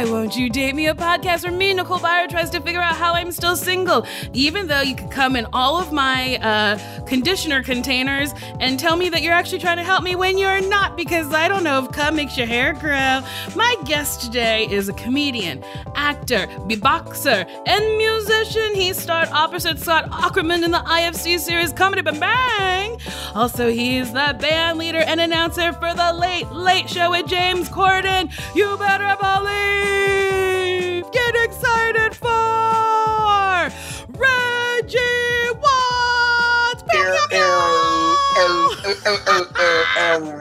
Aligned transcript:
Why 0.00 0.10
Won't 0.10 0.34
You 0.34 0.48
Date 0.48 0.74
Me? 0.74 0.86
A 0.86 0.94
podcast 0.94 1.42
where 1.42 1.52
me, 1.52 1.74
Nicole 1.74 1.98
Byer, 1.98 2.26
tries 2.26 2.48
to 2.50 2.60
figure 2.62 2.80
out 2.80 2.96
how 2.96 3.12
I'm 3.12 3.30
still 3.30 3.54
single, 3.54 4.06
even 4.32 4.66
though 4.66 4.80
you 4.80 4.96
could 4.96 5.10
come 5.10 5.36
in 5.36 5.46
all 5.52 5.76
of 5.76 5.92
my 5.92 6.36
uh, 6.36 7.04
conditioner 7.04 7.62
containers 7.62 8.32
and 8.60 8.80
tell 8.80 8.96
me 8.96 9.10
that 9.10 9.20
you're 9.20 9.34
actually 9.34 9.58
trying 9.58 9.76
to 9.76 9.82
help 9.82 10.02
me 10.02 10.16
when 10.16 10.38
you're 10.38 10.66
not, 10.70 10.96
because 10.96 11.34
I 11.34 11.48
don't 11.48 11.62
know 11.62 11.84
if 11.84 11.92
cum 11.92 12.16
makes 12.16 12.38
your 12.38 12.46
hair 12.46 12.72
grow. 12.72 13.20
My 13.54 13.76
guest 13.84 14.22
today 14.22 14.66
is 14.70 14.88
a 14.88 14.94
comedian, 14.94 15.62
actor, 16.10 16.48
boxer 16.80 17.46
and 17.66 17.96
musician. 17.96 18.74
He 18.74 18.92
starred 18.92 19.28
opposite 19.30 19.78
Scott 19.78 20.10
Aukerman 20.10 20.64
in 20.64 20.72
the 20.72 20.78
IFC 20.78 21.38
series 21.38 21.72
Comedy 21.72 22.02
Bang 22.02 22.18
Bang. 22.18 22.98
Also, 23.36 23.70
he's 23.70 24.12
the 24.12 24.36
band 24.40 24.76
leader 24.78 24.98
and 24.98 25.20
announcer 25.20 25.72
for 25.72 25.94
the 25.94 26.12
Late 26.12 26.50
Late 26.50 26.90
Show 26.90 27.10
with 27.10 27.28
James 27.28 27.68
Corden. 27.68 28.24
You 28.56 28.76
better 28.76 29.16
believe. 29.26 31.04
Get 31.12 31.34
excited 31.46 32.12
for 32.16 33.70
Reggie 34.08 35.50
Watts. 35.62 36.82
Pew, 36.90 37.04
pew, 37.04 37.28
pew. 37.30 38.16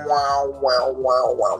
Wah, 0.07 0.47
wah, 0.63 0.89
wah, 1.03 1.33
wah, 1.33 1.57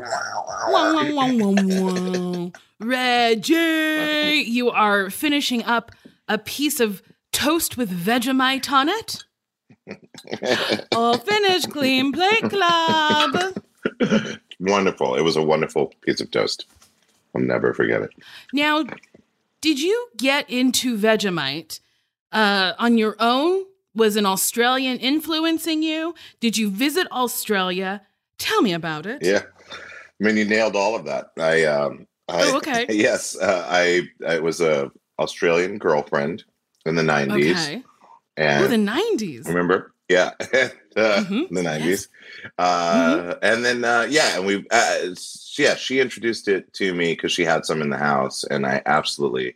wah. 0.72 2.50
Reggie, 2.80 4.44
you 4.48 4.70
are 4.70 5.10
finishing 5.10 5.64
up 5.64 5.92
a 6.28 6.38
piece 6.38 6.80
of 6.80 7.02
toast 7.32 7.78
with 7.78 7.90
Vegemite 7.92 8.72
on 8.72 8.90
it. 8.90 9.24
All 10.96 11.18
finished, 11.18 11.72
clean 11.72 12.12
plate 12.12 12.50
club. 12.50 13.58
wonderful. 14.60 15.16
It 15.16 15.22
was 15.22 15.36
a 15.36 15.42
wonderful 15.42 15.94
piece 16.02 16.22
of 16.22 16.32
toast. 16.32 16.66
I'll 17.36 17.42
never 17.42 17.74
forget 17.74 18.02
it. 18.02 18.12
Now, 18.54 18.86
did 19.62 19.82
you 19.82 20.08
get 20.18 20.50
into 20.50 20.98
Vegemite 20.98 21.80
uh, 22.32 22.74
on 22.80 22.98
your 22.98 23.16
own? 23.20 23.66
Was 23.96 24.16
an 24.16 24.26
Australian 24.26 25.00
influencing 25.00 25.84
you? 25.84 26.16
Did 26.40 26.58
you 26.58 26.70
visit 26.70 27.12
Australia? 27.12 28.04
Tell 28.38 28.62
me 28.62 28.72
about 28.72 29.06
it. 29.06 29.24
Yeah. 29.26 29.42
I 29.72 30.24
mean, 30.24 30.38
you 30.38 30.46
nailed 30.46 30.76
all 30.76 30.96
of 30.96 31.06
that. 31.06 31.32
I, 31.38 31.64
um, 31.66 32.08
I 32.30 32.44
Oh, 32.52 32.58
okay. 32.58 32.86
yes, 32.90 33.38
uh, 33.38 33.66
I, 33.70 34.04
I 34.28 34.40
was 34.40 34.62
a 34.62 34.92
Australian 35.18 35.78
girlfriend 35.78 36.44
in 36.86 36.96
the 36.96 37.02
'90s, 37.04 37.52
Okay. 37.52 37.84
and 38.38 38.66
Oh, 38.66 38.68
the 38.68 38.78
90s. 38.78 39.48
remember, 39.48 39.94
yeah, 40.08 40.32
uh, 40.40 40.46
Mhm, 40.96 41.50
the 41.50 41.62
'90s, 41.62 41.86
yes. 41.86 42.08
uh, 42.58 43.36
and 43.42 43.66
then 43.66 43.84
uh, 43.84 44.08
yeah, 44.10 44.38
and 44.38 44.46
we, 44.46 44.66
uh, 44.72 45.16
yeah, 45.58 45.76
she 45.76 46.00
introduced 46.00 46.48
it 46.48 46.72
to 46.74 46.94
me 46.94 47.14
because 47.14 47.32
she 47.32 47.44
had 47.44 47.66
some 47.66 47.82
in 47.82 47.90
the 47.90 47.98
house, 47.98 48.44
and 48.44 48.66
I 48.66 48.82
absolutely 48.86 49.56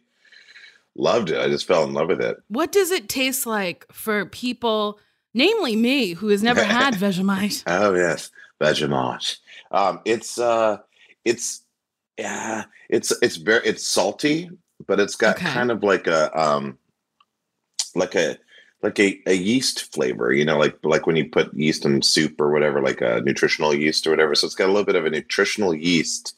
loved 0.96 1.30
it. 1.30 1.40
I 1.40 1.48
just 1.48 1.66
fell 1.68 1.84
in 1.86 1.94
love 1.94 2.08
with 2.10 2.22
it. 2.22 2.38
What 2.50 2.72
does 2.72 2.92
it 2.92 3.10
taste 3.10 3.46
like 3.46 3.86
for 3.92 4.26
people, 4.26 5.00
namely 5.34 5.76
me, 5.76 6.14
who 6.14 6.28
has 6.28 6.44
never 6.44 6.64
had 6.64 6.94
Vegemite? 7.00 7.64
Oh 7.68 7.94
yes, 7.94 8.30
Vegemite. 8.62 9.38
Um, 9.72 10.02
it's 10.06 10.38
uh, 10.38 10.78
it's 11.26 11.63
yeah, 12.18 12.66
it's 12.90 13.14
it's 13.22 13.38
very 13.38 13.66
it's 13.66 13.88
salty, 13.88 14.50
but 14.88 15.00
it's 15.00 15.16
got 15.16 15.38
Okay. 15.38 15.46
kind 15.46 15.72
of 15.72 15.84
like 15.84 16.08
a 16.08 16.38
um, 16.40 16.78
like 17.96 18.16
a 18.16 18.38
like 18.84 19.00
a, 19.00 19.20
a 19.28 19.34
yeast 19.34 19.94
flavor. 19.94 20.32
You 20.34 20.46
know, 20.46 20.58
like 20.58 20.78
like 20.84 21.08
when 21.08 21.16
you 21.16 21.30
put 21.30 21.54
yeast 21.54 21.86
in 21.86 22.02
soup 22.02 22.40
or 22.42 22.52
whatever, 22.52 22.82
like 22.82 23.02
a 23.02 23.22
nutritional 23.26 23.74
yeast 23.74 24.08
or 24.08 24.12
whatever. 24.12 24.36
So 24.36 24.46
it's 24.48 24.56
got 24.56 24.66
a 24.68 24.74
little 24.74 24.86
bit 24.86 24.96
of 24.96 25.06
a 25.06 25.10
nutritional 25.10 25.74
yeast 25.76 26.36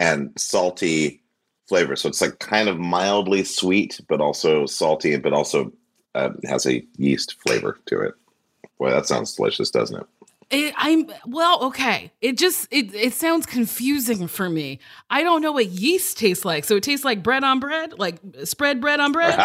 and 0.00 0.32
salty 0.38 1.22
flavor. 1.68 1.96
So 1.96 2.08
it's 2.08 2.20
like 2.20 2.38
kind 2.38 2.68
of 2.68 2.78
mildly 2.78 3.44
sweet, 3.44 4.00
but 4.08 4.20
also 4.20 4.66
salty, 4.66 5.16
but 5.18 5.32
also 5.32 5.72
uh, 6.14 6.30
has 6.44 6.66
a 6.66 6.84
yeast 6.98 7.40
flavor 7.42 7.78
to 7.86 8.00
it. 8.02 8.14
Boy, 8.78 8.90
that 8.90 9.06
sounds 9.06 9.34
delicious, 9.34 9.70
doesn't 9.70 10.00
it? 10.00 10.06
It, 10.52 10.74
I'm 10.76 11.10
well, 11.26 11.64
okay. 11.64 12.12
It 12.20 12.36
just 12.36 12.68
it 12.70 12.94
it 12.94 13.14
sounds 13.14 13.46
confusing 13.46 14.28
for 14.28 14.50
me. 14.50 14.80
I 15.08 15.22
don't 15.22 15.40
know 15.40 15.52
what 15.52 15.66
yeast 15.70 16.18
tastes 16.18 16.44
like. 16.44 16.64
So 16.64 16.76
it 16.76 16.82
tastes 16.82 17.06
like 17.06 17.22
bread 17.22 17.42
on 17.42 17.58
bread, 17.58 17.98
like 17.98 18.16
spread 18.44 18.78
bread 18.78 19.00
on 19.00 19.12
bread. 19.12 19.34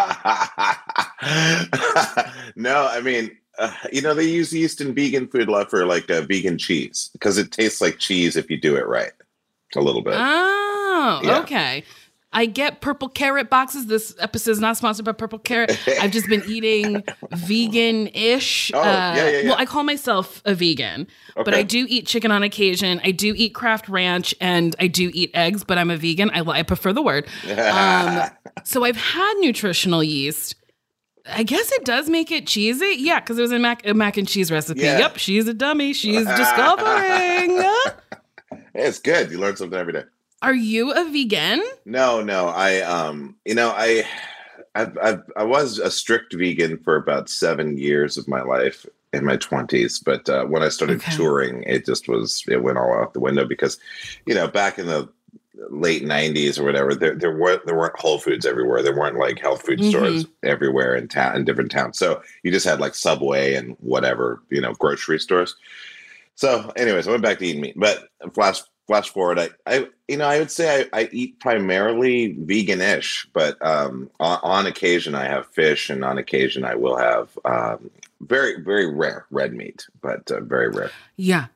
no, 2.58 2.88
I 2.92 3.00
mean, 3.02 3.32
uh, 3.58 3.72
you 3.90 4.02
know, 4.02 4.14
they 4.14 4.26
use 4.26 4.52
yeast 4.52 4.82
in 4.82 4.94
vegan 4.94 5.30
food 5.30 5.48
lot 5.48 5.70
for 5.70 5.86
like 5.86 6.12
uh, 6.12 6.24
vegan 6.24 6.58
cheese 6.58 7.10
because 7.14 7.38
it 7.38 7.54
tastes 7.54 7.80
like 7.80 8.00
cheese 8.00 8.36
if 8.36 8.50
you 8.50 8.60
do 8.60 8.76
it 8.76 8.86
right, 8.86 9.14
a 9.78 9.82
little 9.82 10.02
bit. 10.02 10.16
Oh, 10.18 11.22
Yeah. 11.24 11.40
okay. 11.40 11.86
I 12.38 12.46
get 12.46 12.82
purple 12.82 13.10
carrot 13.10 13.50
boxes. 13.50 13.88
This 13.88 14.14
episode 14.20 14.52
is 14.52 14.60
not 14.60 14.78
sponsored 14.78 15.04
by 15.04 15.12
Purple 15.12 15.40
Carrot. 15.40 15.76
I've 16.00 16.12
just 16.12 16.30
been 16.30 16.44
eating 16.46 17.04
vegan-ish. 17.32 18.72
Oh, 18.76 18.84
yeah, 18.84 19.16
yeah, 19.16 19.30
yeah. 19.30 19.50
Well, 19.50 19.58
I 19.58 19.66
call 19.66 19.82
myself 19.84 20.44
a 20.46 20.54
vegan, 20.54 21.08
but 21.36 21.56
I 21.56 21.64
do 21.64 21.88
eat 21.90 22.06
chicken 22.06 22.30
on 22.30 22.44
occasion. 22.44 23.02
I 23.04 23.10
do 23.10 23.34
eat 23.36 23.56
Kraft 23.56 23.90
Ranch, 23.90 24.36
and 24.40 24.76
I 24.80 24.86
do 24.86 25.10
eat 25.16 25.32
eggs. 25.34 25.64
But 25.64 25.80
I'm 25.80 25.90
a 25.90 25.98
vegan. 25.98 26.30
I, 26.30 26.42
I 26.48 26.62
prefer 26.62 26.94
the 26.94 27.02
word. 27.02 27.26
Um, 27.50 28.30
so 28.64 28.84
I've 28.84 28.98
had 28.98 29.34
nutritional 29.40 30.04
yeast. 30.04 30.54
I 31.26 31.42
guess 31.42 31.72
it 31.72 31.86
does 31.86 32.08
make 32.08 32.32
it 32.32 32.46
cheesy. 32.46 32.98
Yeah, 33.00 33.20
because 33.20 33.38
there's 33.38 33.52
a 33.52 33.58
mac, 33.58 33.84
a 33.88 33.96
mac 33.96 34.16
and 34.16 34.28
cheese 34.28 34.52
recipe. 34.52 34.82
Yeah. 34.82 35.00
Yep, 35.00 35.18
she's 35.18 35.48
a 35.48 35.56
dummy. 35.56 35.92
She's 35.92 36.28
discovering. 36.28 37.64
it's 38.76 39.00
good. 39.00 39.32
You 39.32 39.40
learn 39.40 39.56
something 39.56 39.80
every 39.80 39.94
day. 39.94 40.04
Are 40.42 40.54
you 40.56 40.92
a 40.92 41.04
vegan? 41.06 41.64
No, 41.86 42.22
no. 42.22 42.48
I 42.48 42.82
um, 42.82 43.36
you 43.46 43.56
know, 43.56 43.74
I 43.76 44.04
I've, 44.76 44.98
I've 45.02 45.24
I 45.36 45.44
was 45.44 45.80
a 45.80 45.90
strict 45.90 46.34
vegan 46.34 46.78
for 46.78 46.96
about 46.96 47.30
seven 47.30 47.78
years 47.78 48.18
of 48.18 48.28
my 48.28 48.42
life 48.44 48.86
in 49.14 49.26
my 49.26 49.38
twenties, 49.38 50.00
but 50.00 50.30
uh, 50.30 50.46
when 50.46 50.62
I 50.62 50.70
started 50.70 50.98
Okay. 50.98 51.16
touring, 51.16 51.64
it 51.64 51.86
just 51.86 52.08
was 52.08 52.44
it 52.48 52.62
went 52.62 52.78
all 52.78 52.94
out 52.94 53.14
the 53.14 53.20
window 53.20 53.46
because, 53.46 53.80
you 54.26 54.36
know, 54.36 54.48
back 54.48 54.78
in 54.78 54.86
the 54.86 55.10
late 55.72 56.04
'90s 56.04 56.60
or 56.60 56.64
whatever, 56.66 56.94
there 56.94 57.16
there 57.16 57.36
weren't 57.36 57.66
there 57.66 57.76
weren't 57.76 57.98
Whole 58.00 58.20
Foods 58.20 58.46
everywhere. 58.46 58.84
There 58.84 58.96
weren't 58.96 59.18
like 59.18 59.40
health 59.40 59.64
food 59.66 59.80
Mhm. 59.80 59.90
stores 59.90 60.26
everywhere 60.44 60.96
in 60.96 61.08
town 61.08 61.36
in 61.36 61.46
different 61.46 61.72
towns. 61.72 61.98
So 61.98 62.22
you 62.44 62.52
just 62.52 62.66
had 62.66 62.80
like 62.80 62.94
Subway 62.94 63.56
and 63.56 63.76
whatever 63.80 64.44
you 64.52 64.62
know 64.62 64.74
grocery 64.74 65.20
stores. 65.20 65.56
So, 66.36 66.72
anyways, 66.76 67.08
I 67.08 67.12
went 67.12 67.24
back 67.24 67.40
to 67.40 67.46
eating 67.48 67.62
meat, 67.62 67.74
but 67.76 68.10
flash 68.36 68.62
flash 68.88 69.10
forward, 69.10 69.38
I, 69.40 69.50
I 69.66 69.88
you 70.08 70.18
know, 70.18 70.26
I 70.26 70.40
would 70.40 70.52
say 70.52 70.88
I, 70.94 71.02
I 71.02 71.10
eat 71.12 71.40
primarily 71.40 72.36
vegan-ish, 72.40 73.28
but 73.34 73.64
um, 73.66 74.10
on, 74.20 74.40
on 74.42 74.66
occasion 74.66 75.14
I 75.14 75.26
have 75.26 75.48
fish, 75.48 75.90
and 75.90 76.04
on 76.04 76.18
occasion 76.18 76.64
I 76.64 76.76
will 76.76 76.98
have 76.98 77.38
um, 77.46 77.92
very 78.22 78.62
very 78.62 78.90
rare 78.92 79.26
red 79.30 79.54
meat, 79.54 79.86
but 80.02 80.32
uh, 80.32 80.42
very 80.42 80.70
rare. 80.70 80.92
Yeah. 81.16 81.48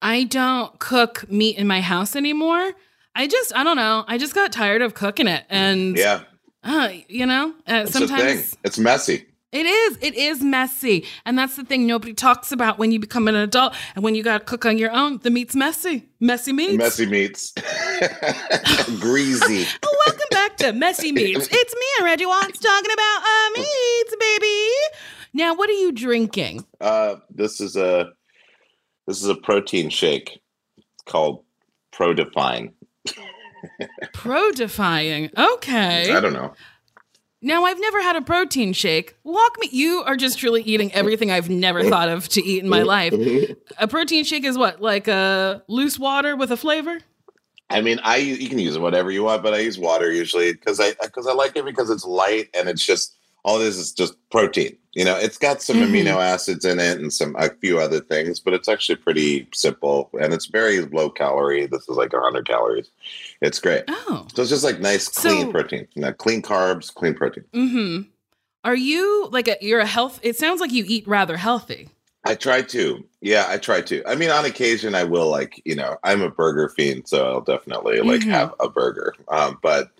I 0.00 0.24
don't 0.24 0.78
cook 0.78 1.28
meat 1.28 1.56
in 1.56 1.66
my 1.66 1.80
house 1.80 2.14
anymore. 2.14 2.72
I 3.16 3.26
just, 3.26 3.52
I 3.56 3.64
don't 3.64 3.76
know. 3.76 4.04
I 4.06 4.16
just 4.16 4.32
got 4.32 4.52
tired 4.52 4.80
of 4.80 4.94
cooking 4.94 5.26
it. 5.26 5.44
And, 5.50 5.98
Yeah, 5.98 6.20
uh, 6.62 6.90
you 7.08 7.26
know, 7.26 7.52
uh, 7.68 7.82
it's 7.84 7.96
a 7.96 7.98
thing. 7.98 8.08
sometimes 8.08 8.56
It's 8.62 8.78
messy. 8.78 9.26
It 9.52 9.66
is. 9.66 9.98
It 10.00 10.14
is 10.14 10.42
messy. 10.42 11.06
And 11.24 11.38
that's 11.38 11.56
the 11.56 11.64
thing 11.64 11.86
nobody 11.86 12.12
talks 12.14 12.52
about 12.52 12.78
when 12.78 12.92
you 12.92 12.98
become 13.00 13.28
an 13.28 13.34
adult 13.34 13.74
and 13.94 14.04
when 14.04 14.14
you 14.14 14.22
got 14.22 14.38
to 14.38 14.44
cook 14.44 14.66
on 14.66 14.76
your 14.78 14.90
own. 14.90 15.18
The 15.18 15.30
meat's 15.30 15.54
messy. 15.54 16.08
Messy 16.20 16.52
meats. 16.52 16.76
Messy 16.76 17.06
meats, 17.06 17.52
greasy. 19.00 19.66
Oh, 19.82 19.96
welcome 20.06 20.26
back 20.30 20.56
to 20.58 20.72
Messy 20.72 21.12
Meats. 21.12 21.48
It's 21.50 21.74
me 21.74 21.86
and 21.98 22.04
Reggie 22.04 22.26
Watts 22.26 22.58
talking 22.58 22.90
about 22.92 23.22
uh, 23.22 23.50
meats, 23.56 24.16
baby. 24.20 24.70
Now, 25.32 25.54
what 25.54 25.70
are 25.70 25.74
you 25.74 25.92
drinking? 25.92 26.64
Uh, 26.80 27.16
this 27.30 27.60
is 27.60 27.76
a 27.76 28.10
this 29.06 29.22
is 29.22 29.28
a 29.28 29.34
protein 29.34 29.88
shake 29.88 30.40
called 31.06 31.44
Pro 31.92 32.12
Define. 32.12 32.72
Pro 34.12 34.50
defying. 34.52 35.30
Okay. 35.36 36.12
I 36.12 36.20
don't 36.20 36.32
know. 36.32 36.54
Now, 37.40 37.64
I've 37.64 37.80
never 37.80 38.02
had 38.02 38.16
a 38.16 38.22
protein 38.22 38.72
shake. 38.72 39.16
Walk 39.22 39.56
me. 39.60 39.68
You 39.70 40.02
are 40.04 40.16
just 40.16 40.38
truly 40.38 40.62
eating 40.62 40.92
everything 40.92 41.30
I've 41.30 41.48
never 41.48 41.84
thought 41.84 42.08
of 42.08 42.28
to 42.30 42.44
eat 42.44 42.64
in 42.64 42.68
my 42.68 42.82
life. 42.82 43.14
A 43.78 43.86
protein 43.86 44.24
shake 44.24 44.44
is 44.44 44.58
what? 44.58 44.80
Like 44.80 45.06
a 45.06 45.62
loose 45.68 45.98
water 45.98 46.34
with 46.34 46.50
a 46.50 46.56
flavor? 46.56 46.98
I 47.70 47.80
mean, 47.80 48.00
I 48.02 48.16
you 48.16 48.48
can 48.48 48.58
use 48.58 48.78
whatever 48.78 49.10
you 49.10 49.24
want, 49.24 49.42
but 49.42 49.54
I 49.54 49.58
use 49.58 49.78
water 49.78 50.10
usually 50.10 50.52
because 50.52 50.80
I 50.80 50.94
because 51.02 51.26
I 51.26 51.32
like 51.32 51.54
it 51.54 51.64
because 51.64 51.90
it's 51.90 52.04
light 52.04 52.48
and 52.54 52.68
it's 52.68 52.84
just 52.84 53.14
all 53.44 53.58
this 53.58 53.76
is 53.76 53.92
just 53.92 54.14
protein. 54.30 54.76
You 54.98 55.04
know, 55.04 55.16
it's 55.16 55.38
got 55.38 55.62
some 55.62 55.76
Mhm. 55.76 55.90
amino 55.92 56.16
acids 56.16 56.64
in 56.64 56.80
it 56.80 56.98
and 56.98 57.12
some 57.12 57.36
a 57.38 57.50
few 57.60 57.78
other 57.78 58.00
things, 58.00 58.40
but 58.40 58.52
it's 58.52 58.68
actually 58.68 58.96
pretty 58.96 59.46
simple 59.54 60.10
and 60.20 60.34
it's 60.34 60.46
very 60.46 60.80
low 60.80 61.08
calorie. 61.08 61.66
This 61.66 61.82
is 61.88 61.96
like 61.96 62.12
100 62.12 62.48
calories. 62.48 62.90
It's 63.40 63.60
great. 63.60 63.84
Oh. 63.86 64.26
So 64.34 64.42
it's 64.42 64.50
just 64.50 64.64
like 64.64 64.80
nice, 64.80 65.06
clean 65.06 65.42
So- 65.46 65.52
protein. 65.52 65.86
You 65.94 66.02
know, 66.02 66.12
clean 66.12 66.42
carbs, 66.42 66.92
clean 66.92 67.14
protein. 67.14 67.44
Mm-hmm. 67.54 68.08
Are 68.64 68.74
you 68.74 69.28
like 69.30 69.46
a, 69.46 69.56
you're 69.60 69.78
a 69.78 69.86
health? 69.86 70.18
It 70.24 70.36
sounds 70.36 70.60
like 70.60 70.72
you 70.72 70.84
eat 70.88 71.06
rather 71.06 71.36
healthy. 71.36 71.90
I 72.24 72.34
try 72.34 72.62
to. 72.62 73.04
Yeah, 73.20 73.46
I 73.48 73.56
try 73.56 73.80
to. 73.82 74.02
I 74.04 74.16
mean, 74.16 74.30
on 74.30 74.44
occasion, 74.44 74.96
I 74.96 75.04
will 75.04 75.28
like 75.30 75.62
you 75.64 75.76
know, 75.76 75.96
I'm 76.02 76.22
a 76.22 76.28
burger 76.28 76.68
fiend, 76.70 77.06
so 77.06 77.24
I'll 77.24 77.40
definitely 77.40 78.00
like 78.00 78.22
Mhm. 78.22 78.30
have 78.32 78.52
a 78.58 78.68
burger. 78.68 79.14
Um, 79.28 79.58
but 79.62 79.90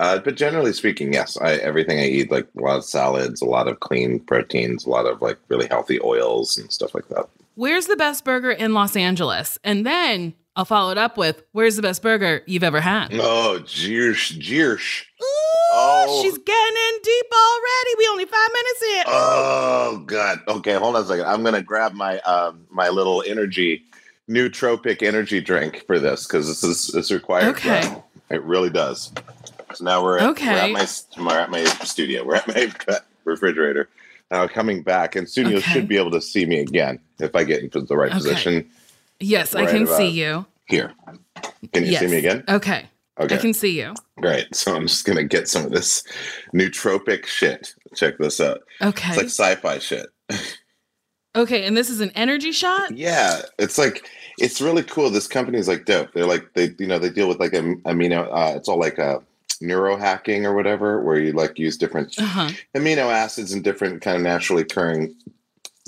uh, 0.00 0.18
but 0.18 0.34
generally 0.34 0.72
speaking, 0.72 1.12
yes, 1.12 1.36
I 1.36 1.52
everything 1.56 1.98
I 2.00 2.06
eat 2.06 2.30
like 2.32 2.48
a 2.58 2.62
lot 2.62 2.78
of 2.78 2.84
salads, 2.84 3.40
a 3.40 3.44
lot 3.46 3.68
of 3.68 3.78
clean 3.80 4.18
proteins, 4.20 4.84
a 4.86 4.90
lot 4.90 5.06
of 5.06 5.20
like 5.22 5.38
really 5.48 5.66
healthy 5.68 6.00
oils 6.02 6.56
and 6.58 6.72
stuff 6.72 6.94
like 6.94 7.06
that. 7.08 7.28
Where's 7.54 7.86
the 7.86 7.96
best 7.96 8.24
burger 8.24 8.50
in 8.50 8.72
Los 8.74 8.96
Angeles? 8.96 9.58
And 9.62 9.84
then 9.84 10.34
I'll 10.56 10.64
follow 10.64 10.90
it 10.90 10.98
up 10.98 11.16
with 11.18 11.42
Where's 11.52 11.76
the 11.76 11.82
best 11.82 12.02
burger 12.02 12.42
you've 12.46 12.64
ever 12.64 12.80
had? 12.80 13.08
Oh, 13.14 13.60
jeersh, 13.64 14.36
jeersh. 14.40 15.02
Ooh, 15.22 15.26
Oh. 15.72 16.20
she's 16.22 16.36
getting 16.38 16.76
in 16.76 16.94
deep 17.02 17.26
already. 17.32 17.90
We 17.98 18.08
only 18.10 18.24
five 18.24 18.48
minutes 18.52 18.82
in. 18.82 19.02
Oh 19.06 20.02
God. 20.06 20.40
Okay, 20.48 20.74
hold 20.74 20.96
on 20.96 21.02
a 21.02 21.06
second. 21.06 21.26
I'm 21.26 21.44
gonna 21.44 21.62
grab 21.62 21.92
my 21.92 22.18
um 22.20 22.66
my 22.70 22.88
little 22.88 23.22
energy, 23.26 23.84
nootropic 24.28 25.02
energy 25.02 25.40
drink 25.40 25.84
for 25.86 25.98
this 25.98 26.26
because 26.26 26.46
this 26.48 26.64
is 26.64 26.94
it's 26.94 27.10
required. 27.10 27.48
Okay. 27.56 27.82
Yeah, 27.82 28.00
it 28.30 28.42
really 28.42 28.70
does. 28.70 29.12
So 29.74 29.84
now 29.84 30.02
we're 30.02 30.18
at, 30.18 30.24
we're 30.24 30.30
Okay. 30.30 30.48
at 30.48 30.72
my 30.72 30.86
we're 31.24 31.38
at 31.38 31.50
my 31.50 31.64
studio. 31.84 32.24
We're 32.24 32.36
at 32.36 32.48
my 32.48 32.72
refrigerator. 33.24 33.88
Now 34.30 34.46
coming 34.46 34.82
back, 34.82 35.16
and 35.16 35.28
soon 35.28 35.50
you 35.50 35.60
should 35.60 35.88
be 35.88 35.96
able 35.96 36.10
to 36.12 36.20
see 36.20 36.46
me 36.46 36.60
again 36.60 37.00
if 37.18 37.34
I 37.34 37.44
get 37.44 37.62
into 37.62 37.80
the 37.80 37.96
right 37.96 38.10
Okay. 38.10 38.18
position. 38.18 38.70
yes, 39.18 39.54
I 39.54 39.66
can 39.66 39.86
see 39.86 40.08
you. 40.08 40.46
Here, 40.66 40.92
can 41.72 41.84
you 41.84 41.90
yes. 41.90 42.00
see 42.00 42.06
me 42.06 42.16
again? 42.18 42.44
Okay. 42.48 42.86
Okay, 43.18 43.34
I 43.34 43.38
can 43.38 43.52
see 43.52 43.78
you. 43.78 43.92
great. 44.18 44.54
So 44.54 44.74
I'm 44.74 44.86
just 44.86 45.04
gonna 45.04 45.24
get 45.24 45.48
some 45.48 45.64
of 45.66 45.72
this 45.72 46.04
nootropic 46.54 47.26
shit. 47.26 47.74
Check 47.94 48.18
this 48.18 48.40
out. 48.40 48.60
Okay. 48.80 49.08
It's 49.08 49.16
like 49.16 49.26
sci-fi 49.26 49.78
shit. 49.80 50.06
okay. 51.36 51.64
And 51.66 51.76
this 51.76 51.90
is 51.90 52.00
an 52.00 52.10
energy 52.14 52.52
shot? 52.52 52.96
Yeah, 52.96 53.42
it's 53.58 53.78
like 53.78 54.06
it's 54.38 54.60
really 54.60 54.84
cool. 54.84 55.10
This 55.10 55.26
company 55.26 55.58
is 55.58 55.68
like 55.68 55.84
dope. 55.86 56.12
They're 56.14 56.24
like 56.24 56.54
they 56.54 56.70
you 56.78 56.86
know 56.86 56.98
they 56.98 57.10
deal 57.10 57.28
with 57.28 57.40
like 57.40 57.52
am- 57.52 57.82
amino. 57.82 58.28
Uh, 58.30 58.54
it's 58.56 58.68
all 58.68 58.78
like 58.78 58.98
a 58.98 59.20
neuro 59.60 59.96
hacking 59.96 60.46
or 60.46 60.54
whatever, 60.54 61.02
where 61.02 61.18
you 61.18 61.32
like 61.32 61.58
use 61.58 61.76
different 61.76 62.18
Uh 62.18 62.24
huh. 62.24 62.50
amino 62.74 63.12
acids 63.12 63.52
and 63.52 63.62
different 63.62 64.02
kind 64.02 64.16
of 64.16 64.22
naturally 64.22 64.62
occurring 64.62 65.14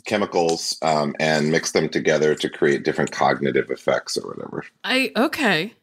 chemicals 0.05 0.77
um, 0.83 1.15
and 1.21 1.51
mix 1.51 1.73
them 1.73 1.89
together 1.89 2.35
to 2.35 2.49
create 2.49 2.85
different 2.85 3.13
cognitive 3.13 3.71
effects 3.71 4.17
or 4.17 4.29
whatever. 4.29 4.65
I, 4.85 5.13
okay. 5.17 5.75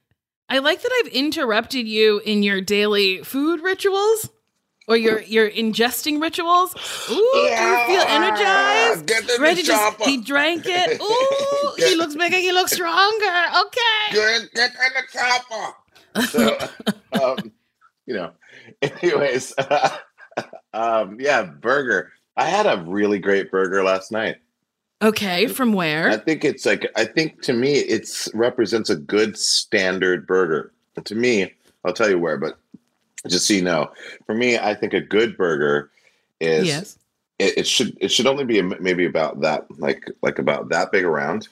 I 0.49 0.59
like 0.59 0.81
that 0.81 1.03
I've 1.03 1.11
interrupted 1.13 1.87
you 1.87 2.19
in 2.25 2.43
your 2.43 2.59
daily 2.59 3.23
food 3.23 3.61
rituals 3.61 4.29
or 4.87 4.97
your, 4.97 5.21
your 5.21 5.49
ingesting 5.49 6.19
rituals. 6.19 6.73
Ooh, 7.11 7.15
do 7.15 7.37
you 7.37 7.85
feel 7.85 8.01
energized? 8.07 9.05
Get 9.05 9.39
Reggie 9.39 9.61
just, 9.61 10.01
he 10.01 10.17
drank 10.17 10.63
it. 10.65 10.99
Ooh, 11.01 11.73
he 11.77 11.95
looks 11.95 12.15
bigger, 12.15 12.37
he 12.37 12.51
looks 12.51 12.71
stronger. 12.71 13.25
Okay. 13.61 14.11
Get, 14.11 14.53
get 14.53 14.71
in 14.71 14.93
the 14.95 15.03
chopper. 15.13 15.75
So, 16.27 16.57
um, 17.23 17.51
you 18.09 18.15
know, 18.15 18.31
anyways, 18.81 19.53
um, 20.73 21.17
yeah, 21.19 21.43
burger. 21.43 22.11
I 22.35 22.45
had 22.45 22.65
a 22.65 22.83
really 22.87 23.19
great 23.19 23.51
burger 23.51 23.83
last 23.83 24.11
night. 24.11 24.37
Okay, 25.01 25.47
from 25.47 25.71
where? 25.73 26.09
I 26.09 26.17
think 26.17 26.43
it's 26.43 26.65
like 26.65 26.85
I 26.95 27.05
think 27.05 27.41
to 27.43 27.53
me 27.53 27.73
it's 27.73 28.27
represents 28.33 28.89
a 28.89 28.95
good 28.95 29.37
standard 29.37 30.27
burger. 30.27 30.73
To 31.01 31.15
me, 31.15 31.53
I'll 31.85 31.93
tell 31.93 32.09
you 32.09 32.19
where, 32.19 32.37
but 32.37 32.57
just 33.27 33.47
so 33.47 33.53
you 33.53 33.61
know, 33.61 33.91
for 34.25 34.33
me, 34.33 34.57
I 34.57 34.73
think 34.73 34.93
a 34.93 34.99
good 34.99 35.37
burger 35.37 35.91
is 36.41 36.67
Yes. 36.67 36.97
it, 37.37 37.59
it 37.59 37.67
should 37.67 37.95
it 38.01 38.11
should 38.11 38.27
only 38.27 38.43
be 38.43 38.61
maybe 38.61 39.05
about 39.05 39.39
that 39.41 39.67
like 39.79 40.09
like 40.21 40.39
about 40.39 40.69
that 40.69 40.91
big 40.91 41.05
around. 41.05 41.47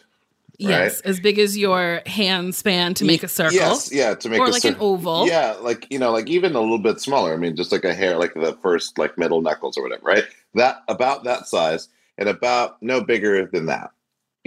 Yes, 0.58 1.02
as 1.02 1.20
big 1.20 1.38
as 1.38 1.58
your 1.58 2.02
hand 2.06 2.56
span 2.56 2.94
to 2.96 3.06
make 3.06 3.24
a 3.24 3.28
circle. 3.28 3.56
Yes, 3.56 3.92
yeah, 3.94 4.16
to 4.16 4.30
make 4.30 4.40
or 4.40 4.50
like 4.50 4.66
an 4.66 4.76
oval. 4.80 5.28
Yeah, 5.28 5.56
like 5.62 5.86
you 5.92 6.00
know, 6.00 6.12
like 6.12 6.30
even 6.30 6.56
a 6.56 6.62
little 6.62 6.80
bit 6.80 7.00
smaller. 7.00 7.34
I 7.34 7.38
mean, 7.38 7.56
just 7.56 7.72
like 7.72 7.84
a 7.84 7.94
hair, 7.94 8.18
like 8.18 8.34
the 8.34 8.58
first 8.62 8.98
like 8.98 9.18
middle 9.18 9.42
knuckles 9.42 9.78
or 9.78 9.84
whatever, 9.84 10.04
right? 10.04 10.24
That 10.56 10.84
about 10.88 11.24
that 11.26 11.48
size 11.48 11.90
and 12.18 12.28
about 12.28 12.82
no 12.82 13.02
bigger 13.02 13.46
than 13.46 13.68
that. 13.68 13.92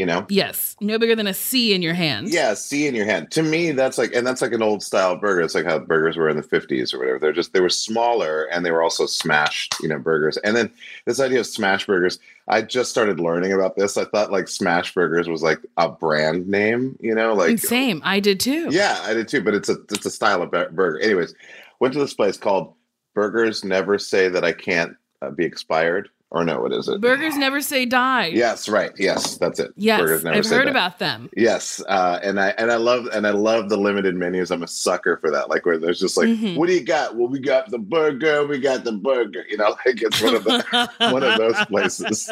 You 0.01 0.07
know? 0.07 0.25
Yes. 0.31 0.77
No 0.81 0.99
bigger 0.99 1.15
than 1.15 1.27
a 1.27 1.35
C 1.35 1.75
in 1.75 1.83
your 1.83 1.93
hand. 1.93 2.31
Yeah, 2.31 2.55
C 2.55 2.87
in 2.87 2.95
your 2.95 3.05
hand. 3.05 3.31
To 3.33 3.43
me, 3.43 3.73
that's 3.73 3.99
like, 3.99 4.15
and 4.15 4.27
that's 4.27 4.41
like 4.41 4.55
an 4.55 4.63
old 4.63 4.83
style 4.83 5.15
burger. 5.15 5.43
It's 5.43 5.55
like 5.55 5.67
how 5.67 5.79
burgers 5.79 6.17
were 6.17 6.31
in 6.31 6.39
the 6.39 6.43
fifties 6.43 6.95
or 6.95 7.01
whatever. 7.01 7.19
They're 7.19 7.35
just 7.35 7.53
they 7.53 7.61
were 7.61 7.69
smaller 7.69 8.45
and 8.45 8.65
they 8.65 8.71
were 8.71 8.83
also 8.83 9.05
smashed, 9.05 9.75
you 9.83 9.91
know, 9.91 9.99
burgers. 9.99 10.39
And 10.39 10.57
then 10.57 10.73
this 11.05 11.21
idea 11.21 11.41
of 11.41 11.47
smash 11.47 11.85
burgers, 11.85 12.19
I 12.49 12.63
just 12.63 12.91
started 12.91 13.21
learning 13.21 13.53
about 13.53 13.77
this. 13.77 13.99
I 13.99 14.07
thought 14.07 14.33
like 14.33 14.49
smash 14.49 14.95
burgers 14.95 15.29
was 15.29 15.43
like 15.43 15.59
a 15.77 15.91
brand 15.91 16.49
name, 16.49 16.97
you 16.99 17.15
know, 17.15 17.35
like 17.35 17.59
Same. 17.59 18.01
I 18.03 18.21
did 18.21 18.41
too. 18.41 18.69
yeah, 18.71 18.99
I 19.03 19.13
did 19.13 19.29
too. 19.29 19.43
But 19.43 19.53
it's 19.53 19.69
a 19.69 19.77
it's 19.91 20.07
a 20.07 20.11
style 20.11 20.41
of 20.41 20.51
burger. 20.51 20.99
Anyways, 21.01 21.35
went 21.79 21.93
to 21.93 22.01
this 22.01 22.15
place 22.15 22.39
called 22.39 22.73
Burgers 23.15 23.65
Never 23.65 23.99
Say 23.99 24.31
That 24.31 24.47
I 24.47 24.53
Can't 24.53 24.97
uh, 25.21 25.29
Be 25.29 25.45
Expired. 25.45 26.09
Or 26.33 26.45
no, 26.45 26.61
what 26.61 26.73
is 26.73 26.87
it? 26.87 27.01
Burgers 27.01 27.37
never 27.37 27.61
say 27.61 27.85
die. 27.87 28.27
Yes, 28.27 28.69
right. 28.69 28.93
Yes, 28.97 29.37
that's 29.39 29.59
it. 29.59 29.73
Yes, 29.75 30.01
Burgers 30.01 30.23
never 30.23 30.37
I've 30.37 30.47
say 30.47 30.55
heard 30.55 30.65
die. 30.67 30.71
about 30.71 31.01
them. 31.01 31.29
Yes, 31.37 31.83
uh, 31.89 32.21
and 32.23 32.39
I 32.39 32.51
and 32.51 32.71
I 32.71 32.77
love 32.77 33.07
and 33.13 33.27
I 33.27 33.31
love 33.31 33.69
the 33.69 33.77
limited 33.77 34.15
menus. 34.15 34.53
I'm 34.53 34.63
a 34.63 34.69
sucker 34.69 35.17
for 35.17 35.29
that. 35.33 35.49
Like 35.51 35.67
where 35.67 35.77
there's 35.77 35.99
just 35.99 36.17
like, 36.17 36.29
Mhm. 36.29 36.57
what 36.57 36.69
do 36.69 36.75
you 36.75 36.85
got? 36.85 37.17
Well, 37.17 37.27
we 37.27 37.41
got 37.41 37.69
the 37.73 37.79
burger. 37.81 38.47
We 38.47 38.61
got 38.61 38.85
the 38.85 38.93
burger. 38.93 39.45
You 39.49 39.57
know, 39.57 39.71
like 39.85 40.01
it's 40.03 40.23
one 40.23 40.37
of 40.37 40.45
the 40.45 40.91
one 41.11 41.25
of 41.25 41.37
those 41.37 41.57
places. 41.67 42.31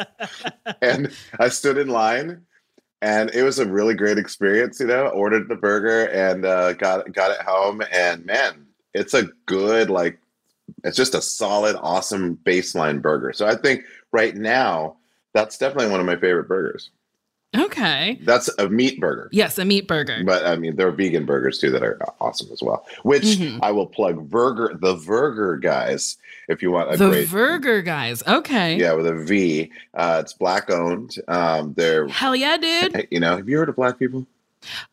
And 0.81 1.11
I 1.37 1.49
stood 1.49 1.77
in 1.77 1.89
line, 1.89 2.41
and 3.01 3.29
it 3.33 3.43
was 3.43 3.59
a 3.59 3.65
really 3.65 3.95
great 3.95 4.17
experience. 4.17 4.79
You 4.79 4.87
know, 4.87 5.07
ordered 5.07 5.49
the 5.49 5.55
burger 5.57 6.05
and 6.05 6.45
uh, 6.45 6.71
got 6.71 7.11
got 7.11 7.31
it 7.31 7.41
home, 7.41 7.81
and 7.91 8.25
man, 8.25 8.65
it's 8.93 9.13
a 9.13 9.23
good 9.45 9.89
like, 9.89 10.19
it's 10.83 10.97
just 10.97 11.15
a 11.15 11.21
solid, 11.21 11.75
awesome 11.81 12.37
baseline 12.43 13.01
burger. 13.01 13.33
So 13.33 13.47
I 13.47 13.55
think 13.55 13.83
right 14.11 14.35
now 14.35 14.97
that's 15.33 15.57
definitely 15.57 15.91
one 15.91 15.99
of 15.99 16.05
my 16.05 16.15
favorite 16.15 16.47
burgers. 16.47 16.89
Okay. 17.57 18.19
That's 18.21 18.47
a 18.59 18.69
meat 18.69 18.99
burger. 18.99 19.27
Yes, 19.31 19.57
a 19.57 19.65
meat 19.65 19.87
burger. 19.87 20.21
But 20.23 20.45
I 20.45 20.55
mean, 20.55 20.75
there 20.75 20.87
are 20.87 20.91
vegan 20.91 21.25
burgers 21.25 21.57
too 21.57 21.71
that 21.71 21.81
are 21.81 21.97
awesome 22.21 22.47
as 22.53 22.61
well. 22.61 22.85
Which 23.01 23.23
Mhm. 23.23 23.57
I 23.63 23.71
will 23.71 23.87
plug. 23.87 24.29
Burger, 24.29 24.77
the 24.79 24.93
Burger 24.93 25.57
guys, 25.57 26.17
if 26.47 26.61
you 26.61 26.69
want 26.69 26.93
a 26.93 26.97
the 26.97 27.09
great, 27.09 27.27
Vurger 27.27 27.83
Guyz. 27.83 28.21
Okay. 28.27 28.77
yeah, 28.77 28.93
with 28.93 29.07
a 29.07 29.15
V. 29.15 29.71
Uh, 29.95 30.19
it's 30.23 30.33
black 30.33 30.69
owned. 30.69 31.15
Um, 31.27 31.73
they're, 31.75 32.07
Hell 32.07 32.35
yeah, 32.35 32.57
dude. 32.57 33.07
you 33.11 33.19
know, 33.19 33.37
have 33.37 33.49
you 33.49 33.57
heard 33.57 33.69
of 33.69 33.75
black 33.75 33.97
people? 33.97 34.27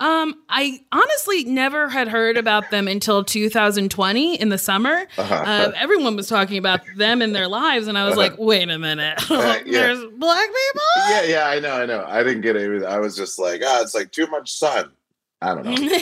Um, 0.01 0.35
I 0.49 0.81
honestly 0.93 1.45
never 1.45 1.89
had 1.89 2.09
heard 2.09 2.37
about 2.37 2.71
them 2.71 2.89
until 2.89 3.25
2020 3.25 4.37
in 4.37 4.49
the 4.49 4.59
summer. 4.59 5.07
Uh-huh. 5.19 5.35
Uh, 5.35 5.73
everyone 5.77 6.17
was 6.17 6.29
talking 6.29 6.59
about 6.59 6.81
them 6.97 7.21
in 7.21 7.33
their 7.33 7.49
lives, 7.49 7.89
and 7.89 7.99
I 7.99 8.07
was 8.07 8.17
like, 8.17 8.35
wait 8.39 8.69
a 8.71 8.79
minute. 8.79 9.23
Uh, 9.37 9.59
yeah. 9.67 9.81
There's 9.81 10.03
black 10.17 10.49
people? 10.49 10.83
yeah, 11.09 11.23
yeah, 11.25 11.47
I 11.49 11.61
know, 11.61 11.73
I 11.73 11.85
know. 11.85 12.05
I 12.09 12.23
didn't 12.23 12.41
get 12.41 12.57
it. 12.57 12.85
I 12.85 12.99
was 12.99 13.15
just 13.17 13.39
like, 13.39 13.61
ah, 13.65 13.83
it's 13.83 13.95
like 13.95 14.11
too 14.11 14.27
much 14.29 14.51
sun. 14.51 14.91
I 15.43 15.55
don't 15.55 15.65
know. 15.65 15.75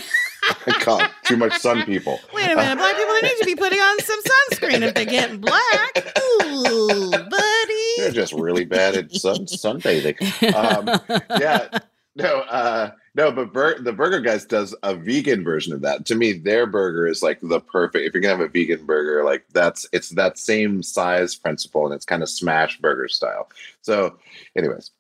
I 0.66 0.72
call 0.80 1.00
it 1.00 1.10
too 1.24 1.36
much 1.36 1.58
sun 1.58 1.82
people. 1.84 2.20
Wait 2.32 2.44
a 2.50 2.54
minute, 2.54 2.78
black 2.78 2.96
people 2.96 3.14
need 3.14 3.36
to 3.40 3.44
be 3.44 3.56
putting 3.56 3.80
on 3.80 3.98
some 4.00 4.20
sunscreen 4.22 4.82
if 4.82 4.94
they're 4.94 5.04
getting 5.04 5.40
black. 5.40 6.18
Ooh, 6.18 7.10
buddy, 7.10 7.94
They're 7.98 8.12
just 8.12 8.32
really 8.34 8.64
bad 8.66 8.94
at 8.94 9.10
sun 9.12 9.46
sunbathing. 9.46 10.54
Um, 10.54 11.00
yeah 11.40 11.68
no 12.16 12.40
uh 12.42 12.90
no 13.14 13.30
but 13.32 13.52
Bur- 13.52 13.78
the 13.80 13.92
burger 13.92 14.20
guys 14.20 14.44
does 14.44 14.74
a 14.82 14.94
vegan 14.94 15.44
version 15.44 15.72
of 15.72 15.80
that 15.82 16.04
to 16.06 16.14
me 16.14 16.32
their 16.32 16.66
burger 16.66 17.06
is 17.06 17.22
like 17.22 17.38
the 17.42 17.60
perfect 17.60 18.06
if 18.06 18.12
you're 18.14 18.20
gonna 18.20 18.36
have 18.36 18.40
a 18.44 18.48
vegan 18.48 18.84
burger 18.86 19.24
like 19.24 19.44
that's 19.52 19.86
it's 19.92 20.10
that 20.10 20.38
same 20.38 20.82
size 20.82 21.34
principle 21.34 21.84
and 21.86 21.94
it's 21.94 22.04
kind 22.06 22.22
of 22.22 22.28
smash 22.28 22.78
burger 22.80 23.08
style 23.08 23.48
so 23.82 24.16
anyways 24.56 24.90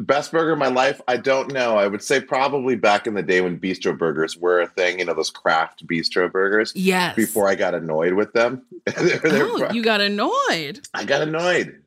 best 0.00 0.32
burger 0.32 0.52
of 0.52 0.58
my 0.58 0.68
life 0.68 1.00
i 1.08 1.16
don't 1.16 1.50
know 1.50 1.78
i 1.78 1.86
would 1.86 2.02
say 2.02 2.20
probably 2.20 2.76
back 2.76 3.06
in 3.06 3.14
the 3.14 3.22
day 3.22 3.40
when 3.40 3.58
bistro 3.58 3.96
burgers 3.96 4.36
were 4.36 4.60
a 4.60 4.66
thing 4.66 4.98
you 4.98 5.04
know 5.06 5.14
those 5.14 5.30
craft 5.30 5.86
bistro 5.86 6.30
burgers 6.30 6.72
Yes. 6.76 7.16
before 7.16 7.48
i 7.48 7.54
got 7.54 7.74
annoyed 7.74 8.12
with 8.12 8.34
them 8.34 8.66
They're- 8.86 9.18
they're- 9.18 9.46
Oh, 9.48 9.70
you 9.72 9.82
got 9.82 10.00
annoyed. 10.02 10.80
I 10.92 11.04
got 11.04 11.22
annoyed. 11.22 11.80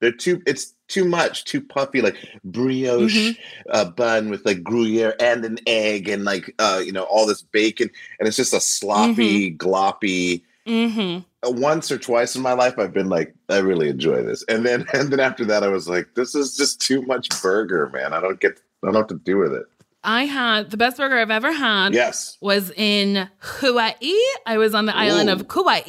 They're 0.00 0.12
too. 0.12 0.40
It's 0.46 0.72
too 0.88 1.04
much. 1.04 1.44
Too 1.44 1.60
puffy, 1.60 2.00
like 2.02 2.16
brioche 2.44 3.14
Mm-hmm. 3.14 3.70
uh, 3.70 3.84
bun 3.86 4.30
with 4.30 4.44
like 4.44 4.62
Gruyere 4.62 5.14
and 5.20 5.44
an 5.44 5.58
egg 5.66 6.08
and 6.08 6.24
like 6.24 6.54
uh, 6.58 6.82
you 6.84 6.92
know 6.92 7.04
all 7.04 7.26
this 7.26 7.42
bacon, 7.42 7.90
and 8.18 8.26
it's 8.26 8.36
just 8.36 8.52
a 8.54 8.60
sloppy, 8.60 9.54
gloppy. 9.54 10.42
Mm-hmm. 10.66 11.20
Uh, 11.46 11.50
Once 11.52 11.90
or 11.90 11.98
twice 11.98 12.34
in 12.36 12.42
my 12.42 12.52
life, 12.52 12.78
I've 12.78 12.92
been 12.92 13.08
like, 13.08 13.34
I 13.48 13.58
really 13.58 13.88
enjoy 13.88 14.22
this, 14.22 14.44
and 14.48 14.66
then 14.66 14.86
and 14.92 15.10
then 15.12 15.20
after 15.20 15.44
that, 15.46 15.62
I 15.62 15.68
was 15.68 15.88
like, 15.88 16.14
this 16.14 16.34
is 16.34 16.56
just 16.56 16.80
too 16.80 17.02
much 17.02 17.28
burger, 17.42 17.88
man. 17.90 18.12
I 18.12 18.20
don't 18.20 18.40
get. 18.40 18.60
I 18.82 18.86
don't 18.86 18.94
have 18.94 19.06
to 19.08 19.14
do 19.14 19.38
with 19.38 19.52
it. 19.54 19.64
I 20.04 20.26
had 20.26 20.70
the 20.70 20.76
best 20.76 20.96
burger 20.98 21.18
I've 21.18 21.30
ever 21.32 21.50
had. 21.52 21.92
Yes. 21.92 22.38
Was 22.40 22.70
in 22.76 23.28
Hawaii. 23.40 24.14
I 24.46 24.56
was 24.56 24.72
on 24.72 24.86
the 24.86 24.96
island 24.96 25.28
of 25.28 25.48
Kauai, 25.48 25.80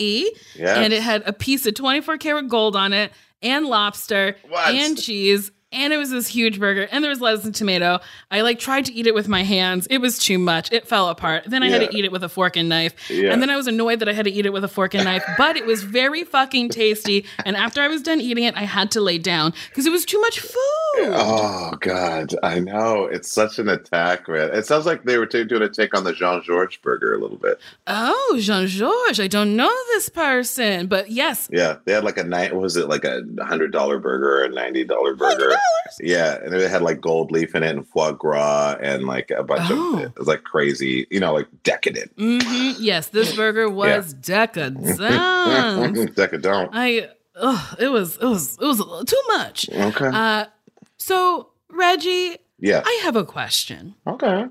Yeah. 0.56 0.79
and 0.79 0.91
it 0.91 1.03
had 1.03 1.22
a 1.27 1.32
piece 1.34 1.68
of 1.68 1.75
24 1.75 2.18
karat 2.18 2.48
gold 2.48 2.75
on 2.75 2.91
it, 2.91 3.12
and 3.41 3.65
lobster, 3.65 4.36
What? 4.48 4.74
and 4.74 4.98
cheese, 5.01 5.51
and 5.72 5.94
it 5.94 5.98
was 5.98 6.10
this 6.10 6.28
huge 6.28 6.60
burger, 6.60 6.88
and 6.92 7.04
there 7.04 7.10
was 7.10 7.22
lettuce 7.22 7.46
and 7.46 7.54
tomato. 7.54 8.00
I 8.32 8.42
like 8.42 8.60
tried 8.60 8.86
to 8.86 8.94
eat 8.94 9.08
it 9.08 9.14
with 9.14 9.28
my 9.28 9.44
hands. 9.44 9.88
It 9.90 10.00
was 10.00 10.18
too 10.18 10.40
much. 10.40 10.72
It 10.72 10.88
fell 10.88 11.10
apart. 11.10 11.44
Then 11.48 11.64
I 11.64 11.70
had 11.70 11.90
to 11.90 11.96
eat 11.98 12.06
it 12.06 12.12
with 12.12 12.24
a 12.24 12.30
fork 12.30 12.56
and 12.58 12.68
knife. 12.70 13.10
Yeah. 13.10 13.32
And 13.32 13.42
then 13.42 13.50
I 13.50 13.56
was 13.56 13.68
annoyed 13.68 14.00
that 14.00 14.10
I 14.10 14.14
had 14.14 14.26
to 14.26 14.32
eat 14.32 14.46
it 14.46 14.54
with 14.54 14.64
a 14.64 14.68
fork 14.68 14.96
and 14.96 15.04
knife, 15.04 15.24
but 15.38 15.56
it 15.58 15.66
was 15.66 15.84
very 15.84 16.24
fucking 16.24 16.70
tasty. 16.70 17.26
And 17.46 17.56
after 17.56 17.82
I 17.82 17.88
was 17.88 18.02
done 18.02 18.20
eating 18.22 18.44
it, 18.46 18.56
I 18.56 18.64
had 18.64 18.92
to 18.92 19.02
lay 19.02 19.18
down 19.18 19.54
because 19.70 19.86
it 19.86 19.92
was 19.92 20.06
too 20.06 20.20
much 20.22 20.40
food. 20.40 20.56
Oh 20.98 21.74
God, 21.80 22.34
I 22.42 22.60
know 22.60 23.06
it's 23.06 23.32
such 23.32 23.60
an 23.60 23.70
attack, 23.70 24.28
man. 24.28 24.50
It 24.54 24.66
sounds 24.66 24.86
like 24.88 25.04
they 25.04 25.18
were 25.18 25.28
t- 25.28 25.44
doing 25.44 25.62
a 25.62 25.70
take 25.70 25.96
on 25.96 26.04
the 26.04 26.14
Jean 26.14 26.42
Georges 26.44 26.78
burger 26.82 27.14
a 27.14 27.20
little 27.20 27.38
bit. 27.38 27.60
Oh, 27.86 28.38
Jean 28.42 28.66
Georges, 28.68 29.20
I 29.20 29.28
don't 29.28 29.56
know 29.56 29.72
this 29.90 30.10
person, 30.10 30.88
but 30.88 31.12
yes, 31.12 31.48
Yeah, 31.52 31.78
they 31.86 31.94
had 31.94 32.04
like 32.04 32.18
a 32.18 32.24
night. 32.24 32.56
Was 32.56 32.76
it 32.76 32.90
like 32.90 33.06
a 33.06 33.22
hundred 33.42 33.72
dollar 33.72 34.00
burger 34.00 34.42
or 34.42 34.44
a 34.46 34.50
ninety 34.50 34.84
dollar 34.84 35.14
burger? 35.16 35.56
Yeah, 36.01 36.38
and 36.44 36.54
it 36.54 36.70
had 36.70 36.82
like 36.82 37.01
gold 37.01 37.32
leaf 37.32 37.56
in 37.56 37.63
it 37.63 37.70
and 37.75 37.88
foie 37.88 38.12
gras 38.12 38.78
and 38.82 39.04
like 39.06 39.32
a 39.32 39.44
bunch 39.44 39.70
Oh. 39.72 39.96
of 39.98 40.00
it 40.04 40.18
was 40.18 40.28
like 40.28 40.44
crazy, 40.44 41.08
you 41.12 41.20
know, 41.20 41.34
like 41.34 41.48
decadent. 41.63 42.12
hmm 42.18 42.72
yes, 42.80 43.08
this 43.08 43.36
burger 43.36 43.70
was 43.70 44.13
decadent. 44.13 44.86
decadent. 46.16 46.70
I, 46.74 47.10
ugh, 47.36 47.75
it 47.80 47.88
was, 47.89 48.18
it 48.18 48.25
was, 48.25 48.58
it 48.62 48.66
was 48.66 49.06
too 49.06 49.22
much. 49.30 49.70
Okay. 49.70 50.08
Uh, 50.12 50.46
so 50.98 51.50
Reggie, 51.70 52.38
yeah. 52.60 52.82
I 52.86 53.00
have 53.04 53.16
a 53.16 53.25
question. 53.25 53.96
Okay. 54.08 54.46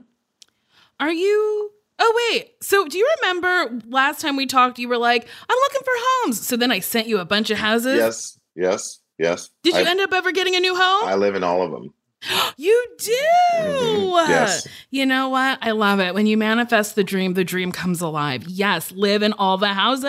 Are 1.00 1.12
you? 1.12 1.70
Oh 2.00 2.30
wait. 2.32 2.52
So 2.62 2.86
do 2.86 2.96
you 2.98 3.08
remember 3.20 3.80
last 3.88 4.20
time 4.20 4.36
we 4.36 4.46
talked? 4.46 4.78
You 4.78 4.88
were 4.88 4.98
like, 4.98 5.26
"I'm 5.48 5.56
looking 5.56 5.80
for 5.84 5.92
homes." 5.94 6.46
So 6.46 6.56
then 6.56 6.70
I 6.72 6.78
sent 6.80 7.08
you 7.08 7.18
a 7.18 7.24
bunch 7.24 7.50
of 7.50 7.58
houses. 7.58 7.98
Yes. 7.98 8.38
Yes. 8.54 9.00
Yes. 9.18 9.50
Did 9.62 9.74
you 9.74 9.84
I, 9.84 9.90
end 9.90 10.00
up 10.00 10.12
ever 10.12 10.32
getting 10.32 10.54
a 10.56 10.60
new 10.60 10.74
home? 10.74 11.08
I 11.08 11.14
live 11.16 11.34
in 11.34 11.42
all 11.44 11.62
of 11.62 11.70
them. 11.70 11.92
you 12.56 12.86
do. 12.98 13.12
Mhm. 13.60 14.28
Yes. 14.28 14.66
You 14.90 15.06
know 15.06 15.28
what? 15.28 15.58
I 15.62 15.70
love 15.72 16.00
it 16.00 16.14
when 16.14 16.26
you 16.26 16.36
manifest 16.36 16.94
the 16.94 17.04
dream. 17.04 17.34
The 17.34 17.44
dream 17.44 17.72
comes 17.72 18.00
alive. 18.00 18.44
Yes, 18.46 18.90
live 18.92 19.22
in 19.22 19.32
all 19.34 19.58
the 19.58 19.68
houses. 19.68 20.04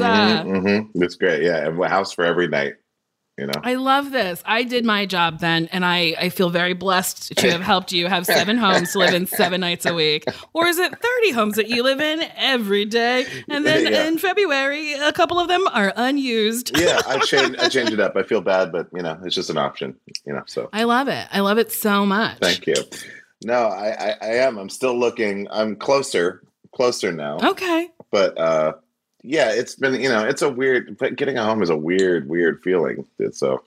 Uh, 0.00 0.44
Mhm, 0.44 0.62
mhm. 0.62 0.88
It's 0.96 1.16
great. 1.16 1.42
Yeah, 1.42 1.66
and 1.66 1.80
a 1.82 1.88
house 1.88 2.12
for 2.12 2.24
every 2.24 2.48
night. 2.48 2.74
You 3.38 3.46
know. 3.46 3.52
I 3.62 3.74
love 3.76 4.10
this. 4.10 4.42
I 4.44 4.64
did 4.64 4.84
my 4.84 5.06
job 5.06 5.38
then, 5.38 5.68
and 5.70 5.84
I, 5.84 6.14
I 6.18 6.28
feel 6.28 6.50
very 6.50 6.72
blessed 6.72 7.36
to 7.38 7.50
have 7.52 7.60
helped 7.60 7.92
you 7.92 8.08
have 8.08 8.26
seven 8.26 8.56
homes 8.58 8.92
to 8.92 8.98
live 8.98 9.14
in 9.14 9.26
seven 9.26 9.60
nights 9.60 9.86
a 9.86 9.94
week. 9.94 10.24
Or 10.52 10.66
is 10.66 10.76
it 10.78 10.90
30 10.90 11.30
homes 11.32 11.54
that 11.56 11.68
you 11.68 11.82
live 11.84 12.00
in 12.00 12.22
every 12.36 12.84
day? 12.84 13.26
And 13.48 13.64
then 13.64 13.92
Yeah. 13.92 14.06
in 14.08 14.18
February, 14.18 14.94
a 14.94 15.12
couple 15.12 15.38
of 15.38 15.46
them 15.46 15.64
are 15.72 15.92
unused. 15.94 16.76
yeah, 16.76 17.00
I 17.06 17.18
change. 17.20 17.56
I 17.58 17.68
change 17.68 17.90
it 17.92 18.00
up. 18.00 18.16
I 18.16 18.24
feel 18.24 18.40
bad, 18.40 18.72
but 18.72 18.88
you 18.92 19.02
know, 19.02 19.16
it's 19.24 19.34
just 19.36 19.50
an 19.50 19.58
option. 19.58 19.94
You 20.26 20.32
know. 20.32 20.42
So 20.46 20.68
I 20.72 20.82
love 20.84 21.06
it. 21.06 21.26
I 21.30 21.38
love 21.40 21.58
it 21.58 21.70
so 21.70 22.04
much. 22.04 22.38
thank 22.38 22.66
you. 22.66 22.74
No, 23.44 23.68
I, 23.68 23.90
I, 24.10 24.14
I 24.20 24.26
am. 24.38 24.58
I'm 24.58 24.68
still 24.68 24.98
looking. 24.98 25.46
I'm 25.52 25.76
closer, 25.76 26.42
closer 26.74 27.12
now. 27.12 27.38
Okay. 27.40 27.88
But 28.10 28.36
uh, 28.36 28.72
yeah, 29.28 29.52
it's 29.52 29.74
been. 29.74 30.00
You 30.00 30.08
know, 30.08 30.26
it's 30.26 30.42
a 30.42 30.48
weird. 30.48 30.96
But 30.96 31.16
getting 31.16 31.36
a 31.36 31.44
home 31.44 31.62
is 31.62 31.70
a 31.70 31.76
weird, 31.76 32.28
weird 32.28 32.62
feeling. 32.62 33.06
It's 33.18 33.38
So 33.38 33.62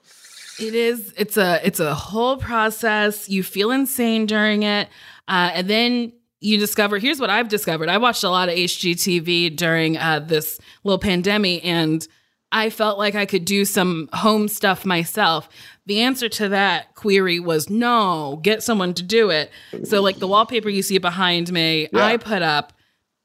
It 0.58 0.74
is. 0.74 1.14
It's 1.16 1.36
a. 1.36 1.60
It's 1.64 1.80
a 1.80 1.94
whole 1.94 2.36
process. 2.36 3.28
You 3.28 3.42
feel 3.42 3.70
insane 3.70 4.26
during 4.26 4.64
it, 4.64 4.88
uh, 5.28 5.52
and 5.54 5.70
then 5.70 6.12
you 6.40 6.58
discover. 6.58 6.98
Here's 6.98 7.20
what 7.20 7.30
I've 7.30 7.48
discovered. 7.48 7.88
I 7.88 7.98
watched 7.98 8.24
a 8.24 8.28
lot 8.30 8.48
of 8.48 8.56
HGTV 8.56 9.56
during 9.56 9.96
uh, 9.96 10.18
this 10.20 10.58
little 10.82 10.98
pandemic, 10.98 11.64
and 11.64 12.06
I 12.50 12.68
felt 12.68 12.98
like 12.98 13.14
I 13.14 13.24
could 13.24 13.44
do 13.44 13.64
some 13.64 14.08
home 14.12 14.48
stuff 14.48 14.84
myself. 14.84 15.48
The 15.86 16.00
answer 16.00 16.28
to 16.28 16.48
that 16.48 16.94
query 16.96 17.38
was 17.38 17.70
no. 17.70 18.40
Get 18.42 18.62
someone 18.64 18.94
to 18.94 19.02
do 19.02 19.30
it. 19.30 19.50
So, 19.84 20.02
like 20.02 20.18
the 20.18 20.28
wallpaper 20.28 20.68
you 20.68 20.82
see 20.82 20.98
behind 20.98 21.52
me, 21.52 21.88
Yeah. 21.92 22.04
I 22.04 22.16
put 22.16 22.42
up. 22.42 22.72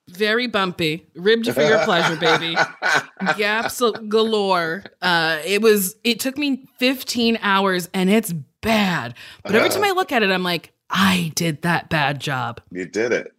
Very 0.09 0.47
bumpy, 0.47 1.05
ribbed 1.15 1.51
for 1.53 1.61
your 1.61 1.83
pleasure, 1.83 2.15
baby. 2.15 2.55
gaps 3.37 3.81
galore. 4.07 4.83
Uh, 5.01 5.39
it 5.45 5.61
was. 5.61 5.95
It 6.03 6.19
took 6.19 6.37
me 6.37 6.65
15 6.77 7.37
hours, 7.41 7.89
and 7.93 8.09
it's 8.09 8.33
bad. 8.61 9.15
But 9.43 9.55
every 9.55 9.69
time 9.69 9.83
I 9.83 9.91
look 9.91 10.11
at 10.11 10.23
it, 10.23 10.31
I'm 10.31 10.43
like, 10.43 10.71
I 10.89 11.31
did 11.35 11.61
that 11.63 11.89
bad 11.89 12.19
job. 12.21 12.61
you 12.71 12.85
did 12.85 13.11
it. 13.11 13.33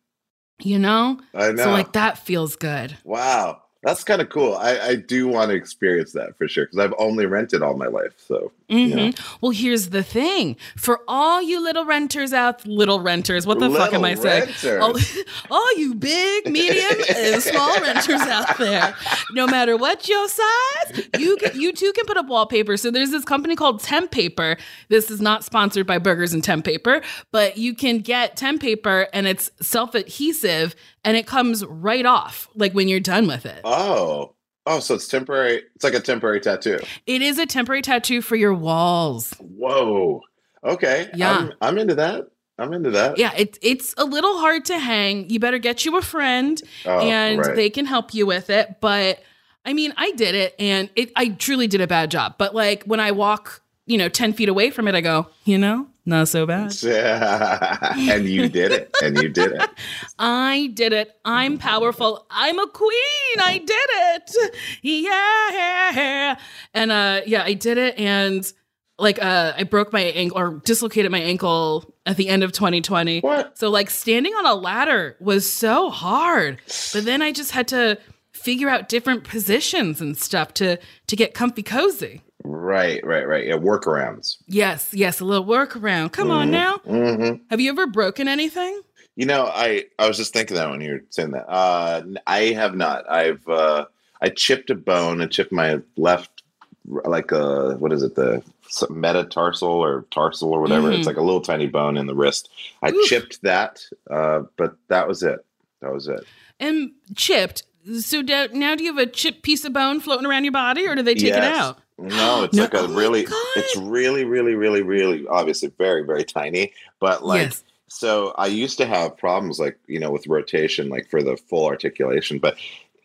You 0.63 0.79
know. 0.79 1.21
I 1.35 1.53
know. 1.53 1.65
So 1.65 1.71
like 1.71 1.93
that 1.93 2.19
feels 2.19 2.57
good. 2.57 2.97
wow. 3.05 3.63
That's 3.85 4.03
kind 4.03 4.21
of 4.21 4.29
cool. 4.29 4.57
I, 4.57 4.79
I 4.81 4.95
do 4.97 5.29
want 5.29 5.51
to 5.51 5.57
experience 5.57 6.13
that 6.13 6.37
for 6.37 6.49
sure 6.49 6.67
because 6.67 6.81
I've 6.81 6.95
only 6.99 7.27
rented 7.27 7.63
all 7.63 7.77
my 7.77 7.87
life. 7.87 8.13
So, 8.17 8.51
Mhm. 8.71 9.15
Yeah. 9.17 9.23
Well, 9.41 9.53
here's 9.53 9.89
the 9.91 10.03
thing 10.03 10.57
for 10.77 11.01
all 11.09 11.41
you 11.41 11.63
little 11.63 11.87
renters 11.87 12.33
out, 12.35 12.67
little 12.67 13.01
renters, 13.01 13.47
what 13.47 13.61
the 13.61 13.71
fuck 13.71 13.95
am 13.95 14.05
I 14.05 14.15
Little 14.15 14.23
saying? 14.53 14.81
All, 14.83 14.95
all 15.51 15.79
you 15.79 15.95
big, 15.95 16.51
medium, 16.51 16.93
and 17.17 17.43
small 17.43 17.81
renters 17.81 18.21
out 18.21 18.59
there, 18.59 18.95
no 19.33 19.47
matter 19.47 19.77
what 19.77 20.07
your 20.09 20.29
size, 20.29 21.09
you 21.19 21.37
can, 21.39 21.59
you 21.59 21.73
too 21.73 21.93
can 21.95 22.05
put 22.05 22.19
up 22.19 22.27
wallpaper. 22.27 22.77
So 22.77 22.91
there's 22.91 23.11
this 23.11 23.25
company 23.25 23.57
called 23.57 23.81
Tempaper. 23.83 24.59
This 24.89 25.11
is 25.11 25.21
not 25.21 25.45
sponsored 25.45 25.87
by 25.87 25.97
Burgers 25.99 26.35
and 26.35 26.43
Tempaper, 26.43 27.03
but 27.33 27.57
you 27.57 27.75
can 27.75 27.99
get 28.01 28.37
Tempaper 28.37 29.07
and 29.15 29.27
it's 29.27 29.51
self 29.63 29.95
adhesive 29.95 30.75
and 31.05 31.17
it 31.17 31.27
comes 31.27 31.65
right 31.65 32.05
off, 32.05 32.49
like 32.55 32.73
when 32.73 32.87
you're 32.89 33.01
done 33.01 33.27
with 33.27 33.47
it. 33.47 33.61
oh, 33.65 34.35
oh, 34.69 34.81
so 34.81 34.95
it's 34.95 35.09
temporary. 35.09 35.63
It's 35.75 35.85
like 35.85 35.95
a 35.95 36.01
temporary 36.01 36.41
tattoo. 36.41 36.79
It 37.07 37.23
is 37.23 37.39
a 37.39 37.47
temporary 37.47 37.83
tattoo 37.83 38.23
for 38.23 38.37
your 38.37 38.55
walls. 38.55 39.33
Whoa. 39.41 40.21
Okay. 40.65 41.09
Yeah. 41.15 41.33
I'm, 41.39 41.53
I'm 41.61 41.79
into 41.79 41.95
that. 41.97 42.29
I'm 42.59 42.73
into 42.73 42.91
that. 42.91 43.19
Yeah, 43.19 43.33
it's 43.37 43.57
it's 43.63 43.95
a 43.97 44.05
little 44.05 44.39
hard 44.39 44.65
to 44.65 44.79
hang. 44.79 45.31
You 45.31 45.39
better 45.39 45.59
get 45.59 45.85
you 45.85 45.97
a 45.97 46.03
friend 46.03 46.61
Oh, 46.85 46.99
and 46.99 47.39
right. 47.39 47.55
they 47.55 47.71
can 47.71 47.87
help 47.87 48.15
you 48.15 48.27
with 48.27 48.51
it. 48.51 48.81
But 48.81 49.21
I 49.65 49.73
mean, 49.75 49.95
I 49.97 50.11
did 50.13 50.35
it 50.35 50.57
and 50.59 50.91
it 50.97 51.13
I 51.15 51.29
truly 51.29 51.69
did 51.69 51.81
a 51.81 51.87
bad 51.87 52.11
job. 52.11 52.35
But 52.37 52.57
like 52.57 52.83
when 52.85 52.99
I 52.99 53.13
walk, 53.13 53.63
you 53.87 53.97
know, 53.97 54.09
10 54.09 54.33
feet 54.33 54.49
away 54.49 54.71
from 54.71 54.89
it, 54.89 54.97
I 54.97 55.01
go, 55.01 55.29
you 55.45 55.57
know, 55.57 55.87
not 56.09 56.27
so 56.29 56.47
bad. 56.47 56.75
and 56.85 58.25
you 58.27 58.49
did 58.49 58.73
it. 58.73 58.91
And 59.03 59.23
you 59.23 59.29
did 59.29 59.53
it. 59.53 59.71
I 60.19 60.71
did 60.75 60.93
it. 60.93 61.13
I'm 61.25 61.59
powerful. 61.59 62.27
I'm 62.31 62.59
a 62.59 62.67
queen. 62.67 63.41
I 63.41 63.59
did 63.59 63.71
it. 63.71 64.57
Yeah. 64.83 66.39
And 66.75 66.91
uh 66.91 67.21
yeah, 67.27 67.45
I 67.45 67.53
did 67.53 67.79
it 67.79 67.99
and 67.99 68.51
like 68.99 69.23
uh 69.23 69.53
I 69.57 69.65
broke 69.65 69.93
my 69.93 70.01
ankle 70.01 70.39
or 70.39 70.61
dislocated 70.65 71.13
my 71.13 71.21
ankle 71.21 71.95
at 72.07 72.17
the 72.17 72.29
end 72.29 72.43
of 72.43 72.53
2020. 72.53 73.21
What? 73.21 73.59
So 73.59 73.69
like 73.69 73.91
standing 73.91 74.33
on 74.33 74.47
a 74.47 74.55
ladder 74.55 75.17
was 75.21 75.51
so 75.51 75.91
hard. 75.91 76.61
But 76.93 77.05
then 77.05 77.21
I 77.23 77.33
just 77.33 77.51
had 77.51 77.69
to 77.69 77.99
figure 78.33 78.69
out 78.69 78.89
different 78.89 79.25
positions 79.25 80.01
and 80.01 80.17
stuff 80.17 80.55
to 80.55 80.79
to 81.07 81.17
get 81.17 81.35
comfy 81.35 81.63
cozy. 81.63 82.23
Right, 82.45 83.05
right, 83.05 83.27
right. 83.27 83.47
Yeah, 83.47 83.57
workarounds. 83.57 84.37
Yes, 84.47 84.91
yes, 84.93 85.21
a 85.21 85.25
little 85.25 85.45
workaround. 85.45 86.13
Come 86.13 86.31
on 86.31 86.49
Mhm. 86.49 86.51
now. 86.51 86.79
hmm 86.79 87.33
Have 87.51 87.61
you 87.61 87.71
ever 87.71 87.87
broken 87.87 88.29
anything? 88.29 88.81
You 89.17 89.27
know, 89.27 89.47
I 89.53 89.87
I 89.99 90.07
was 90.07 90.17
just 90.17 90.33
thinking 90.33 90.57
that 90.57 90.71
when 90.71 90.81
you 90.81 90.93
were 90.93 91.05
saying 91.11 91.33
that. 91.33 91.49
Uh, 91.51 92.03
I 92.27 92.53
have 92.53 92.77
not. 92.77 93.11
I've 93.11 93.47
uh, 93.49 93.87
I 94.23 94.29
chipped 94.29 94.71
a 94.71 94.75
bone. 94.77 95.21
I 95.21 95.27
chipped 95.27 95.51
my 95.53 95.81
left, 95.97 96.43
like 96.87 97.33
uh 97.33 97.75
what 97.75 97.93
is 97.93 98.03
it, 98.05 98.15
the 98.15 98.43
metatarsal 98.91 99.69
or 99.69 100.05
tarsal 100.13 100.53
or 100.53 100.61
whatever. 100.61 100.91
Mhm. 100.91 100.99
It's 100.99 101.07
like 101.07 101.17
a 101.17 101.23
little 101.23 101.41
tiny 101.41 101.67
bone 101.67 101.97
in 101.97 102.07
the 102.07 102.15
wrist. 102.15 102.49
I 102.83 102.91
Oof. 102.91 103.09
chipped 103.09 103.43
that, 103.43 103.85
uh, 104.09 104.43
but 104.57 104.77
that 104.89 105.09
was 105.09 105.23
it. 105.25 105.45
That 105.81 105.93
was 105.93 106.07
it. 106.07 106.25
And 106.61 106.93
chipped. 107.17 107.65
So 108.01 108.23
do, 108.23 108.49
now 108.53 108.75
do 108.75 108.85
you 108.85 108.95
have 108.95 109.09
a 109.09 109.11
chipped 109.11 109.43
piece 109.43 109.65
of 109.65 109.73
bone 109.73 110.01
floating 110.01 110.27
around 110.27 110.45
your 110.45 110.53
body 110.53 110.87
or 110.87 110.95
do 110.95 111.03
they 111.03 111.15
take 111.15 111.33
it 111.33 111.43
out? 111.45 111.79
No, 111.99 112.43
it's 112.45 112.55
No- 112.57 112.63
like 112.63 112.75
a 112.75 112.81
oh 112.81 112.89
really, 112.95 113.27
it's 113.57 113.77
really, 113.77 114.25
really, 114.25 114.55
really, 114.55 114.83
really, 114.83 115.27
obviously 115.29 115.73
very, 115.79 116.05
very 116.05 116.25
tiny. 116.25 116.73
But 117.01 117.25
like, 117.25 117.43
yes. 117.51 117.65
so 117.89 118.35
I 118.39 118.47
used 118.47 118.79
to 118.79 118.87
have 118.87 119.17
problems 119.17 119.59
like 119.59 119.79
you 119.87 119.99
know 120.01 120.11
with 120.11 120.27
rotation, 120.27 120.89
like 120.89 121.11
for 121.11 121.23
the 121.23 121.37
full 121.37 121.67
articulation. 121.67 122.39
But 122.39 122.57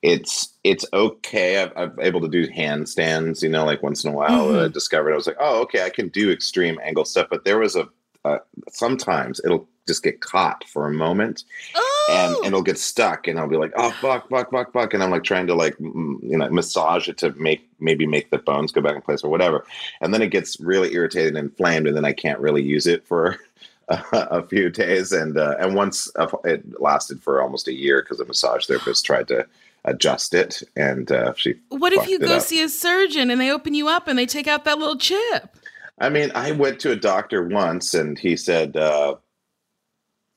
it's 0.03 0.53
it's 0.63 0.85
okay. 0.93 1.61
I've, 1.61 1.71
I'm 1.77 1.99
able 1.99 2.21
to 2.21 2.27
do 2.27 2.47
handstands, 2.49 3.41
you 3.41 3.49
know, 3.49 3.65
like 3.65 3.81
once 3.81 4.03
in 4.03 4.11
a 4.11 4.15
while. 4.15 4.47
Mhm. 4.49 4.65
I 4.65 4.67
discovered 4.67 5.13
I 5.13 5.15
was 5.15 5.27
like, 5.27 5.37
oh, 5.39 5.61
okay, 5.63 5.83
I 5.83 5.89
can 5.89 6.09
do 6.09 6.31
extreme 6.31 6.79
angle 6.83 7.05
stuff. 7.05 7.27
But 7.29 7.45
there 7.45 7.59
was 7.59 7.75
a 7.75 7.87
uh, 8.25 8.39
sometimes 8.69 9.41
it'll 9.43 9.67
just 9.87 10.03
get 10.03 10.21
caught 10.21 10.63
for 10.67 10.87
a 10.87 10.91
moment 10.91 11.43
and, 12.09 12.35
Oh, 12.35 12.37
and 12.39 12.47
it'll 12.47 12.61
get 12.61 12.77
stuck 12.77 13.27
and 13.27 13.39
I'll 13.39 13.47
be 13.47 13.57
like, 13.57 13.71
oh 13.75 13.91
fuck, 13.91 14.29
fuck, 14.29 14.51
fuck, 14.51 14.73
fuck, 14.73 14.93
and 14.93 15.01
I'm 15.01 15.11
like 15.11 15.23
trying 15.23 15.47
to 15.47 15.55
like 15.55 15.75
you 15.79 16.37
know 16.37 16.49
massage 16.49 17.07
it 17.07 17.17
to 17.19 17.31
make 17.33 17.67
maybe 17.79 18.05
make 18.05 18.29
the 18.29 18.37
bones 18.37 18.71
go 18.71 18.81
back 18.81 18.95
in 18.95 19.01
place 19.01 19.23
or 19.23 19.29
whatever, 19.29 19.65
and 20.01 20.13
then 20.13 20.21
it 20.21 20.29
gets 20.29 20.59
really 20.59 20.93
irritated 20.93 21.35
and 21.35 21.37
inflamed, 21.37 21.87
and 21.87 21.95
then 21.95 22.05
I 22.05 22.13
can't 22.13 22.39
really 22.39 22.61
use 22.61 22.87
it 22.87 23.05
for 23.05 23.39
a, 23.89 24.03
a 24.11 24.47
few 24.47 24.69
days, 24.69 25.11
and 25.11 25.37
uh, 25.37 25.55
and 25.59 25.75
once 25.75 26.11
uh, 26.15 26.27
it 26.43 26.79
lasted 26.81 27.21
for 27.21 27.41
almost 27.41 27.67
a 27.67 27.73
year 27.73 28.01
because 28.01 28.17
the 28.17 28.25
massage 28.25 28.65
therapist 28.65 29.05
tried 29.05 29.27
to 29.29 29.45
adjust 29.85 30.33
it, 30.33 30.63
and 30.75 31.11
uh, 31.11 31.33
she. 31.35 31.55
what 31.69 31.93
if 31.93 32.07
you 32.07 32.19
go 32.19 32.37
up. 32.37 32.41
see 32.41 32.61
a 32.61 32.69
surgeon 32.69 33.29
and 33.29 33.39
they 33.39 33.51
open 33.51 33.73
you 33.73 33.87
up 33.87 34.07
and 34.07 34.17
they 34.17 34.25
take 34.25 34.47
out 34.47 34.65
that 34.65 34.77
little 34.77 34.97
chip? 34.97 35.57
I 36.03 36.09
mean, 36.09 36.31
I 36.35 36.51
went 36.51 36.79
to 36.81 36.91
a 36.91 36.95
doctor 36.95 37.47
once, 37.47 37.93
and 37.93 38.17
he 38.19 38.35
said. 38.37 38.75
Uh, 38.77 39.15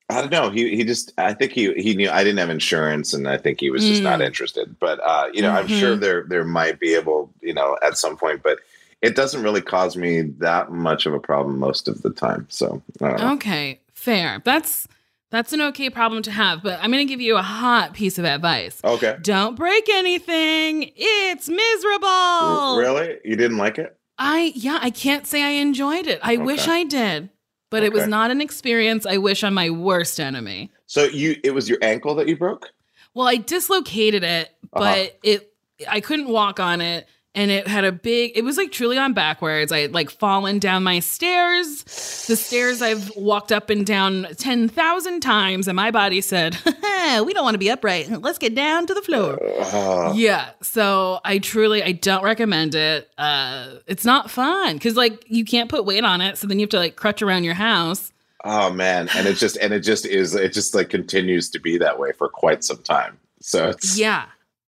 I 0.09 0.21
don't 0.21 0.31
know. 0.31 0.51
He 0.51 0.77
he 0.77 0.85
just 0.85 1.13
I 1.19 1.35
think 1.35 1.51
he 1.51 1.73
he 1.75 1.95
knew 1.97 2.09
I 2.09 2.23
didn't 2.23 2.39
have 2.39 2.49
insurance 2.49 3.13
and 3.13 3.27
I 3.29 3.37
think 3.39 3.59
he 3.59 3.71
was 3.71 3.85
just 3.85 4.05
not 4.05 4.21
Mm. 4.21 4.27
interested. 4.27 4.77
But 4.79 5.01
uh, 5.03 5.27
you 5.33 5.43
know, 5.43 5.51
I'm 5.51 5.67
sure 5.67 5.97
Mhm. 5.97 6.01
there 6.01 6.25
there 6.29 6.45
might 6.45 6.79
be 6.79 6.95
able, 6.95 7.33
you 7.43 7.53
know, 7.53 7.77
at 7.83 7.99
some 7.99 8.17
point, 8.17 8.41
but 8.45 8.61
it 9.03 9.17
doesn't 9.17 9.43
really 9.43 9.61
cause 9.61 9.97
me 9.97 10.21
that 10.39 10.71
much 10.71 11.07
of 11.07 11.13
a 11.13 11.19
problem 11.19 11.59
most 11.59 11.89
of 11.89 12.03
the 12.03 12.11
time. 12.11 12.47
So 12.49 12.81
I 13.03 13.09
don't 13.09 13.19
know. 13.21 13.33
Okay, 13.33 13.81
fair. 13.95 14.41
That's 14.45 14.87
that's 15.33 15.53
an 15.53 15.61
okay 15.61 15.91
problem 15.91 16.23
to 16.23 16.31
have, 16.31 16.63
but 16.63 16.79
I'm 16.81 16.93
going 16.93 17.05
to 17.05 17.13
give 17.13 17.21
you 17.21 17.37
a 17.37 17.43
hot 17.43 17.93
piece 17.93 18.17
of 18.17 18.25
advice. 18.25 18.81
Okay. 18.85 19.17
Don't 19.23 19.57
break 19.57 19.89
anything. 19.89 20.93
It's 20.95 21.49
miserable. 21.49 22.07
R- 22.07 22.79
really? 22.79 23.19
You 23.25 23.35
didn't 23.35 23.57
like 23.59 23.79
it? 23.79 23.97
I 24.19 24.53
yeah, 24.55 24.79
I 24.81 24.91
can't 24.91 25.27
say 25.27 25.43
I 25.43 25.51
enjoyed 25.61 26.07
it. 26.07 26.21
I 26.23 26.37
wish 26.37 26.69
I 26.69 26.85
did, 26.85 27.29
but 27.71 27.83
it 27.83 27.93
was 27.93 28.07
not 28.07 28.31
an 28.31 28.41
experience 28.41 29.05
I 29.07 29.19
wish 29.19 29.45
on 29.45 29.53
my 29.55 29.71
worst 29.71 30.19
enemy. 30.21 30.71
So 30.87 31.05
you 31.05 31.37
it 31.45 31.53
was 31.53 31.69
your 31.69 31.79
ankle 31.83 32.15
that 32.17 32.29
you 32.29 32.37
broke? 32.37 32.71
Well, 33.15 33.27
I 33.27 33.37
dislocated 33.37 34.23
it, 34.25 34.51
Uh-huh. 34.73 34.81
but 34.81 35.19
it 35.23 35.53
I 35.89 36.01
couldn't 36.01 36.29
walk 36.29 36.59
on 36.61 36.81
it 36.81 37.07
and 37.37 37.51
it 37.51 37.69
had 37.69 37.85
a 37.85 37.93
big 37.93 38.33
it 38.35 38.43
was 38.43 38.57
like 38.57 38.73
truly 38.73 38.99
on 38.99 39.13
backwards. 39.13 39.71
I 39.71 39.79
had 39.81 39.95
like 39.95 40.11
fallen 40.11 40.59
down 40.59 40.83
my 40.83 40.99
stairs. 40.99 41.85
The 42.27 42.35
stairs 42.37 42.83
I've 42.83 43.15
walked 43.15 43.53
up 43.53 43.71
and 43.71 43.87
down 43.87 44.27
10,000 44.37 45.21
times 45.21 45.69
and 45.69 45.77
my 45.77 45.91
body 45.93 46.21
said, 46.21 46.57
"We 46.65 47.33
don't 47.35 47.45
want 47.45 47.55
to 47.55 47.59
be 47.59 47.71
upright. 47.71 48.11
Let's 48.23 48.39
get 48.39 48.55
down 48.55 48.87
to 48.87 48.95
the 48.95 49.03
floor." 49.03 49.39
Uh, 49.61 50.13
Yeah, 50.17 50.51
so 50.63 51.21
I 51.25 51.39
truly 51.39 51.83
I 51.83 51.93
don't 51.93 52.25
recommend 52.25 52.75
it. 52.75 53.09
Uh 53.19 53.77
it's 53.87 54.05
not 54.05 54.31
fun 54.31 54.79
cuz 54.79 54.97
like 54.97 55.25
you 55.29 55.45
can't 55.45 55.69
put 55.71 55.85
weight 55.85 56.05
on 56.05 56.21
it, 56.21 56.39
so 56.39 56.47
then 56.47 56.59
you 56.59 56.65
have 56.65 56.71
to 56.71 56.79
like 56.79 56.97
crutch 56.97 57.23
around 57.23 57.45
your 57.45 57.55
house. 57.55 58.13
oh 58.45 58.71
man, 58.71 59.09
and 59.15 59.27
it 59.27 59.35
just 59.37 59.57
and 59.59 59.73
it 59.73 59.81
just 59.81 60.07
is 60.07 60.35
it 60.35 60.53
just 60.53 60.75
like 60.75 60.89
continues 60.89 61.51
to 61.51 61.59
be 61.61 61.79
that 61.79 61.99
way 61.99 62.13
for 62.13 62.29
quite 62.29 62.65
some 62.65 62.83
time. 62.83 63.19
So 63.41 63.69
it's 63.69 63.99
Yeah. 63.99 64.25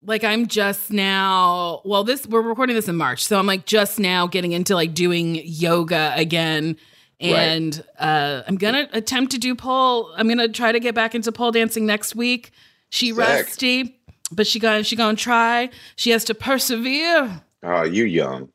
Like 0.07 0.23
I'm 0.25 0.47
just 0.47 0.91
now, 0.93 1.83
well, 1.85 2.05
this 2.05 2.27
we're 2.27 2.41
recording 2.43 2.77
this 2.77 2.89
in 2.89 2.97
March. 2.97 3.25
So 3.25 3.39
I'm 3.39 3.47
like 3.47 3.67
just 3.67 3.99
now 3.99 4.27
getting 4.27 4.53
into 4.53 4.75
like 4.75 4.95
doing 4.95 5.41
yoga 5.45 6.13
again. 6.17 6.77
Right. 7.21 7.31
And 7.31 7.85
uh 7.99 8.43
I'm 8.47 8.57
gonna 8.57 8.89
attempt 8.93 9.33
to 9.33 9.39
do 9.39 9.55
pole. 9.55 10.13
I'm 10.17 10.29
gonna 10.29 10.49
try 10.49 10.71
to 10.73 10.79
get 10.81 10.95
back 10.95 11.15
into 11.15 11.33
pole 11.33 11.51
dancing 11.51 11.87
next 11.87 12.15
week. 12.15 12.53
She 12.91 13.09
Sick. 13.09 13.19
rusty, 13.19 13.99
but 14.31 14.47
she 14.47 14.59
gonna 14.61 14.85
she 14.85 14.97
gonna 14.97 15.17
try. 15.17 15.71
She 15.97 16.11
has 16.11 16.25
to 16.27 16.35
persevere. 16.35 17.43
Oh, 17.63 17.83
you 17.85 18.05
young. 18.05 18.51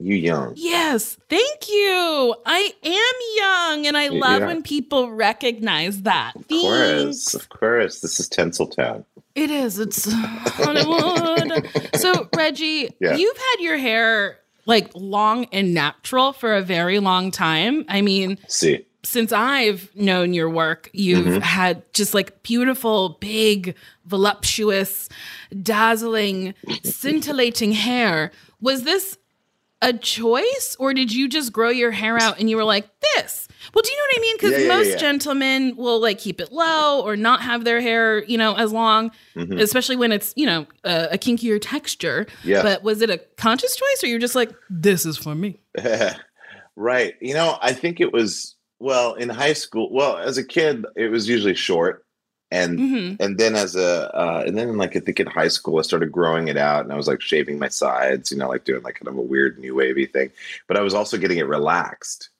You 0.00 0.16
young. 0.16 0.54
Yes, 0.56 1.18
thank 1.28 1.68
you. 1.68 2.34
I 2.46 2.72
am 2.82 3.76
young 3.76 3.86
and 3.86 3.96
I 3.96 4.08
love 4.08 4.40
Yeah. 4.40 4.46
when 4.46 4.62
people 4.62 5.10
recognize 5.10 6.02
that. 6.02 6.34
Of 6.36 6.48
course, 6.48 7.34
of 7.34 7.48
course. 7.48 8.00
This 8.00 8.18
is 8.20 8.28
Tinseltown. 8.28 9.04
It 9.34 9.50
is. 9.50 9.78
It's 9.78 10.08
Hollywood. 10.12 11.68
so, 11.96 12.28
Reggie, 12.36 12.90
Yeah. 13.00 13.16
you've 13.16 13.36
had 13.36 13.56
your 13.60 13.76
hair 13.78 14.38
like 14.66 14.90
long 14.94 15.46
and 15.52 15.74
natural 15.74 16.32
for 16.32 16.54
a 16.54 16.62
very 16.62 16.98
long 17.00 17.30
time. 17.30 17.84
I 17.88 18.00
mean, 18.00 18.38
See. 18.48 18.86
since 19.02 19.32
I've 19.32 19.90
known 19.94 20.32
your 20.34 20.48
work, 20.48 20.88
you've 20.94 21.26
Mhm. 21.26 21.42
had 21.42 21.82
just 21.92 22.14
like 22.14 22.42
beautiful, 22.42 23.18
big, 23.20 23.74
voluptuous, 24.06 25.08
dazzling, 25.62 26.54
scintillating 26.82 27.72
hair. 27.72 28.30
Was 28.60 28.84
this 28.84 29.18
a 29.82 29.92
choice 29.92 30.76
or 30.78 30.94
did 30.94 31.12
you 31.12 31.28
just 31.28 31.52
grow 31.52 31.68
your 31.68 31.90
hair 31.90 32.16
out 32.18 32.38
and 32.38 32.48
you 32.48 32.56
were 32.56 32.64
like, 32.64 32.88
this? 33.16 33.48
Well, 33.74 33.82
do 33.82 33.90
you 33.90 33.96
know 33.96 34.02
what 34.02 34.18
I 34.18 34.20
mean? 34.20 34.36
Because 34.36 34.52
Yeah, 34.52 34.58
yeah, 34.58 34.76
most 34.76 34.88
yeah. 34.90 34.96
gentlemen 34.96 35.76
will 35.76 36.00
like 36.00 36.18
keep 36.18 36.40
it 36.40 36.52
low 36.52 37.02
or 37.02 37.16
not 37.16 37.42
have 37.42 37.64
their 37.64 37.80
hair, 37.80 38.22
you 38.24 38.38
know, 38.38 38.54
as 38.54 38.72
long, 38.72 39.10
Mhm. 39.34 39.60
especially 39.60 39.96
when 39.96 40.12
it's, 40.12 40.32
you 40.36 40.46
know, 40.46 40.66
a, 40.84 41.08
a 41.12 41.18
kinkier 41.18 41.58
texture. 41.60 42.26
Yeah. 42.44 42.62
But 42.62 42.82
was 42.84 43.02
it 43.02 43.10
a 43.10 43.18
conscious 43.36 43.74
choice 43.74 44.04
or 44.04 44.06
you're 44.06 44.18
just 44.20 44.34
like, 44.36 44.52
this 44.70 45.04
is 45.04 45.16
for 45.16 45.34
me? 45.34 45.58
right. 46.76 47.14
You 47.20 47.34
know, 47.34 47.58
I 47.60 47.72
think 47.72 48.00
it 48.00 48.12
was 48.12 48.54
well 48.78 49.14
in 49.14 49.28
high 49.28 49.52
school. 49.52 49.90
Well, 49.92 50.18
as 50.18 50.38
a 50.38 50.44
kid, 50.44 50.84
it 50.96 51.08
was 51.10 51.28
usually 51.28 51.54
short, 51.54 52.04
and 52.50 52.78
Mhm. 52.78 53.16
and 53.20 53.38
then 53.38 53.54
as 53.56 53.74
a 53.74 54.14
uh, 54.14 54.44
and 54.46 54.56
then 54.56 54.76
like 54.76 54.94
I 54.96 55.00
think 55.00 55.18
in 55.20 55.26
high 55.26 55.48
school 55.48 55.78
I 55.78 55.82
started 55.82 56.12
growing 56.12 56.48
it 56.48 56.56
out 56.56 56.84
and 56.84 56.92
I 56.92 56.96
was 56.96 57.08
like 57.08 57.20
shaving 57.20 57.58
my 57.58 57.68
sides, 57.68 58.30
you 58.30 58.36
know, 58.36 58.48
like 58.48 58.64
doing 58.64 58.82
like 58.82 58.96
kind 58.96 59.08
of 59.08 59.16
a 59.16 59.22
weird 59.22 59.58
new 59.58 59.74
wavy 59.74 60.06
thing. 60.06 60.30
But 60.68 60.76
I 60.76 60.80
was 60.82 60.94
also 60.94 61.16
getting 61.16 61.38
it 61.38 61.46
relaxed. 61.46 62.30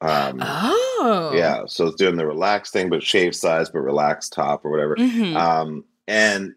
Um, 0.00 0.40
Oh. 0.42 1.32
yeah, 1.34 1.62
so 1.66 1.86
it's 1.86 1.96
doing 1.96 2.16
the 2.16 2.26
relaxed 2.26 2.72
thing, 2.72 2.88
but 2.88 3.02
shave 3.02 3.34
size, 3.34 3.68
but 3.70 3.80
relaxed 3.80 4.32
top 4.32 4.64
or 4.64 4.70
whatever. 4.70 4.96
Mhm. 4.96 5.36
Um, 5.36 5.84
and 6.08 6.54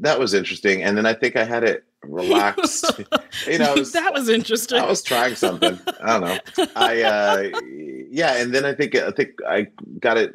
that 0.00 0.18
was 0.18 0.34
interesting. 0.34 0.82
And 0.82 0.96
then 0.96 1.06
I 1.06 1.14
think 1.14 1.36
I 1.36 1.44
had 1.44 1.62
it 1.64 1.84
relaxed. 2.02 2.84
you 3.46 3.58
know, 3.58 3.74
was, 3.74 3.92
that 3.92 4.12
was 4.12 4.28
interesting. 4.28 4.80
I 4.80 4.86
was 4.86 5.02
trying 5.02 5.36
something. 5.36 5.78
I 6.02 6.18
don't 6.18 6.28
know. 6.28 6.66
I 6.76 7.02
uh 7.02 7.50
yeah, 8.10 8.36
and 8.36 8.52
then 8.54 8.64
I 8.64 8.74
think 8.74 8.94
I 8.94 9.10
think 9.10 9.30
I 9.48 9.68
got 10.00 10.16
it 10.16 10.34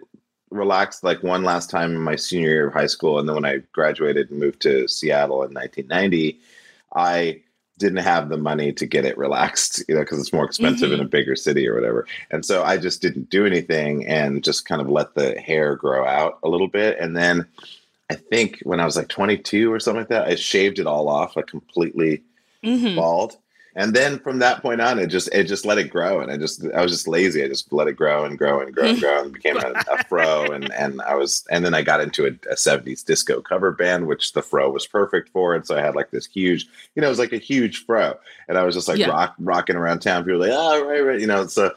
relaxed 0.50 1.04
like 1.04 1.22
one 1.22 1.44
last 1.44 1.70
time 1.70 1.92
in 1.92 2.00
my 2.02 2.16
senior 2.16 2.50
year 2.50 2.68
of 2.68 2.74
high 2.74 2.88
school, 2.88 3.20
and 3.20 3.28
then 3.28 3.36
when 3.36 3.46
I 3.46 3.58
graduated 3.74 4.32
and 4.32 4.40
moved 4.40 4.62
to 4.62 4.88
Seattle 4.88 5.44
in 5.44 5.54
1990, 5.54 6.40
I 6.96 7.42
didn't 7.80 8.04
have 8.04 8.30
the 8.30 8.38
money 8.38 8.72
to 8.74 8.86
get 8.86 9.06
it 9.06 9.18
relaxed, 9.18 9.84
you 9.88 9.96
know, 9.96 10.02
because 10.02 10.20
it's 10.20 10.32
more 10.34 10.46
expensive 10.46 10.92
in 10.92 11.00
a 11.00 11.06
bigger 11.06 11.36
city 11.36 11.68
or 11.68 11.74
whatever. 11.74 12.06
And 12.30 12.46
so 12.46 12.64
I 12.64 12.78
just 12.78 13.02
didn't 13.02 13.32
do 13.32 13.46
anything 13.48 14.06
and 14.06 14.44
just 14.44 14.66
kind 14.66 14.82
of 14.82 14.88
let 14.90 15.16
the 15.16 15.40
hair 15.40 15.76
grow 15.76 16.06
out 16.06 16.38
a 16.44 16.50
little 16.50 16.68
bit, 16.68 17.00
and 17.00 17.18
then. 17.18 17.46
I 18.12 18.16
think 18.16 18.62
when 18.64 18.80
I 18.80 18.86
was 18.86 18.98
like 18.98 19.08
22 19.08 19.72
or 19.72 19.80
something 19.80 20.00
like 20.02 20.08
that, 20.10 20.28
I 20.28 20.34
shaved 20.34 20.80
it 20.80 20.88
all 20.88 21.08
off, 21.10 21.36
like 21.36 21.46
completely 21.46 22.24
Mhm. 22.64 22.96
bald. 22.96 23.38
And 23.76 23.94
then 23.96 24.20
from 24.20 24.40
that 24.40 24.62
point 24.62 24.82
on, 24.82 24.98
it 25.00 25.08
just 25.08 25.30
it 25.34 25.44
just 25.46 25.66
let 25.66 25.78
it 25.78 25.90
grow, 25.92 26.20
and 26.22 26.32
I 26.32 26.38
just 26.38 26.66
I 26.76 26.82
was 26.82 26.92
just 26.92 27.08
lazy. 27.08 27.44
I 27.44 27.48
just 27.48 27.72
let 27.72 27.88
it 27.88 27.94
grow 27.94 28.26
and 28.26 28.38
grow 28.38 28.62
and 28.62 28.74
grow 28.74 28.90
and 28.90 29.00
grow, 29.00 29.24
and 29.24 29.32
became 29.34 29.60
a, 29.62 29.76
a 29.88 29.98
fro. 30.00 30.52
And 30.52 30.72
and 30.74 31.02
I 31.04 31.16
was 31.16 31.46
and 31.52 31.64
then 31.64 31.74
I 31.76 31.82
got 31.84 32.02
into 32.02 32.26
a, 32.26 32.30
a 32.52 32.56
'70s 32.56 33.04
disco 33.04 33.42
cover 33.42 33.72
band, 33.72 34.08
which 34.08 34.34
the 34.34 34.42
fro 34.42 34.72
was 34.72 34.88
perfect 34.88 35.30
for. 35.30 35.54
And 35.56 35.66
so 35.66 35.78
I 35.78 35.82
had 35.82 35.96
like 35.96 36.10
this 36.12 36.26
huge, 36.26 36.68
you 36.96 37.02
know, 37.02 37.08
it 37.08 37.12
was 37.12 37.20
like 37.20 37.34
a 37.34 37.38
huge 37.38 37.86
fro, 37.86 38.18
and 38.48 38.58
I 38.58 38.64
was 38.64 38.76
just 38.76 38.88
like 38.88 39.00
Yeah. 39.00 39.08
rock 39.08 39.36
rocking 39.40 39.76
around 39.76 40.00
town. 40.00 40.24
People 40.24 40.40
were 40.40 40.48
like, 40.48 40.56
oh 40.56 40.86
right, 40.88 41.02
right, 41.02 41.20
you 41.20 41.28
know. 41.28 41.46
So 41.48 41.72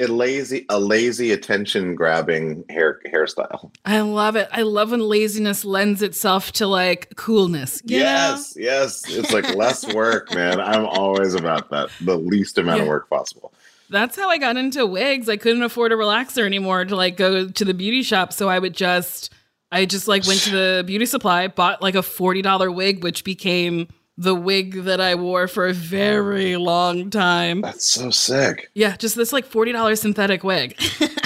a 0.00 0.06
lazy 0.06 0.66
a 0.68 0.80
lazy 0.80 1.30
attention 1.32 1.94
grabbing 1.94 2.64
hair 2.68 3.00
hairstyle. 3.06 3.70
I 3.84 4.00
love 4.00 4.36
it. 4.36 4.48
I 4.50 4.62
love 4.62 4.90
when 4.90 5.00
laziness 5.00 5.64
lends 5.64 6.02
itself 6.02 6.52
to 6.52 6.66
like 6.66 7.14
coolness. 7.16 7.82
you 7.84 7.98
know? 7.98 8.04
Yes, 8.04 8.54
yes, 8.56 9.04
it's 9.08 9.32
like 9.32 9.54
less 9.54 9.86
work, 9.94 10.34
man. 10.34 10.60
I'm 10.60 10.86
always 10.86 11.34
about 11.34 11.70
that. 11.70 11.90
The 12.00 12.16
least 12.16 12.58
amount 12.58 12.82
of 12.82 12.88
work 12.88 13.08
possible. 13.10 13.52
That's 13.90 14.16
how 14.16 14.28
I 14.28 14.38
got 14.38 14.56
into 14.56 14.86
wigs. 14.86 15.28
I 15.28 15.36
couldn't 15.36 15.62
afford 15.62 15.92
a 15.92 15.96
relaxer 15.96 16.46
anymore 16.46 16.84
to 16.84 16.96
like 16.96 17.16
go 17.16 17.48
to 17.48 17.64
the 17.64 17.74
beauty 17.74 18.02
shop. 18.02 18.32
So 18.32 18.48
I 18.48 18.58
would 18.58 18.74
just, 18.74 19.32
I 19.72 19.84
just 19.84 20.06
like 20.06 20.26
went 20.26 20.40
to 20.40 20.50
the 20.50 20.84
beauty 20.86 21.06
supply, 21.06 21.48
bought 21.48 21.82
like 21.82 21.96
a 21.96 21.98
$40 21.98 22.74
wig, 22.74 23.02
which 23.02 23.24
became 23.24 23.88
the 24.20 24.34
wig 24.34 24.84
that 24.84 25.00
I 25.00 25.14
wore 25.14 25.48
for 25.48 25.66
a 25.66 25.72
very 25.72 26.56
long 26.56 27.08
time. 27.08 27.62
That's 27.62 27.86
so 27.86 28.10
sick. 28.10 28.70
Yeah, 28.74 28.94
just 28.96 29.16
this 29.16 29.32
like 29.32 29.48
$40 29.50 29.98
synthetic 29.98 30.44
wig. 30.44 30.76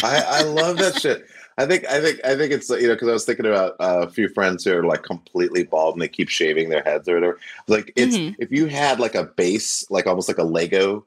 I, 0.04 0.22
I 0.26 0.42
love 0.42 0.78
that 0.78 1.00
shit. 1.00 1.26
I 1.59 1.66
think 1.66 1.85
I 1.87 2.00
think 2.00 2.20
I 2.24 2.35
think 2.37 2.52
it's 2.52 2.68
you 2.70 2.88
know 2.88 2.94
because 2.94 3.09
I 3.09 3.12
was 3.12 3.24
thinking 3.24 3.46
about 3.46 3.72
uh, 3.78 4.07
a 4.07 4.11
few 4.11 4.28
friends 4.28 4.64
who 4.64 4.76
are 4.76 4.85
like 4.85 5.02
completely 5.04 5.62
bald 5.64 5.94
and 5.94 6.02
they 6.02 6.09
keep 6.09 6.28
shaving 6.28 6.68
their 6.68 6.83
heads 6.83 7.09
or 7.09 7.14
whatever. 7.14 7.38
Like 7.68 7.92
it's 7.96 8.16
Mhm. 8.16 8.35
if 8.40 8.50
you 8.50 8.66
had 8.66 8.98
like 8.98 9.14
a 9.14 9.24
base, 9.24 9.88
like 9.90 10.07
almost 10.09 10.26
like 10.28 10.38
a 10.38 10.42
Lego 10.44 11.04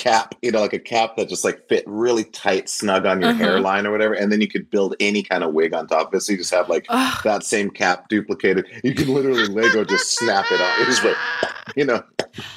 cap, 0.00 0.34
you 0.42 0.50
know, 0.50 0.60
like 0.60 0.72
a 0.72 0.78
cap 0.78 1.16
that 1.16 1.28
just 1.28 1.44
like 1.44 1.68
fit 1.68 1.84
really 1.86 2.24
tight, 2.24 2.68
snug 2.68 3.04
on 3.06 3.20
your 3.20 3.30
Uh-huh. 3.30 3.38
hairline 3.44 3.86
or 3.86 3.90
whatever, 3.92 4.14
and 4.14 4.32
then 4.32 4.40
you 4.40 4.48
could 4.48 4.70
build 4.70 4.96
any 4.98 5.22
kind 5.22 5.44
of 5.44 5.52
wig 5.52 5.74
on 5.74 5.86
top 5.86 6.08
of 6.08 6.14
it. 6.14 6.20
So 6.22 6.32
you 6.32 6.38
just 6.38 6.52
have 6.54 6.68
like 6.70 6.86
Ugh. 6.88 7.20
that 7.24 7.44
same 7.44 7.70
cap 7.70 8.08
duplicated. 8.08 8.64
You 8.82 8.94
can 8.94 9.12
literally 9.12 9.46
Lego 9.46 9.84
just 9.84 10.16
snap 10.18 10.46
it 10.50 10.60
on. 10.60 10.88
It's 10.88 11.04
like 11.04 11.16
you 11.76 11.84
know. 11.84 12.02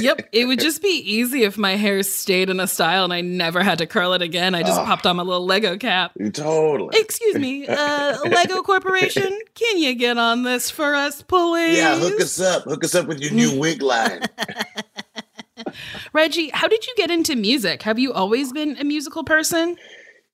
yep, 0.00 0.28
it 0.32 0.46
would 0.46 0.58
just 0.58 0.82
be 0.82 0.88
easy 0.88 1.42
if 1.44 1.58
my 1.58 1.76
hair 1.76 2.02
stayed 2.02 2.48
in 2.48 2.58
a 2.58 2.66
style 2.66 3.04
and 3.04 3.12
I 3.12 3.20
never 3.20 3.62
had 3.62 3.78
to 3.78 3.86
curl 3.86 4.14
it 4.14 4.22
again. 4.22 4.54
I 4.54 4.62
just 4.62 4.80
popped 4.82 5.06
on 5.06 5.16
my 5.16 5.22
little 5.22 5.44
Lego 5.44 5.76
cap. 5.76 6.12
Totally. 6.32 6.98
Excuse 6.98 7.36
me, 7.36 7.66
uh, 7.68 8.18
Lego 8.24 8.62
Corporation, 8.62 9.38
can 9.54 9.78
you 9.78 9.94
get 9.94 10.16
on 10.18 10.42
this 10.42 10.70
for 10.70 10.94
us, 10.94 11.20
please? 11.22 11.76
Yeah, 11.78 11.98
hook 11.98 12.20
us 12.20 12.40
up. 12.40 12.64
Hook 12.64 12.82
us 12.82 12.94
up 12.94 13.06
with 13.06 13.20
your 13.20 13.32
new 13.32 13.58
wig 13.58 13.82
line. 13.82 14.22
Reggie, 16.12 16.50
how 16.52 16.68
did 16.68 16.86
you 16.86 16.94
get 16.96 17.10
into 17.10 17.36
music? 17.36 17.82
Have 17.82 17.98
you 17.98 18.12
always 18.12 18.52
been 18.52 18.76
a 18.78 18.84
musical 18.84 19.24
person? 19.24 19.76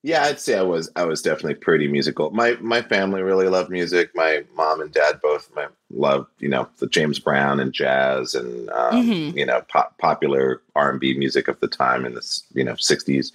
Yeah, 0.03 0.23
I'd 0.23 0.39
say 0.39 0.57
I 0.57 0.63
was. 0.63 0.89
I 0.95 1.05
was 1.05 1.21
definitely 1.21 1.57
pretty 1.57 1.89
musical. 1.89 2.31
My 2.31 2.57
my 2.61 2.81
family 2.81 3.23
really 3.23 3.49
loved 3.49 3.71
music. 3.71 4.11
My 4.15 4.45
mom 4.55 4.81
and 4.81 4.93
dad 4.93 5.21
both 5.21 5.51
my, 5.57 5.67
loved, 5.91 6.29
you 6.39 6.49
know, 6.49 6.69
the 6.79 6.87
James 6.87 7.19
Brown 7.19 7.59
and 7.59 7.73
jazz 7.73 8.35
and 8.35 8.71
um, 8.71 9.05
Mhm. 9.05 9.37
you 9.37 9.45
know 9.45 9.63
pop, 9.69 9.99
popular 9.99 10.63
R 10.77 10.91
and 10.91 11.01
B 11.01 11.19
music 11.19 11.49
of 11.49 11.59
the 11.59 11.67
time 11.67 12.05
in 12.05 12.15
the 12.15 12.41
you 12.55 12.63
know 12.63 12.77
sixties. 12.77 13.33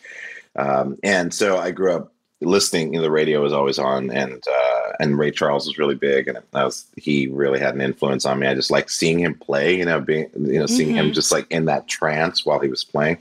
Um, 0.56 0.98
and 1.04 1.34
so 1.34 1.58
I 1.58 1.72
grew 1.72 1.94
up 1.94 2.11
listening. 2.42 2.94
You 2.94 3.00
know, 3.00 3.04
the 3.04 3.12
radio 3.12 3.42
was 3.42 3.54
always 3.54 3.80
on, 3.80 4.12
and 4.12 4.44
uh, 4.48 4.92
and 5.00 5.18
Ray 5.18 5.32
Charles 5.32 5.66
was 5.68 5.78
really 5.78 5.96
big, 5.96 6.28
and 6.28 6.38
that 6.38 6.64
was 6.64 6.86
he 6.98 7.28
really 7.28 7.60
had 7.60 7.76
an 7.76 7.82
influence 7.82 8.26
on 8.26 8.40
me. 8.40 8.48
I 8.48 8.56
just 8.56 8.72
like 8.72 8.90
seeing 8.90 9.20
him 9.20 9.36
play. 9.36 9.78
You 9.78 9.86
know, 9.86 10.00
being 10.00 10.30
you 10.36 10.60
know 10.60 10.66
seeing 10.66 10.94
him 10.94 11.12
Mhm. 11.12 11.14
just 11.14 11.32
like 11.32 11.48
in 11.50 11.66
that 11.66 11.88
trance 11.88 12.46
while 12.46 12.60
he 12.60 12.68
was 12.70 12.84
playing 12.84 13.18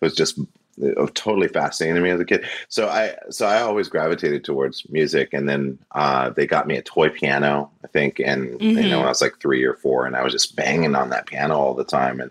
was 0.00 0.14
just 0.14 0.38
uh, 0.38 1.06
totally 1.14 1.48
fascinating 1.48 1.96
to 1.96 2.00
me 2.00 2.10
as 2.10 2.20
a 2.20 2.24
kid. 2.24 2.46
So 2.68 2.88
I 2.88 3.14
so 3.30 3.46
I 3.46 3.60
always 3.60 3.88
gravitated 3.88 4.44
towards 4.44 4.88
music, 4.88 5.30
and 5.32 5.48
then 5.48 5.78
uh, 5.92 6.30
they 6.30 6.46
got 6.46 6.66
me 6.66 6.76
a 6.76 6.82
toy 6.82 7.08
piano, 7.10 7.70
I 7.84 7.88
think, 7.88 8.20
and 8.20 8.52
you 8.52 8.58
Mhm. 8.58 8.88
know 8.88 8.98
when 8.98 9.06
I 9.06 9.10
was 9.10 9.20
like 9.20 9.38
three 9.40 9.64
or 9.64 9.74
four, 9.74 10.06
and 10.06 10.16
I 10.16 10.22
was 10.22 10.32
just 10.32 10.56
banging 10.56 10.94
on 10.94 11.10
that 11.10 11.26
piano 11.26 11.58
all 11.58 11.74
the 11.74 11.84
time, 11.84 12.20
and 12.20 12.30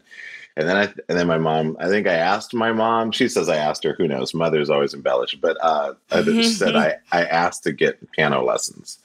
and 0.60 0.68
then 0.68 0.76
I 0.78 0.84
and 1.08 1.18
then 1.18 1.26
my 1.28 1.38
mom, 1.38 1.78
I 1.80 1.88
think 1.88 2.06
I 2.06 2.16
asked 2.16 2.54
my 2.54 2.72
mom. 2.74 3.12
She 3.12 3.30
says 3.30 3.48
I 3.48 3.56
asked 3.56 3.84
her. 3.86 3.96
Who 3.98 4.08
knows? 4.08 4.34
Mother's 4.34 4.70
always 4.70 4.94
embellished, 4.94 5.40
but 5.42 5.58
uh, 5.64 5.94
I 6.12 6.18
Mm-hmm. 6.22 6.42
she 6.42 6.44
said 6.44 6.76
I 6.76 6.98
I 7.14 7.24
asked 7.24 7.64
to 7.64 7.72
get 7.72 8.12
piano 8.12 8.44
lessons 8.44 9.00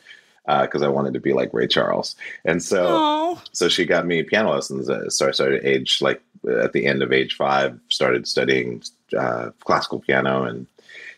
because 0.46 0.82
I 0.82 0.88
wanted 0.88 1.14
to 1.14 1.20
be 1.20 1.32
like 1.32 1.54
Ray 1.54 1.68
Charles, 1.68 2.16
and 2.44 2.60
so 2.62 2.86
Oh, 2.90 3.42
so 3.52 3.68
she 3.68 3.86
got 3.86 4.04
me 4.06 4.22
piano 4.24 4.50
lessons. 4.50 4.90
Uh, 4.90 5.08
so 5.08 5.28
I 5.28 5.30
started 5.30 5.60
at 5.60 5.66
age 5.66 6.02
like 6.02 6.20
at 6.62 6.72
the 6.72 6.86
end 6.86 7.02
of 7.02 7.12
age 7.12 7.36
five, 7.36 7.78
started 7.88 8.26
studying 8.26 8.82
uh, 9.16 9.50
classical 9.60 10.00
piano, 10.00 10.42
and 10.42 10.66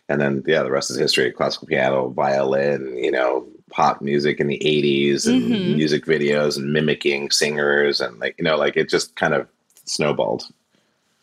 and 0.07 0.21
then 0.21 0.43
yeah, 0.45 0.61
the 0.63 0.71
rest 0.71 0.91
is 0.91 0.97
history. 0.97 1.31
Classical 1.31 1.67
piano, 1.67 2.09
violin, 2.09 2.95
you 2.95 3.11
know, 3.11 3.45
pop 3.71 4.01
music 4.01 4.39
in 4.39 4.47
the 4.47 4.61
'80s, 4.63 5.27
and 5.27 5.41
Mhm. 5.41 5.75
music 5.75 6.05
videos, 6.05 6.57
and 6.57 6.71
mimicking 6.71 7.31
singers, 7.31 7.99
and 8.01 8.19
like 8.19 8.35
you 8.37 8.43
know, 8.43 8.55
like 8.55 8.77
it 8.77 8.87
just 8.87 9.15
kind 9.15 9.33
of 9.33 9.47
snowballed. 9.87 10.47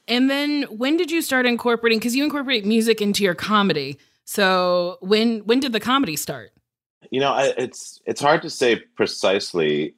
and 0.09 0.29
then 0.29 0.63
when 0.65 0.97
did 0.97 1.11
you 1.11 1.23
start 1.23 1.47
incorporating? 1.47 1.99
Because 1.99 2.15
you 2.17 2.25
incorporate 2.25 2.65
music 2.67 3.01
into 3.01 3.23
your 3.25 3.35
comedy. 3.35 3.99
So 4.25 4.99
when 5.01 5.41
when 5.41 5.61
did 5.61 5.73
the 5.73 5.81
comedy 5.81 6.17
start? 6.17 6.51
You 7.11 7.21
know, 7.21 7.33
I, 7.33 7.53
it's 7.57 8.01
it's 8.07 8.21
hard 8.21 8.43
to 8.43 8.51
say 8.51 8.77
precisely, 8.97 9.95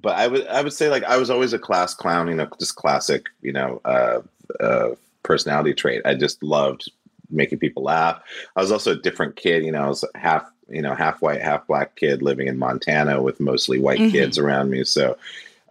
but 0.00 0.16
I 0.16 0.28
would 0.28 0.46
I 0.46 0.62
would 0.62 0.72
say 0.72 0.88
like 0.88 1.04
I 1.04 1.16
was 1.16 1.30
always 1.30 1.52
a 1.52 1.58
class 1.58 1.94
clown, 1.94 2.28
you 2.28 2.34
know, 2.34 2.48
just 2.58 2.76
classic, 2.76 3.26
you 3.40 3.52
know, 3.52 3.80
uh, 3.84 4.20
uh, 4.60 4.90
personality 5.22 5.74
trait. 5.74 6.02
I 6.04 6.14
just 6.14 6.42
loved 6.42 6.90
making 7.30 7.58
people 7.58 7.82
laugh. 7.82 8.20
I 8.56 8.60
was 8.60 8.70
also 8.70 8.92
a 8.92 8.96
different 8.96 9.36
kid, 9.36 9.64
you 9.64 9.72
know, 9.72 9.84
I 9.84 9.88
was 9.88 10.04
half 10.14 10.44
you 10.68 10.80
know 10.82 10.94
half 10.94 11.20
white, 11.22 11.42
half 11.42 11.66
black 11.66 11.96
kid 11.96 12.22
living 12.22 12.46
in 12.46 12.58
Montana 12.58 13.20
with 13.22 13.40
mostly 13.40 13.78
white 13.78 13.98
Mhm. 14.00 14.12
kids 14.12 14.38
around 14.38 14.70
me. 14.70 14.84
So 14.84 15.16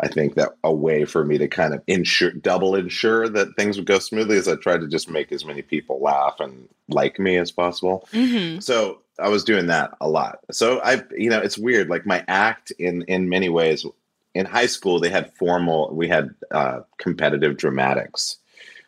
I 0.02 0.08
think 0.08 0.36
that 0.36 0.50
a 0.64 0.74
way 0.74 1.06
for 1.06 1.24
me 1.24 1.38
to 1.38 1.48
kind 1.48 1.74
of 1.74 1.82
ensure, 1.88 2.32
double 2.32 2.76
ensure 2.76 3.30
that 3.30 3.56
things 3.56 3.78
would 3.78 3.86
go 3.86 4.00
smoothly 4.00 4.38
is 4.38 4.48
I 4.48 4.56
tried 4.56 4.82
to 4.82 4.88
just 4.88 5.10
make 5.10 5.32
as 5.32 5.46
many 5.46 5.62
people 5.62 6.00
laugh 6.02 6.40
and 6.40 6.68
like 6.90 7.20
me 7.20 7.38
as 7.38 7.52
possible. 7.52 8.08
Mm-hmm. 8.12 8.60
So 8.60 9.02
I 9.20 9.30
was 9.30 9.44
doing 9.44 9.68
that 9.68 9.94
a 10.02 10.10
lot. 10.10 10.40
So 10.52 10.82
I, 10.82 11.04
you 11.16 11.30
know, 11.30 11.40
it's 11.40 11.58
weird. 11.58 11.90
Like 11.90 12.06
my 12.06 12.26
act 12.28 12.72
in 12.80 13.04
in 13.04 13.30
many 13.30 13.50
ways. 13.50 13.86
In 14.34 14.46
high 14.46 14.68
school, 14.68 15.00
they 15.02 15.10
had 15.10 15.34
formal. 15.34 15.94
We 15.94 16.08
had 16.08 16.34
uh, 16.52 16.80
competitive 16.98 17.58
dramatics, 17.58 18.38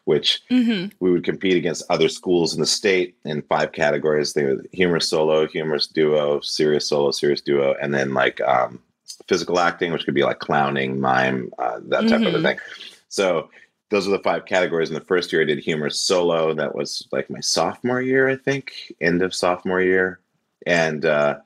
which 0.06 0.42
Mm-hmm. 0.50 0.96
we 1.02 1.12
would 1.12 1.26
compete 1.26 1.58
against 1.58 1.84
other 1.90 2.08
schools 2.08 2.54
in 2.54 2.62
the 2.62 2.66
state 2.66 3.18
in 3.26 3.42
five 3.42 3.74
categories. 3.74 4.32
They 4.32 4.46
were 4.46 4.64
humorous 4.72 5.10
solo, 5.10 5.46
humorous 5.46 5.86
duo, 5.86 6.40
serious 6.40 6.88
solo, 6.88 7.12
serious 7.12 7.42
duo, 7.42 7.76
and 7.82 7.94
then 7.94 8.14
like 8.14 8.40
um, 8.40 8.80
physical 9.28 9.60
acting, 9.60 9.92
which 9.92 10.06
could 10.06 10.14
be 10.14 10.24
like 10.24 10.40
clowning, 10.40 11.00
mime, 11.00 11.52
uh, 11.60 11.80
that 11.90 12.08
type 12.08 12.22
of 12.22 12.34
a 12.36 12.38
Mhm. 12.40 12.44
thing. 12.44 12.58
So 13.10 13.50
those 13.90 14.08
are 14.08 14.12
the 14.12 14.20
five 14.20 14.46
categories. 14.46 14.90
In 14.90 14.96
the 14.96 15.02
first 15.02 15.32
year, 15.32 15.42
I 15.42 15.46
did 15.46 15.60
humor 15.60 15.90
solo. 15.90 16.54
That 16.54 16.74
was 16.76 17.08
like 17.12 17.30
my 17.30 17.40
sophomore 17.42 18.02
year, 18.02 18.28
I 18.28 18.36
think, 18.36 18.94
end 19.02 19.22
of 19.22 19.34
sophomore 19.36 19.82
year, 19.82 20.20
and 20.66 21.06
uh, 21.06 21.38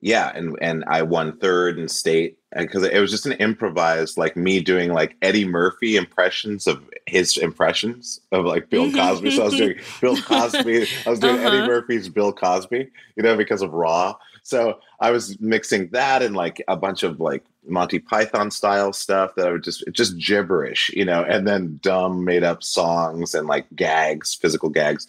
yeah, 0.00 0.30
and 0.34 0.56
and 0.62 0.84
I 0.86 1.02
won 1.02 1.36
third 1.38 1.78
in 1.78 1.88
state 1.88 2.38
because 2.56 2.82
it 2.84 2.98
was 2.98 3.10
just 3.10 3.26
an 3.26 3.32
improvised, 3.32 4.16
like 4.16 4.34
me 4.36 4.60
doing 4.60 4.92
like 4.92 5.16
Eddie 5.20 5.44
Murphy 5.44 5.96
impressions 5.96 6.66
of 6.66 6.82
his 7.06 7.36
impressions 7.36 8.20
of 8.32 8.46
like 8.46 8.70
Bill 8.70 8.90
Cosby. 8.94 9.30
so 9.32 9.42
I 9.42 9.44
was 9.46 9.56
doing 9.56 9.74
Bill 10.00 10.16
Cosby. 10.22 10.86
I 11.06 11.10
was 11.10 11.18
doing 11.20 11.36
Uh-huh. 11.36 11.46
Eddie 11.48 11.66
Murphy's 11.66 12.08
Bill 12.08 12.32
Cosby, 12.32 12.88
you 13.16 13.22
know, 13.22 13.36
because 13.36 13.60
of 13.60 13.72
Raw. 13.74 14.14
So 14.48 14.80
I 14.98 15.10
was 15.10 15.38
mixing 15.40 15.90
that 15.90 16.22
and 16.22 16.34
like 16.34 16.64
a 16.68 16.76
bunch 16.76 17.02
of 17.02 17.20
like 17.20 17.44
Monty 17.66 17.98
Python 17.98 18.50
style 18.50 18.94
stuff 18.94 19.34
that 19.34 19.46
I 19.46 19.52
would 19.52 19.62
just 19.62 19.84
just 19.92 20.16
gibberish, 20.16 20.90
you 20.94 21.04
know, 21.04 21.22
and 21.22 21.46
then 21.46 21.78
dumb 21.82 22.24
made 22.24 22.42
up 22.42 22.62
songs 22.62 23.34
and 23.34 23.46
like 23.46 23.66
gags, 23.76 24.34
physical 24.34 24.70
gags. 24.70 25.06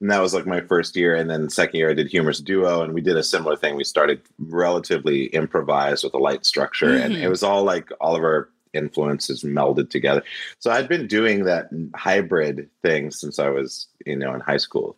And 0.00 0.08
that 0.12 0.20
was 0.20 0.32
like 0.32 0.46
my 0.46 0.60
first 0.60 0.94
year. 0.94 1.16
And 1.16 1.28
then 1.28 1.50
second 1.50 1.76
year 1.76 1.90
I 1.90 1.94
did 1.94 2.06
humorous 2.06 2.38
duo 2.38 2.82
and 2.82 2.94
we 2.94 3.00
did 3.00 3.16
a 3.16 3.22
similar 3.24 3.56
thing. 3.56 3.74
We 3.74 3.82
started 3.82 4.22
relatively 4.38 5.24
improvised 5.24 6.04
with 6.04 6.14
a 6.14 6.18
light 6.18 6.46
structure. 6.46 6.90
Mm-hmm. 6.90 7.02
And 7.02 7.16
it 7.16 7.28
was 7.28 7.42
all 7.42 7.64
like 7.64 7.90
all 8.00 8.14
of 8.14 8.22
our 8.22 8.48
influences 8.74 9.42
melded 9.42 9.90
together. 9.90 10.22
So 10.60 10.70
I'd 10.70 10.88
been 10.88 11.08
doing 11.08 11.42
that 11.46 11.68
hybrid 11.96 12.70
thing 12.82 13.10
since 13.10 13.40
I 13.40 13.48
was, 13.48 13.88
you 14.06 14.14
know, 14.14 14.32
in 14.34 14.40
high 14.40 14.56
school. 14.56 14.96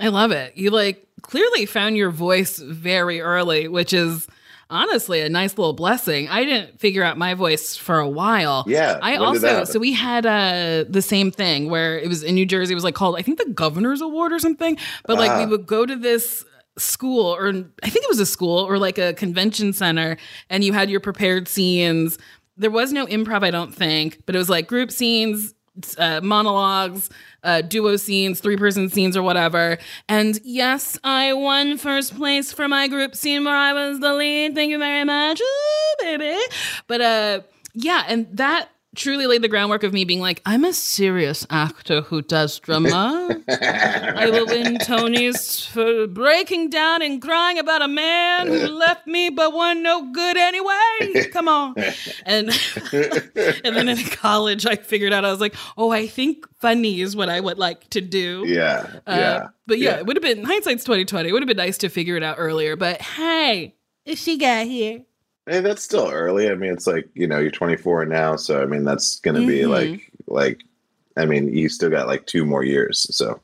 I 0.00 0.08
love 0.08 0.32
it. 0.32 0.56
You 0.56 0.70
like 0.70 1.07
clearly 1.22 1.66
found 1.66 1.96
your 1.96 2.10
voice 2.10 2.58
very 2.58 3.20
early, 3.20 3.68
which 3.68 3.92
is 3.92 4.26
honestly 4.70 5.20
a 5.20 5.28
nice 5.28 5.56
little 5.56 5.72
blessing. 5.72 6.28
I 6.28 6.44
didn't 6.44 6.78
figure 6.78 7.02
out 7.02 7.16
my 7.16 7.34
voice 7.34 7.76
for 7.76 7.98
a 7.98 8.08
while. 8.08 8.64
Yeah. 8.66 8.98
I 9.00 9.16
also 9.16 9.64
so 9.64 9.78
we 9.78 9.92
had 9.92 10.26
uh 10.26 10.84
the 10.88 11.02
same 11.02 11.30
thing 11.30 11.70
where 11.70 11.98
it 11.98 12.08
was 12.08 12.22
in 12.22 12.34
New 12.34 12.46
Jersey, 12.46 12.72
it 12.72 12.74
was 12.74 12.84
like 12.84 12.94
called 12.94 13.16
I 13.16 13.22
think 13.22 13.38
the 13.38 13.50
governor's 13.50 14.00
award 14.00 14.32
or 14.32 14.38
something. 14.38 14.76
But 15.06 15.18
like 15.18 15.30
uh. 15.30 15.36
we 15.38 15.44
ah. 15.44 15.48
would 15.48 15.66
go 15.66 15.86
to 15.86 15.96
this 15.96 16.44
school 16.76 17.34
or 17.34 17.48
I 17.82 17.90
think 17.90 18.04
it 18.04 18.08
was 18.08 18.20
a 18.20 18.26
school 18.26 18.58
or 18.58 18.78
like 18.78 18.98
a 18.98 19.14
convention 19.14 19.72
center 19.72 20.16
and 20.50 20.62
you 20.62 20.72
had 20.72 20.90
your 20.90 21.00
prepared 21.00 21.48
scenes. 21.48 22.18
There 22.56 22.70
was 22.70 22.92
no 22.92 23.06
improv, 23.06 23.44
I 23.44 23.50
don't 23.50 23.74
think, 23.74 24.20
but 24.26 24.34
it 24.34 24.38
was 24.38 24.50
like 24.50 24.66
group 24.66 24.90
scenes, 24.90 25.54
uh, 25.98 26.20
monologues, 26.22 27.10
uh, 27.44 27.60
duo 27.62 27.96
scenes, 27.96 28.40
three 28.40 28.56
person 28.56 28.88
scenes, 28.88 29.16
or 29.16 29.22
whatever. 29.22 29.78
And 30.08 30.38
yes, 30.44 30.98
I 31.04 31.32
won 31.32 31.78
first 31.78 32.16
place 32.16 32.52
for 32.52 32.68
my 32.68 32.88
group 32.88 33.14
scene 33.14 33.44
where 33.44 33.56
I 33.56 33.72
was 33.72 34.00
the 34.00 34.14
lead. 34.14 34.54
Thank 34.54 34.70
you 34.70 34.78
very 34.78 35.04
much, 35.04 35.40
Ooh, 35.40 35.94
baby. 36.00 36.38
But 36.86 37.00
uh, 37.00 37.40
yeah, 37.74 38.04
and 38.08 38.26
that 38.36 38.70
truly 38.98 39.26
laid 39.26 39.42
the 39.42 39.48
groundwork 39.48 39.84
of 39.84 39.92
me 39.92 40.04
being 40.04 40.20
like, 40.20 40.42
I'm 40.44 40.64
a 40.64 40.72
serious 40.72 41.46
actor 41.48 42.02
who 42.02 42.20
does 42.20 42.58
drama. 42.58 43.40
I 43.48 44.28
will 44.30 44.46
win 44.46 44.76
Tonys 44.78 45.66
for 45.66 46.06
breaking 46.08 46.70
down 46.70 47.00
and 47.00 47.22
crying 47.22 47.58
about 47.58 47.80
a 47.80 47.88
man 47.88 48.48
who 48.48 48.66
left 48.66 49.06
me 49.06 49.30
but 49.30 49.52
won 49.52 49.82
no 49.82 50.12
good 50.12 50.36
anyway. 50.36 51.28
Come 51.32 51.48
on. 51.48 51.74
And 52.26 52.50
and 52.92 53.76
then 53.76 53.88
in 53.88 53.98
college 54.08 54.66
I 54.66 54.76
figured 54.76 55.12
out 55.12 55.24
I 55.24 55.30
was 55.30 55.40
like, 55.40 55.54
oh, 55.76 55.92
I 55.92 56.06
think 56.06 56.46
funny 56.58 57.00
is 57.00 57.14
what 57.14 57.28
I 57.28 57.40
would 57.40 57.58
like 57.58 57.88
to 57.90 58.00
do. 58.00 58.44
Yeah. 58.46 58.90
Uh, 59.06 59.14
yeah. 59.16 59.48
But 59.66 59.78
yeah, 59.78 59.90
yeah, 59.90 59.96
it 59.98 60.06
would 60.06 60.16
have 60.16 60.22
been 60.22 60.44
hindsight's 60.44 60.84
2020. 60.84 61.28
It 61.28 61.32
would 61.32 61.42
have 61.42 61.48
been 61.48 61.56
nice 61.56 61.78
to 61.78 61.88
figure 61.88 62.16
it 62.16 62.22
out 62.22 62.36
earlier. 62.38 62.74
But 62.74 63.00
hey, 63.00 63.76
if 64.04 64.18
she 64.18 64.38
got 64.38 64.66
here. 64.66 65.04
Hey, 65.48 65.60
that's 65.60 65.82
still 65.82 66.10
early. 66.10 66.50
I 66.50 66.54
mean, 66.54 66.72
it's 66.72 66.86
like 66.86 67.08
you 67.14 67.26
know 67.26 67.38
you're 67.38 67.50
24 67.50 68.04
now, 68.04 68.36
so 68.36 68.62
I 68.62 68.66
mean 68.66 68.84
that's 68.84 69.18
gonna 69.20 69.38
mm-hmm. 69.40 69.48
be 69.48 69.66
like 69.66 70.12
like, 70.26 70.62
I 71.16 71.24
mean 71.24 71.54
you 71.54 71.68
still 71.68 71.90
got 71.90 72.06
like 72.06 72.26
two 72.26 72.44
more 72.44 72.64
years. 72.64 73.06
So 73.16 73.40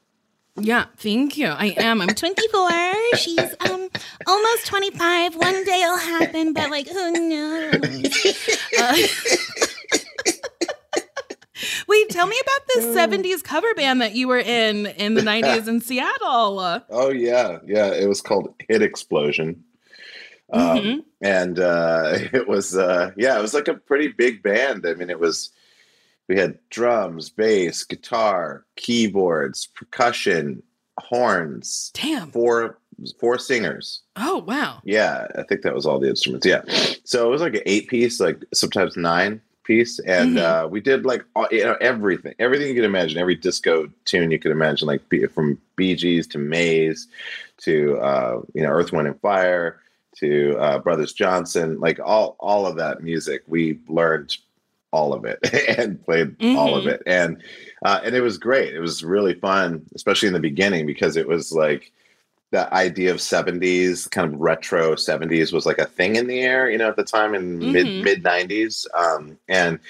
yeah, 0.57 0.87
thank 0.97 1.37
you. 1.37 1.49
I 1.49 1.75
am. 1.79 2.01
I'm 2.01 2.09
24. 2.09 2.71
She's 3.17 3.39
um 3.39 3.89
almost 4.27 4.67
25. 4.67 5.35
One 5.37 5.65
day 5.65 5.83
it'll 5.83 5.97
happen, 5.97 6.53
but 6.53 6.71
like 6.71 6.89
who 6.89 7.29
knows? 7.29 7.75
Uh, 8.77 8.97
Wait, 11.89 12.09
tell 12.11 12.27
me 12.27 12.37
about 12.41 12.67
this 12.69 12.85
70s 12.97 13.43
cover 13.45 13.73
band 13.75 14.01
that 14.01 14.15
you 14.15 14.27
were 14.27 14.39
in 14.39 14.87
in 14.87 15.15
the 15.15 15.21
90s 15.21 15.69
in 15.69 15.81
Seattle. 15.81 16.83
Oh 16.91 17.11
yeah, 17.11 17.59
yeah. 17.65 17.93
It 17.93 18.09
was 18.09 18.21
called 18.21 18.53
Hit 18.69 18.83
Explosion. 18.83 19.63
Um, 20.55 20.79
mm-hmm. 20.79 21.01
and 21.21 21.59
uh, 21.59 22.13
it 22.33 22.49
was 22.49 22.77
uh, 22.77 23.11
yeah, 23.17 23.39
it 23.39 23.43
was 23.43 23.55
like 23.55 23.69
a 23.69 23.75
pretty 23.75 24.09
big 24.09 24.43
band. 24.43 24.87
I 24.87 24.95
mean, 24.95 25.11
it 25.11 25.19
was 25.19 25.51
we 26.29 26.39
had 26.39 26.59
drums, 26.71 27.29
bass, 27.29 27.85
guitar, 27.85 28.65
keyboards, 28.77 29.67
percussion, 29.67 30.63
horns. 30.99 31.91
Damn, 31.95 32.31
four 32.31 32.79
four 33.19 33.39
singers. 33.39 34.03
Oh 34.17 34.39
wow! 34.39 34.81
Yeah, 34.85 35.27
I 35.37 35.43
think 35.43 35.63
that 35.63 35.75
was 35.75 35.87
all 35.87 35.99
the 35.99 36.09
instruments. 36.09 36.47
Yeah, 36.47 36.63
so 37.05 37.27
it 37.27 37.31
was 37.31 37.41
like 37.41 37.55
an 37.55 37.63
eight 37.67 37.89
piece, 37.89 38.21
like 38.21 38.43
sometimes 38.55 38.97
nine 38.97 39.41
piece, 39.65 39.99
and 40.01 40.37
mm-hmm. 40.37 40.67
uh, 40.67 40.69
we 40.69 40.81
did 40.81 41.05
like 41.05 41.25
all, 41.35 41.49
you 41.51 41.65
know 41.65 41.77
everything, 41.81 42.35
everything 42.39 42.69
you 42.69 42.75
could 42.75 42.85
imagine, 42.85 43.19
every 43.19 43.35
disco 43.35 43.91
tune 44.05 44.31
you 44.31 44.39
could 44.39 44.53
imagine, 44.53 44.87
like 44.87 45.03
from 45.33 45.59
Bee 45.75 45.97
Gees 45.97 46.29
to 46.29 46.39
Maze 46.39 47.09
to 47.59 47.99
uh, 47.99 48.41
you 48.55 48.63
know 48.63 48.69
Earth, 48.69 48.93
Wind 48.93 49.09
and 49.09 49.21
Fire 49.21 49.81
to 50.21 50.57
uh, 50.59 50.79
Brothers 50.79 51.13
Johnson, 51.13 51.81
like 51.81 52.01
all 52.01 52.37
all 52.39 52.67
of 52.67 52.77
that 52.77 53.03
music, 53.03 53.43
we 53.47 53.79
learned 53.89 54.37
all 54.91 55.13
of 55.13 55.25
it 55.25 55.39
and 55.79 56.03
played 56.05 56.39
mm-hmm. 56.39 56.57
all 56.57 56.77
of 56.77 56.85
mm-hmm. 56.85 56.91
it, 56.91 57.03
and 57.07 57.43
uh, 57.85 58.01
and 58.05 58.15
it 58.15 58.21
was 58.21 58.39
great. 58.39 58.75
It 58.75 58.81
was 58.81 59.05
really 59.05 59.35
fun, 59.35 59.83
especially 59.95 60.29
in 60.29 60.35
the 60.35 60.41
beginning 60.41 60.87
because 60.87 61.17
it 61.17 61.29
was 61.29 61.53
like 61.53 61.93
the 62.55 62.73
idea 62.73 63.11
of 63.11 63.17
70s 63.17 64.09
kind 64.13 64.33
of 64.33 64.39
retro 64.39 64.95
70s 64.95 65.53
was 65.53 65.67
like 65.67 65.79
a 65.79 65.87
thing 65.87 66.15
in 66.15 66.29
the 66.29 66.39
air 66.39 66.71
you 66.71 66.79
know 66.79 66.89
at 66.89 66.95
the 66.95 67.03
time 67.03 67.35
in 67.35 67.59
mm-hmm. 67.59 67.73
mid 67.73 68.05
mid 68.05 68.23
90s 68.23 68.87
um, 68.95 69.37
and 69.49 69.81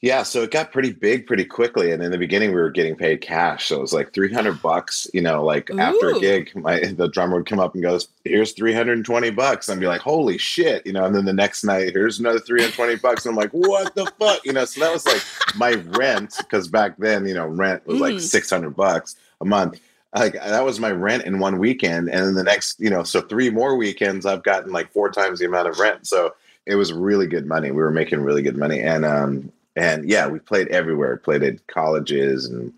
yeah, 0.00 0.22
so 0.22 0.42
it 0.42 0.52
got 0.52 0.70
pretty 0.70 0.92
big 0.92 1.26
pretty 1.26 1.44
quickly, 1.44 1.90
and 1.90 2.04
in 2.04 2.12
the 2.12 2.18
beginning 2.18 2.50
we 2.50 2.60
were 2.60 2.70
getting 2.70 2.94
paid 2.94 3.20
cash, 3.20 3.66
so 3.66 3.78
it 3.78 3.80
was 3.80 3.92
like 3.92 4.12
three 4.12 4.32
hundred 4.32 4.62
bucks. 4.62 5.08
You 5.12 5.20
know, 5.20 5.42
like 5.42 5.70
Ooh. 5.70 5.80
after 5.80 6.10
a 6.10 6.20
gig, 6.20 6.54
my 6.54 6.78
the 6.78 7.08
drummer 7.08 7.38
would 7.38 7.46
come 7.46 7.58
up 7.58 7.74
and 7.74 7.82
goes, 7.82 8.06
"Here's 8.24 8.52
three 8.52 8.72
hundred 8.72 8.98
and 8.98 9.04
twenty 9.04 9.30
bucks." 9.30 9.68
I'd 9.68 9.80
be 9.80 9.88
like, 9.88 10.00
"Holy 10.00 10.38
shit!" 10.38 10.86
You 10.86 10.92
know, 10.92 11.04
and 11.04 11.16
then 11.16 11.24
the 11.24 11.32
next 11.32 11.64
night, 11.64 11.94
here's 11.94 12.20
another 12.20 12.38
three 12.38 12.60
hundred 12.60 12.74
twenty 12.74 12.94
bucks. 12.94 13.26
And 13.26 13.32
I'm 13.32 13.36
like, 13.36 13.50
"What 13.50 13.92
the 13.96 14.06
fuck?" 14.20 14.44
You 14.44 14.52
know, 14.52 14.64
so 14.66 14.80
that 14.80 14.92
was 14.92 15.04
like 15.04 15.22
my 15.56 15.74
rent 15.98 16.36
because 16.38 16.68
back 16.68 16.96
then, 16.98 17.26
you 17.26 17.34
know, 17.34 17.48
rent 17.48 17.84
was 17.84 17.98
like 17.98 18.14
mm. 18.14 18.20
six 18.20 18.50
hundred 18.50 18.76
bucks 18.76 19.16
a 19.40 19.44
month. 19.44 19.80
Like 20.14 20.34
that 20.34 20.64
was 20.64 20.78
my 20.78 20.92
rent 20.92 21.24
in 21.24 21.40
one 21.40 21.58
weekend, 21.58 22.08
and 22.08 22.24
then 22.24 22.34
the 22.34 22.44
next, 22.44 22.78
you 22.78 22.88
know, 22.88 23.02
so 23.02 23.20
three 23.20 23.50
more 23.50 23.76
weekends, 23.76 24.26
I've 24.26 24.44
gotten 24.44 24.70
like 24.70 24.92
four 24.92 25.10
times 25.10 25.40
the 25.40 25.46
amount 25.46 25.66
of 25.66 25.80
rent. 25.80 26.06
So 26.06 26.34
it 26.66 26.76
was 26.76 26.92
really 26.92 27.26
good 27.26 27.46
money. 27.46 27.72
We 27.72 27.82
were 27.82 27.90
making 27.90 28.20
really 28.20 28.42
good 28.42 28.56
money, 28.56 28.80
and 28.80 29.04
um, 29.04 29.52
and 29.78 30.10
yeah, 30.10 30.26
we 30.26 30.40
played 30.40 30.68
everywhere. 30.68 31.16
Played 31.16 31.44
at 31.44 31.66
colleges 31.68 32.46
and 32.46 32.72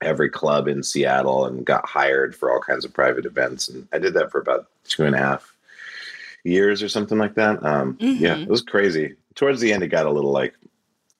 every 0.00 0.30
club 0.30 0.68
in 0.68 0.84
Seattle, 0.84 1.44
and 1.44 1.66
got 1.66 1.84
hired 1.84 2.34
for 2.34 2.52
all 2.52 2.60
kinds 2.60 2.84
of 2.84 2.94
private 2.94 3.26
events. 3.26 3.68
And 3.68 3.88
I 3.92 3.98
did 3.98 4.14
that 4.14 4.30
for 4.30 4.40
about 4.40 4.68
two 4.84 5.04
and 5.04 5.16
a 5.16 5.18
half 5.18 5.52
years 6.44 6.80
or 6.80 6.88
something 6.88 7.18
like 7.18 7.34
that. 7.34 7.62
Um, 7.64 7.94
mm-hmm. 7.94 8.24
Yeah, 8.24 8.36
it 8.38 8.48
was 8.48 8.62
crazy. 8.62 9.16
Towards 9.34 9.60
the 9.60 9.72
end, 9.72 9.82
it 9.82 9.88
got 9.88 10.06
a 10.06 10.12
little 10.12 10.30
like, 10.30 10.54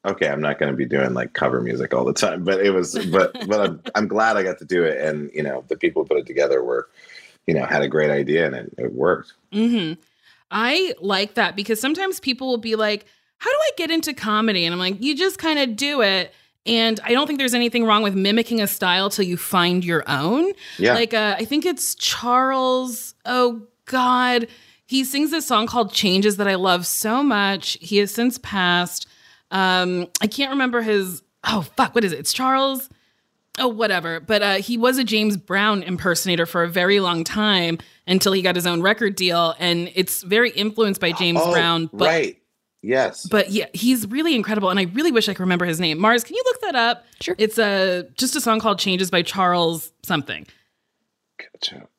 okay, 0.05 0.29
I'm 0.29 0.41
not 0.41 0.61
going 0.61 0.71
to 0.71 0.77
be 0.77 0.87
doing 0.87 1.15
like 1.15 1.33
cover 1.33 1.61
music 1.61 1.93
all 1.93 2.05
the 2.05 2.13
time, 2.13 2.45
but 2.45 2.65
it 2.65 2.71
was, 2.71 2.95
but 3.07 3.33
but 3.49 3.61
I'm 3.61 3.83
I'm 3.97 4.07
glad 4.07 4.37
I 4.37 4.45
got 4.45 4.59
to 4.59 4.65
do 4.65 4.85
it, 4.85 5.01
and 5.01 5.33
you 5.35 5.43
know, 5.43 5.65
the 5.67 5.77
people 5.77 6.03
who 6.03 6.09
put 6.09 6.19
it 6.19 6.27
together 6.27 6.63
were, 6.63 6.89
you 7.49 7.55
know, 7.55 7.67
had 7.67 7.83
a 7.83 7.89
great 7.89 8.11
idea 8.11 8.47
and 8.47 8.55
it, 8.55 8.75
it 8.79 8.93
worked. 8.93 9.33
Mm-hmm. 9.53 10.01
I 10.53 10.95
like 11.01 11.35
that 11.35 11.57
because 11.57 11.81
sometimes 11.81 12.21
people 12.21 12.47
will 12.47 12.57
be 12.57 12.77
like 12.77 13.05
how 13.39 13.51
do 13.51 13.57
I 13.57 13.71
get 13.77 13.91
into 13.91 14.13
comedy? 14.13 14.65
And 14.65 14.73
I'm 14.73 14.79
like, 14.79 15.03
you 15.03 15.17
just 15.17 15.39
kind 15.39 15.59
of 15.59 15.77
do 15.77 16.03
it. 16.03 16.35
And 16.67 17.01
I 17.03 17.13
don't 17.13 17.27
think 17.27 17.39
there's 17.39 17.55
anything 17.55 17.85
wrong 17.85 18.03
with 18.03 18.15
mimicking 18.15 18.61
a 18.61 18.67
style 18.67 19.09
till 19.09 19.25
you 19.25 19.37
find 19.37 19.85
your 19.85 20.05
own. 20.07 20.53
Yeah. 20.77 20.95
Like, 20.95 21.15
uh, 21.15 21.37
I 21.39 21.45
think 21.45 21.65
it's 21.65 21.95
Charles. 21.95 23.15
Oh, 23.25 23.63
God. 23.87 24.49
He 24.85 25.05
sings 25.05 25.31
this 25.31 25.47
song 25.47 25.67
called 25.67 25.93
Changes 25.93 26.37
that 26.37 26.49
I 26.49 26.57
love 26.57 26.87
so 26.87 27.23
much. 27.23 27.79
He 27.81 27.99
has 27.99 28.13
since 28.13 28.39
passed. 28.39 29.07
Um, 29.51 30.09
I 30.21 30.27
can't 30.27 30.51
remember 30.51 30.83
his. 30.83 31.23
Oh, 31.45 31.63
fuck. 31.77 31.95
What 31.95 32.05
is 32.05 32.13
it? 32.13 32.19
It's 32.19 32.33
Charles. 32.33 32.91
Oh, 33.59 33.69
whatever. 33.69 34.21
But 34.21 34.43
uh, 34.43 34.55
he 34.57 34.77
was 34.77 34.99
a 34.99 35.05
James 35.05 35.37
Brown 35.37 35.83
impersonator 35.83 36.45
for 36.45 36.65
a 36.65 36.69
very 36.69 37.01
long 37.01 37.25
time 37.25 37.79
until 38.07 38.33
he 38.33 38.43
got 38.43 38.57
his 38.57 38.67
own 38.67 38.83
record 38.83 39.15
deal. 39.15 39.55
And 39.59 39.91
it's 39.95 40.23
very 40.23 40.51
influenced 40.51 41.01
by 41.01 41.13
James 41.13 41.41
oh, 41.43 41.53
Brown. 41.53 41.89
But 41.93 42.07
right 42.07 42.38
Yes. 42.83 43.27
But 43.27 43.51
yeah, 43.51 43.67
he's 43.75 44.07
really 44.07 44.35
incredible. 44.35 44.71
And 44.71 44.79
I 44.79 44.85
really 44.85 45.13
wish 45.13 45.29
I 45.29 45.35
could 45.35 45.41
remember 45.41 45.65
his 45.65 45.81
name. 45.81 45.99
Mars, 45.99 46.25
can 46.25 46.37
you 46.37 46.43
look 46.47 46.61
that 46.61 46.75
up? 46.75 47.05
Sure. 47.21 47.35
It's 47.39 47.59
a 47.59 48.07
just 48.17 48.37
a 48.37 48.41
song 48.41 48.61
called 48.61 48.79
Changes 48.79 49.11
by 49.11 49.23
Charles 49.23 49.93
something. 50.03 50.47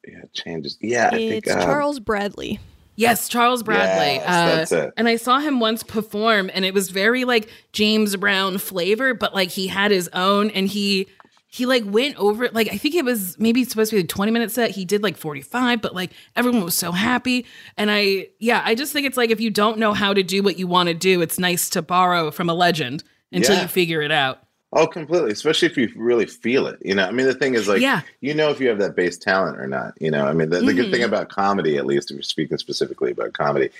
Yeah, 0.07 0.23
changes. 0.33 0.77
Yeah, 0.81 1.09
it's 1.13 1.47
think, 1.47 1.57
um, 1.57 1.63
Charles 1.63 1.99
Bradley. 1.99 2.59
Yes, 2.95 3.29
Charles 3.29 3.63
Bradley. 3.63 4.15
Yes, 4.15 4.25
uh, 4.27 4.55
that's 4.55 4.71
it. 4.71 4.93
And 4.97 5.07
I 5.07 5.15
saw 5.15 5.39
him 5.39 5.59
once 5.59 5.83
perform, 5.83 6.51
and 6.53 6.65
it 6.65 6.73
was 6.73 6.89
very 6.89 7.23
like 7.23 7.49
James 7.71 8.15
Brown 8.15 8.57
flavor, 8.57 9.13
but 9.13 9.33
like 9.33 9.49
he 9.49 9.67
had 9.67 9.91
his 9.91 10.09
own, 10.11 10.49
and 10.49 10.67
he 10.67 11.07
he 11.51 11.65
like 11.65 11.83
went 11.85 12.15
over 12.17 12.47
like 12.49 12.71
I 12.71 12.77
think 12.77 12.93
it 12.93 13.03
was 13.03 13.37
maybe 13.39 13.63
supposed 13.63 13.89
to 13.89 13.95
be 13.97 14.03
a 14.03 14.07
20 14.07 14.31
minute 14.31 14.51
set. 14.51 14.71
He 14.71 14.85
did 14.85 15.01
like 15.01 15.17
45, 15.17 15.81
but 15.81 15.95
like 15.95 16.11
everyone 16.35 16.63
was 16.63 16.75
so 16.75 16.91
happy. 16.91 17.45
And 17.75 17.89
I 17.89 18.27
yeah, 18.39 18.61
I 18.63 18.75
just 18.75 18.93
think 18.93 19.07
it's 19.07 19.17
like 19.17 19.31
if 19.31 19.41
you 19.41 19.49
don't 19.49 19.79
know 19.79 19.93
how 19.93 20.13
to 20.13 20.21
do 20.21 20.43
what 20.43 20.59
you 20.59 20.67
want 20.67 20.89
to 20.89 20.93
do, 20.93 21.21
it's 21.21 21.39
nice 21.39 21.67
to 21.71 21.81
borrow 21.81 22.29
from 22.29 22.49
a 22.49 22.53
legend 22.53 23.03
until 23.31 23.55
yeah. 23.55 23.63
you 23.63 23.67
figure 23.67 24.01
it 24.03 24.11
out. 24.11 24.43
Oh, 24.73 24.85
completely. 24.85 25.31
Especially 25.31 25.67
if 25.67 25.75
you 25.75 25.91
really 25.95 26.27
feel 26.27 26.67
it. 26.67 26.77
You 26.85 26.93
know, 26.93 27.07
I 27.07 27.11
mean, 27.11 27.25
the 27.25 27.33
thing 27.33 27.55
is, 27.55 27.67
like, 27.67 27.81
yeah. 27.81 28.01
you 28.21 28.35
know, 28.35 28.51
if 28.51 28.59
you 28.59 28.67
have 28.69 28.77
that 28.77 28.95
base 28.95 29.17
talent 29.17 29.57
or 29.57 29.65
not. 29.65 29.99
You 29.99 30.11
know, 30.11 30.27
I 30.27 30.33
mean, 30.33 30.51
the, 30.51 30.59
the 30.61 30.73
good 30.73 30.91
thing 30.91 31.01
Mhm. 31.01 31.05
about 31.05 31.29
comedy, 31.29 31.77
at 31.77 31.87
least 31.87 32.11
if 32.11 32.15
you're 32.15 32.21
speaking 32.21 32.59
specifically 32.59 33.09
about 33.09 33.33
comedy, 33.33 33.71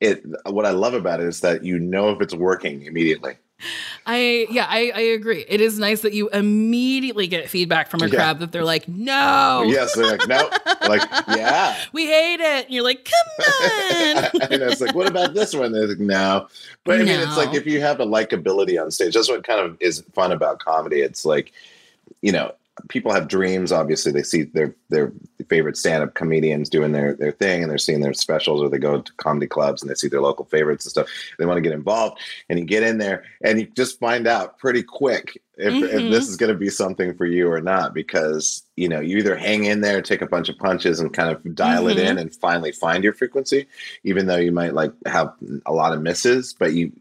it 0.00 0.22
what 0.44 0.66
I 0.66 0.70
love 0.70 0.92
about 0.92 1.20
it 1.20 1.26
is 1.26 1.40
that 1.40 1.64
you 1.64 1.78
know 1.78 2.10
if 2.10 2.20
it's 2.20 2.34
working 2.34 2.84
immediately. 2.84 3.36
I 4.06 4.46
yeah, 4.50 4.66
I, 4.68 4.92
I 4.94 5.00
agree. 5.00 5.44
It 5.48 5.60
is 5.60 5.78
nice 5.78 6.00
that 6.02 6.12
you 6.12 6.28
immediately 6.30 7.26
get 7.26 7.48
feedback 7.50 7.90
from 7.90 8.02
a 8.02 8.06
Yeah. 8.06 8.14
crowd 8.16 8.38
that 8.40 8.52
they're 8.52 8.64
like, 8.64 8.88
no, 8.88 9.64
Yes, 9.66 9.94
they're 9.94 10.06
like, 10.06 10.26
no, 10.28 10.48
like, 10.88 11.02
yeah. 11.28 11.76
we 11.92 12.06
hate 12.06 12.40
it. 12.40 12.64
And 12.66 12.74
you're 12.74 12.84
like, 12.84 13.04
come 13.04 13.46
on. 14.42 14.52
and 14.52 14.62
it's 14.62 14.80
like, 14.80 14.94
what 14.94 15.06
about 15.06 15.34
this 15.34 15.54
one? 15.54 15.72
They're 15.72 15.88
like, 15.88 15.98
no. 15.98 16.48
But 16.84 16.96
I 17.00 17.04
mean, 17.04 17.20
it's 17.20 17.36
like 17.36 17.54
if 17.54 17.66
you 17.66 17.80
have 17.80 18.00
a 18.00 18.06
likability 18.06 18.80
on 18.82 18.90
stage, 18.90 19.14
that's 19.14 19.28
what 19.28 19.46
kind 19.46 19.60
of 19.60 19.76
is 19.80 20.02
fun 20.14 20.32
about 20.32 20.58
comedy. 20.60 21.00
It's 21.00 21.24
like, 21.24 21.52
you 22.22 22.32
know, 22.32 22.52
people 22.88 23.12
have 23.12 23.28
dreams. 23.28 23.72
Obviously, 23.72 24.12
they 24.12 24.22
see 24.22 24.42
their 24.42 24.74
their 24.90 25.12
favorite 25.48 25.76
stand-up 25.76 26.14
comedians 26.14 26.68
doing 26.68 26.92
their 26.92 27.14
their 27.14 27.32
thing, 27.32 27.62
and 27.62 27.70
they're 27.70 27.78
seeing 27.78 28.00
their 28.00 28.14
specials, 28.14 28.62
or 28.62 28.68
they 28.68 28.78
go 28.78 29.00
to 29.00 29.12
comedy 29.14 29.46
clubs 29.46 29.82
and 29.82 29.90
they 29.90 29.94
see 29.94 30.08
their 30.08 30.20
local 30.20 30.44
favorites 30.46 30.84
and 30.84 30.90
stuff. 30.90 31.08
They 31.38 31.46
want 31.46 31.56
to 31.58 31.62
get 31.62 31.72
involved, 31.72 32.20
and 32.48 32.58
you 32.58 32.64
get 32.64 32.82
in 32.82 32.98
there, 32.98 33.24
and 33.42 33.58
you 33.60 33.66
just 33.76 33.98
find 33.98 34.26
out 34.26 34.58
pretty 34.58 34.82
quick 34.82 35.40
if, 35.56 35.74
if 35.74 36.02
Mhm. 36.02 36.10
this 36.10 36.28
is 36.28 36.36
going 36.36 36.52
to 36.52 36.58
be 36.58 36.70
something 36.70 37.14
for 37.14 37.26
you 37.26 37.50
or 37.50 37.60
not, 37.60 37.92
because 37.92 38.62
you 38.76 38.88
know 38.88 39.00
you 39.00 39.18
either 39.18 39.36
hang 39.36 39.64
in 39.64 39.80
there, 39.80 40.00
take 40.00 40.22
a 40.22 40.26
bunch 40.26 40.48
of 40.48 40.56
punches, 40.58 41.00
and 41.00 41.12
kind 41.12 41.30
of 41.34 41.54
dial 41.54 41.88
it 41.88 41.96
Mhm. 41.96 42.10
in, 42.10 42.18
and 42.18 42.34
finally 42.36 42.72
find 42.72 43.02
your 43.02 43.12
frequency, 43.12 43.66
even 44.04 44.26
though 44.26 44.36
you 44.36 44.52
might 44.52 44.74
like 44.74 44.92
have 45.06 45.32
a 45.66 45.72
lot 45.72 45.92
of 45.92 46.00
misses, 46.02 46.54
but 46.58 46.72
you 46.74 46.92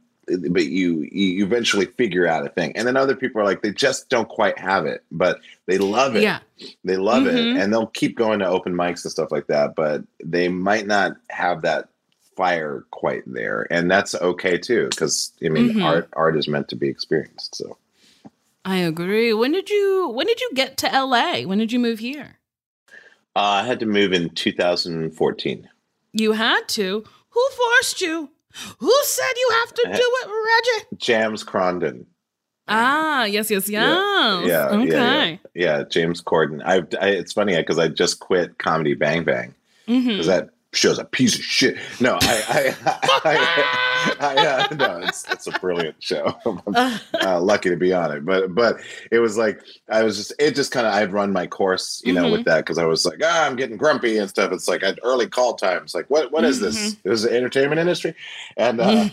but 0.49 0.65
you 0.65 1.07
you 1.11 1.45
eventually 1.45 1.85
figure 1.85 2.27
out 2.27 2.45
a 2.45 2.49
thing 2.49 2.71
and 2.75 2.85
then 2.87 2.97
other 2.97 3.15
people 3.15 3.39
are 3.41 3.45
like 3.45 3.61
they 3.61 3.71
just 3.71 4.09
don't 4.09 4.27
quite 4.27 4.57
have 4.59 4.85
it 4.85 5.03
but 5.11 5.39
they 5.67 5.77
love 5.77 6.15
it 6.15 6.23
Yeah. 6.23 6.39
they 6.83 6.97
love 6.97 7.23
Mhm. 7.23 7.55
it 7.55 7.57
and 7.61 7.71
they'll 7.71 7.87
keep 7.87 8.17
going 8.17 8.39
to 8.39 8.47
open 8.47 8.73
mics 8.73 9.03
and 9.05 9.11
stuff 9.11 9.31
like 9.31 9.47
that 9.47 9.75
but 9.75 10.03
they 10.23 10.49
might 10.49 10.85
not 10.85 11.13
have 11.29 11.61
that 11.61 11.87
fire 12.35 12.83
quite 12.91 13.23
there 13.25 13.65
and 13.71 13.89
that's 13.89 14.13
okay 14.15 14.57
too 14.57 14.87
because 14.89 15.31
i 15.43 15.49
mean 15.49 15.69
Mhm. 15.69 15.83
art 15.83 16.09
art 16.13 16.37
is 16.37 16.47
meant 16.47 16.67
to 16.69 16.75
be 16.75 16.87
experienced 16.89 17.55
so 17.55 17.77
I 18.65 18.79
agree. 18.79 19.31
When 19.33 19.53
did 19.53 19.69
you 19.69 20.09
when 20.09 20.27
did 20.27 20.41
you 20.41 20.51
get 20.53 20.75
to 20.79 20.87
LA? 20.87 21.43
When 21.45 21.57
did 21.57 21.71
you 21.71 21.79
move 21.79 21.99
here? 21.99 22.35
uh, 23.33 23.39
i 23.61 23.63
had 23.63 23.79
to 23.79 23.85
move 23.85 24.11
in 24.11 24.29
2014 24.31 25.69
You 26.11 26.33
had 26.33 26.67
to. 26.69 27.05
Who 27.29 27.43
forced 27.55 28.01
you? 28.01 28.29
Who 28.80 28.93
said 29.04 29.32
you 29.36 29.50
have 29.62 29.74
to 29.74 29.84
do 29.96 30.12
it, 30.22 30.30
Reggie? 30.30 30.98
James 30.98 31.43
Corden 31.43 32.06
Ah, 32.70 33.24
yes, 33.26 33.50
yes, 33.50 33.70
yes. 33.70 33.82
Yeah, 33.84 34.46
yeah, 34.46 34.65
okay. 34.82 35.32
yeah. 35.32 35.38
yeah 35.80 35.84
james 35.89 36.22
corden 36.22 36.62
i, 36.65 36.78
I 37.02 37.10
it's 37.12 37.32
funny 37.32 37.56
because 37.56 37.80
i 37.80 37.88
just 37.88 38.20
quit 38.20 38.58
comedy 38.58 38.93
bang 38.93 39.24
bang 39.24 39.56
Mhm. 39.88 40.06
because 40.06 40.28
that 40.28 40.50
show's 40.77 40.99
a 40.99 41.05
piece 41.05 41.35
of 41.35 41.43
shit. 41.43 41.77
No, 41.99 42.17
I, 42.21 42.75
I, 42.85 42.99
I, 43.25 44.15
I, 44.19 44.47
uh, 44.47 44.75
no, 44.75 44.99
it's 45.07 45.27
it's 45.31 45.47
a 45.47 45.51
brilliant 45.59 45.95
show. 46.01 46.37
I'm 46.45 46.99
Uh, 47.13 47.41
lucky 47.41 47.69
to 47.69 47.75
be 47.75 47.93
on 47.93 48.11
it, 48.11 48.25
but 48.25 48.53
but 48.53 48.77
it 49.11 49.19
was 49.19 49.37
like 49.37 49.61
I 49.89 50.03
was 50.03 50.17
just 50.17 50.33
it 50.39 50.55
just 50.55 50.71
kind 50.71 50.85
of 50.87 50.93
I'd 50.93 51.11
run 51.11 51.33
my 51.33 51.47
course, 51.47 52.01
you 52.05 52.13
know, 52.13 52.23
Mm-hmm. 52.23 52.31
with 52.31 52.45
that 52.45 52.57
because 52.65 52.77
I 52.77 52.85
was 52.85 53.05
like, 53.05 53.19
ah, 53.23 53.45
I'm 53.45 53.55
getting 53.55 53.77
grumpy 53.77 54.17
and 54.17 54.29
stuff. 54.29 54.51
It's 54.51 54.67
like 54.67 54.83
early 55.03 55.27
call 55.27 55.55
times, 55.55 55.93
like 55.95 56.09
what 56.09 56.31
what 56.31 56.43
is 56.45 56.59
this? 56.59 56.77
Mm-hmm. 56.77 57.07
It 57.07 57.09
was 57.09 57.23
the 57.23 57.35
entertainment 57.35 57.79
industry, 57.79 58.15
and. 58.55 58.79
uh 58.79 59.09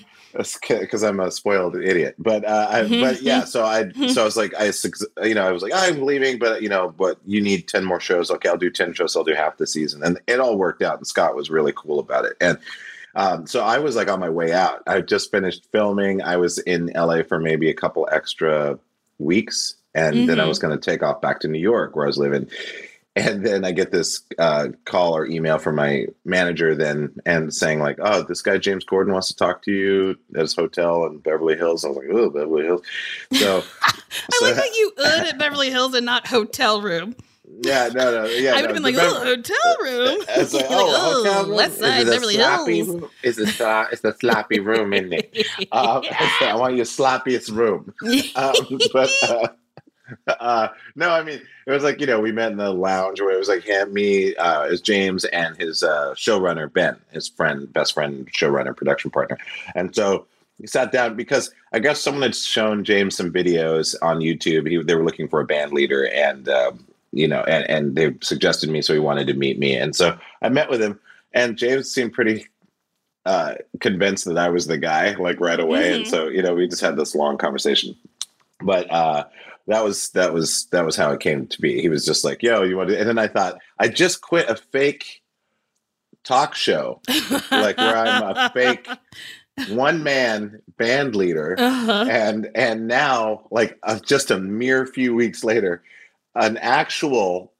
because 0.68 1.02
I'm 1.02 1.20
a 1.20 1.30
spoiled 1.30 1.76
idiot, 1.76 2.16
but 2.18 2.44
uh, 2.44 2.68
I, 2.70 2.80
Mm-hmm. 2.82 3.00
but 3.00 3.22
yeah, 3.22 3.44
so 3.44 3.64
I 3.64 3.90
so 4.08 4.22
I 4.22 4.24
was 4.24 4.36
like 4.36 4.52
I 4.58 4.70
you 5.26 5.34
know 5.34 5.46
I 5.46 5.52
was 5.52 5.62
like 5.62 5.72
I'm 5.74 6.02
leaving, 6.02 6.38
but 6.38 6.62
you 6.62 6.68
know, 6.68 6.90
but 6.90 7.18
you 7.24 7.40
need 7.40 7.68
ten 7.68 7.84
more 7.84 8.00
shows. 8.00 8.30
Okay, 8.30 8.48
I'll 8.48 8.56
do 8.56 8.70
ten 8.70 8.92
shows. 8.94 9.16
I'll 9.16 9.24
do 9.24 9.34
half 9.34 9.56
the 9.56 9.66
season, 9.66 10.02
and 10.02 10.20
it 10.26 10.40
all 10.40 10.56
worked 10.56 10.82
out. 10.82 10.98
And 10.98 11.06
Scott 11.06 11.34
was 11.36 11.50
really 11.50 11.72
cool 11.76 11.98
about 12.00 12.24
it, 12.24 12.36
and 12.40 12.58
um, 13.16 13.46
so 13.46 13.62
I 13.62 13.78
was 13.78 13.94
like 13.96 14.08
on 14.08 14.18
my 14.20 14.28
way 14.30 14.52
out. 14.52 14.82
I 14.86 15.00
just 15.00 15.30
finished 15.30 15.66
filming. 15.70 16.20
I 16.22 16.36
was 16.36 16.58
in 16.58 16.90
LA 16.94 17.22
for 17.22 17.38
maybe 17.38 17.70
a 17.70 17.74
couple 17.74 18.08
extra 18.10 18.78
weeks, 19.18 19.76
and 19.94 20.28
then 20.28 20.40
I 20.40 20.44
Mhm. 20.44 20.48
was 20.48 20.58
going 20.58 20.76
to 20.76 20.90
take 20.90 21.02
off 21.04 21.20
back 21.20 21.38
to 21.40 21.48
New 21.48 21.60
York 21.60 21.94
where 21.94 22.06
I 22.06 22.08
was 22.08 22.18
living. 22.18 22.48
And 23.16 23.46
then 23.46 23.64
I 23.64 23.70
get 23.70 23.92
this 23.92 24.22
uh, 24.38 24.68
call 24.84 25.16
or 25.16 25.24
email 25.24 25.58
from 25.58 25.76
my 25.76 26.06
manager 26.24 26.74
then 26.74 27.14
and 27.24 27.54
saying 27.54 27.78
like, 27.78 27.98
"Oh, 28.02 28.22
this 28.22 28.42
guy 28.42 28.58
James 28.58 28.84
Corden 28.84 29.12
wants 29.12 29.28
to 29.28 29.36
talk 29.36 29.62
to 29.64 29.70
you 29.70 30.16
at 30.34 30.40
his 30.40 30.56
hotel 30.56 31.06
in 31.06 31.18
Beverly 31.18 31.56
Hills." 31.56 31.84
I 31.84 31.88
was 31.88 31.96
like, 31.98 32.08
"Oh, 32.10 32.30
Beverly 32.30 32.64
Hills." 32.64 32.82
So, 33.34 33.62
I 33.82 33.92
so- 34.32 34.46
like 34.46 34.56
that 34.56 34.74
you 34.74 34.92
ud 34.98 35.26
at 35.28 35.38
Beverly 35.38 35.70
Hills 35.70 35.94
and 35.94 36.04
not 36.04 36.26
hotel 36.26 36.82
room. 36.82 37.14
yeah, 37.62 37.88
no, 37.94 38.10
no, 38.10 38.24
yeah. 38.26 38.50
I 38.56 38.62
would 38.62 38.62
no, 38.62 38.66
have 38.66 38.74
been 38.74 38.82
like, 38.82 38.94
the 38.96 39.00
Bev- 39.02 39.12
oh, 39.12 39.24
hotel 39.24 39.76
room. 39.80 40.24
It's 40.30 40.52
like, 40.52 40.62
like, 40.70 40.72
oh, 40.72 40.94
a 40.94 41.14
hotel 41.14 41.46
room? 41.46 41.56
West 41.56 41.74
Is 41.74 41.80
Side, 41.80 42.06
Beverly 42.06 42.34
sloppy 42.34 42.76
Hills. 42.78 42.88
room? 42.88 43.10
Is 43.22 43.38
it 43.38 43.60
uh, 43.60 43.86
it's 43.92 44.02
a 44.02 44.12
sloppy 44.14 44.58
room, 44.58 44.92
isn't 44.92 45.12
it? 45.12 45.46
Uh, 45.70 46.00
I 46.40 46.56
want 46.56 46.74
your 46.74 46.84
sloppiest 46.86 47.52
room. 47.54 47.94
Um, 48.34 48.54
but 48.92 49.56
uh, 50.26 50.68
no, 50.96 51.10
I 51.10 51.22
mean, 51.22 51.40
it 51.66 51.70
was 51.70 51.82
like 51.82 52.00
you 52.00 52.06
know, 52.06 52.20
we 52.20 52.32
met 52.32 52.52
in 52.52 52.58
the 52.58 52.70
lounge 52.72 53.20
where 53.20 53.34
it 53.34 53.38
was 53.38 53.48
like 53.48 53.64
him, 53.64 53.92
me, 53.92 54.34
uh, 54.36 54.64
is 54.64 54.80
James, 54.80 55.24
and 55.26 55.56
his 55.56 55.82
uh, 55.82 56.14
showrunner 56.14 56.72
Ben, 56.72 56.96
his 57.10 57.28
friend, 57.28 57.72
best 57.72 57.94
friend, 57.94 58.30
showrunner, 58.32 58.76
production 58.76 59.10
partner, 59.10 59.38
and 59.74 59.94
so. 59.94 60.26
We 60.60 60.68
sat 60.68 60.92
down 60.92 61.16
because 61.16 61.52
I 61.72 61.80
guess 61.80 62.00
someone 62.00 62.22
had 62.22 62.36
shown 62.36 62.84
James 62.84 63.16
some 63.16 63.32
videos 63.32 63.96
on 64.02 64.20
YouTube. 64.20 64.70
He, 64.70 64.80
they 64.80 64.94
were 64.94 65.02
looking 65.02 65.26
for 65.26 65.40
a 65.40 65.44
band 65.44 65.72
leader, 65.72 66.08
and 66.14 66.48
um, 66.48 66.86
you 67.10 67.26
know, 67.26 67.40
and, 67.40 67.68
and 67.68 67.96
they 67.96 68.14
suggested 68.22 68.70
me, 68.70 68.80
so 68.80 68.92
he 68.92 69.00
wanted 69.00 69.26
to 69.26 69.34
meet 69.34 69.58
me, 69.58 69.74
and 69.74 69.96
so 69.96 70.16
I 70.42 70.50
met 70.50 70.70
with 70.70 70.80
him, 70.80 71.00
and 71.32 71.56
James 71.56 71.90
seemed 71.90 72.12
pretty 72.12 72.46
uh, 73.26 73.54
convinced 73.80 74.26
that 74.26 74.38
I 74.38 74.48
was 74.48 74.68
the 74.68 74.78
guy, 74.78 75.14
like 75.16 75.40
right 75.40 75.58
away, 75.58 75.92
and 75.92 76.04
Mhm. 76.04 76.08
so 76.08 76.28
you 76.28 76.40
know, 76.40 76.54
we 76.54 76.68
just 76.68 76.82
had 76.82 76.96
this 76.96 77.16
long 77.16 77.36
conversation. 77.36 77.96
But 78.62 78.88
uh, 78.92 79.24
that 79.66 79.82
was 79.84 80.10
that 80.10 80.32
was 80.34 80.66
that 80.72 80.84
was 80.84 80.96
how 80.96 81.12
it 81.12 81.20
came 81.20 81.46
to 81.46 81.60
be. 81.60 81.80
He 81.80 81.88
was 81.88 82.04
just 82.04 82.24
like, 82.24 82.42
"Yo, 82.42 82.62
you 82.62 82.76
want?" 82.76 82.90
to 82.90 82.98
And 82.98 83.08
then 83.08 83.18
I 83.18 83.28
thought, 83.28 83.58
I 83.78 83.88
just 83.88 84.20
quit 84.20 84.48
a 84.48 84.56
fake 84.56 85.22
talk 86.24 86.54
show, 86.54 87.00
like 87.50 87.76
where 87.78 87.96
I'm 87.96 88.22
a 88.36 88.50
fake 88.54 88.88
one 89.68 90.02
man 90.02 90.60
band 90.78 91.14
leader 91.14 91.54
Uh-huh. 91.58 92.06
and 92.10 92.50
and 92.54 92.88
now 92.88 93.46
like 93.50 93.78
uh, 93.84 93.98
just 94.00 94.30
a 94.30 94.38
mere 94.38 94.84
few 94.86 95.14
weeks 95.14 95.44
later 95.44 95.82
an 96.34 96.56
actual 96.56 97.52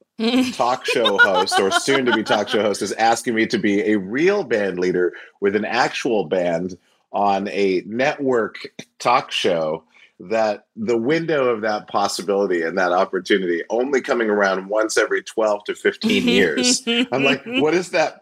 talk 0.53 0.85
show 0.85 1.17
host 1.19 1.57
or 1.59 1.71
soon 1.71 2.05
to 2.05 2.11
be 2.13 2.21
talk 2.23 2.49
show 2.49 2.61
host 2.61 2.81
is 2.81 2.91
asking 2.93 3.35
me 3.35 3.45
to 3.47 3.57
be 3.57 3.81
a 3.91 3.97
real 3.97 4.43
band 4.43 4.77
leader 4.79 5.13
with 5.39 5.55
an 5.55 5.63
actual 5.65 6.25
band 6.25 6.77
on 7.13 7.47
a 7.49 7.81
network 7.85 8.55
talk 8.99 9.31
show 9.31 9.83
that 10.19 10.67
the 10.77 10.97
window 10.97 11.49
of 11.49 11.61
that 11.61 11.87
possibility 11.87 12.61
and 12.61 12.77
that 12.77 12.93
opportunity 12.93 13.63
only 13.69 13.99
coming 13.99 14.29
around 14.29 14.67
once 14.69 14.97
every 14.97 15.21
12 15.21 15.63
to 15.65 15.75
15 15.75 16.27
years 16.27 16.83
I'm 16.87 17.23
like, 17.23 17.43
what 17.45 17.73
is 17.73 17.89
that 17.89 18.21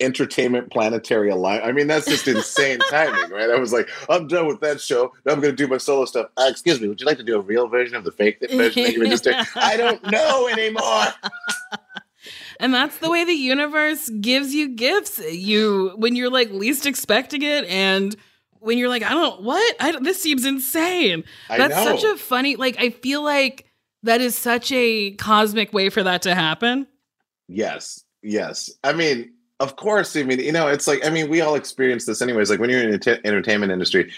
entertainment 0.00 0.70
planetary 0.70 1.30
alignment? 1.30 1.66
I 1.66 1.72
mean, 1.72 1.86
that's 1.86 2.06
just 2.06 2.28
insane 2.28 2.78
timing, 2.90 3.30
right? 3.30 3.50
I 3.50 3.58
was 3.58 3.72
like, 3.72 3.88
I'm 4.08 4.26
done 4.26 4.46
with 4.46 4.60
that 4.60 4.80
show. 4.80 5.12
Now 5.24 5.32
I'm 5.32 5.40
going 5.40 5.54
to 5.54 5.56
do 5.56 5.66
my 5.66 5.78
solo 5.78 6.04
stuff. 6.04 6.26
Uh, 6.36 6.46
excuse 6.48 6.80
me, 6.80 6.88
would 6.88 7.00
you 7.00 7.06
like 7.06 7.18
to 7.18 7.24
do 7.24 7.36
a 7.36 7.40
real 7.40 7.68
version 7.68 7.96
of 7.96 8.04
the 8.04 8.12
fake 8.12 8.38
version 8.40 8.82
that 8.82 8.92
you 8.92 9.00
were 9.00 9.06
just 9.06 9.24
doing? 9.24 9.36
I 9.56 9.76
don't 9.76 10.10
know 10.10 10.48
anymore. 10.48 11.06
And 12.60 12.74
that's 12.74 12.98
the 12.98 13.10
way 13.10 13.24
the 13.24 13.32
universe 13.32 14.10
gives 14.10 14.54
you 14.54 14.68
gifts. 14.68 15.18
You 15.18 15.94
when 15.96 16.14
you're 16.14 16.30
like 16.30 16.50
least 16.50 16.84
expecting 16.84 17.40
it, 17.40 17.64
and 17.64 18.14
when 18.60 18.78
you're 18.78 18.88
like, 18.88 19.02
I 19.02 19.10
don't 19.10 19.42
what 19.42 19.76
I 19.80 19.92
don't, 19.92 20.04
this 20.04 20.20
seems 20.22 20.44
insane. 20.44 21.24
That's 21.48 21.74
such 21.74 22.04
a 22.04 22.16
funny. 22.16 22.56
Like 22.56 22.76
I 22.78 22.90
feel 22.90 23.22
like 23.22 23.66
that 24.02 24.20
is 24.20 24.36
such 24.36 24.70
a 24.72 25.12
cosmic 25.12 25.72
way 25.72 25.88
for 25.88 26.02
that 26.02 26.22
to 26.22 26.34
happen. 26.34 26.86
Yes, 27.48 28.04
yes. 28.22 28.70
I 28.84 28.92
mean, 28.92 29.32
of 29.58 29.76
course. 29.76 30.16
I 30.16 30.22
mean, 30.22 30.38
you 30.40 30.52
know, 30.52 30.68
it's 30.68 30.86
like 30.86 31.04
I 31.04 31.10
mean, 31.10 31.28
we 31.28 31.40
all 31.40 31.54
experience 31.54 32.06
this 32.06 32.22
anyways. 32.22 32.50
Like 32.50 32.60
when 32.60 32.70
you're 32.70 32.82
in 32.82 32.98
the 32.98 33.10
ent- 33.10 33.26
entertainment 33.26 33.72
industry, 33.72 34.12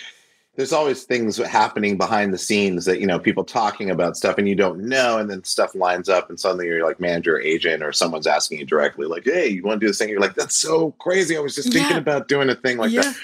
there's 0.57 0.73
always 0.73 1.05
things 1.05 1.39
happening 1.39 1.97
behind 1.97 2.35
the 2.35 2.39
scenes 2.39 2.85
that 2.85 3.01
you 3.01 3.07
know 3.07 3.19
people 3.19 3.43
talking 3.43 3.91
about 3.91 4.17
stuff 4.17 4.37
and 4.39 4.49
you 4.49 4.55
don't 4.55 4.81
know, 4.81 5.19
and 5.19 5.31
then 5.31 5.43
stuff 5.45 5.75
lines 5.75 6.09
up, 6.09 6.29
and 6.29 6.39
suddenly 6.39 6.67
you're 6.67 6.85
like 6.85 7.01
manager, 7.01 7.37
or 7.37 7.41
agent, 7.41 7.83
or 7.83 7.93
someone's 7.93 8.27
asking 8.27 8.59
you 8.59 8.67
directly, 8.67 9.07
like, 9.07 9.25
"Hey, 9.25 9.49
you 9.49 9.63
want 9.63 9.81
to 9.81 9.87
do 9.87 9.89
this 9.89 9.99
thing?" 9.99 10.11
You're 10.11 10.21
like, 10.21 10.35
"That's 10.35 10.57
so 10.57 10.91
crazy! 10.99 11.37
I 11.37 11.41
was 11.41 11.55
just 11.55 11.73
thinking 11.73 11.93
Yeah. 11.93 11.99
about 11.99 12.29
doing 12.29 12.51
a 12.51 12.55
thing 12.55 12.77
like 12.77 12.91
yeah. 12.91 13.03
that." 13.03 13.17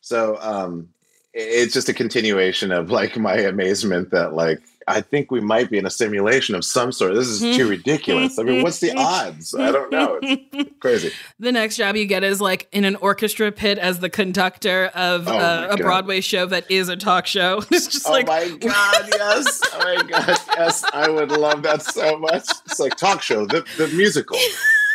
So, 0.00 0.38
um, 0.40 0.88
it's 1.32 1.72
just 1.72 1.88
a 1.88 1.94
continuation 1.94 2.72
of 2.72 2.90
like 2.90 3.16
my 3.16 3.36
amazement 3.36 4.10
that 4.10 4.34
like 4.34 4.60
I 4.88 5.00
think 5.00 5.30
we 5.30 5.40
might 5.40 5.70
be 5.70 5.78
in 5.78 5.86
a 5.86 5.90
simulation 5.90 6.56
of 6.56 6.64
some 6.64 6.90
sort. 6.90 7.14
This 7.14 7.28
is 7.28 7.56
too 7.56 7.68
ridiculous. 7.68 8.38
I 8.38 8.42
mean, 8.42 8.62
what's 8.62 8.80
the 8.80 8.92
odds? 8.96 9.54
I 9.54 9.70
don't 9.70 9.92
know. 9.92 10.18
It's 10.20 10.70
crazy. 10.80 11.12
The 11.38 11.52
next 11.52 11.76
job 11.76 11.94
you 11.94 12.06
get 12.06 12.24
is 12.24 12.40
like 12.40 12.66
in 12.72 12.84
an 12.84 12.96
orchestra 12.96 13.52
pit 13.52 13.78
as 13.78 14.00
the 14.00 14.10
conductor 14.10 14.86
of 14.86 15.28
Oh 15.28 15.38
uh, 15.38 15.68
a 15.70 15.76
God. 15.76 15.82
Broadway 15.82 16.20
show 16.20 16.46
that 16.46 16.68
is 16.68 16.88
a 16.88 16.96
talk 16.96 17.26
show. 17.26 17.62
It's 17.70 17.86
just 17.86 18.08
oh 18.08 18.10
like 18.10 18.26
my 18.26 18.48
god, 18.48 19.08
yes. 19.12 19.60
Oh 19.72 19.78
my 19.78 20.02
god, 20.10 20.38
yes. 20.48 20.84
I 20.92 21.08
would 21.08 21.30
love 21.30 21.62
that 21.62 21.82
so 21.82 22.18
much. 22.18 22.48
It's 22.66 22.80
like 22.80 22.96
talk 22.96 23.22
show, 23.22 23.46
the, 23.46 23.64
the 23.76 23.86
musical. 23.88 24.38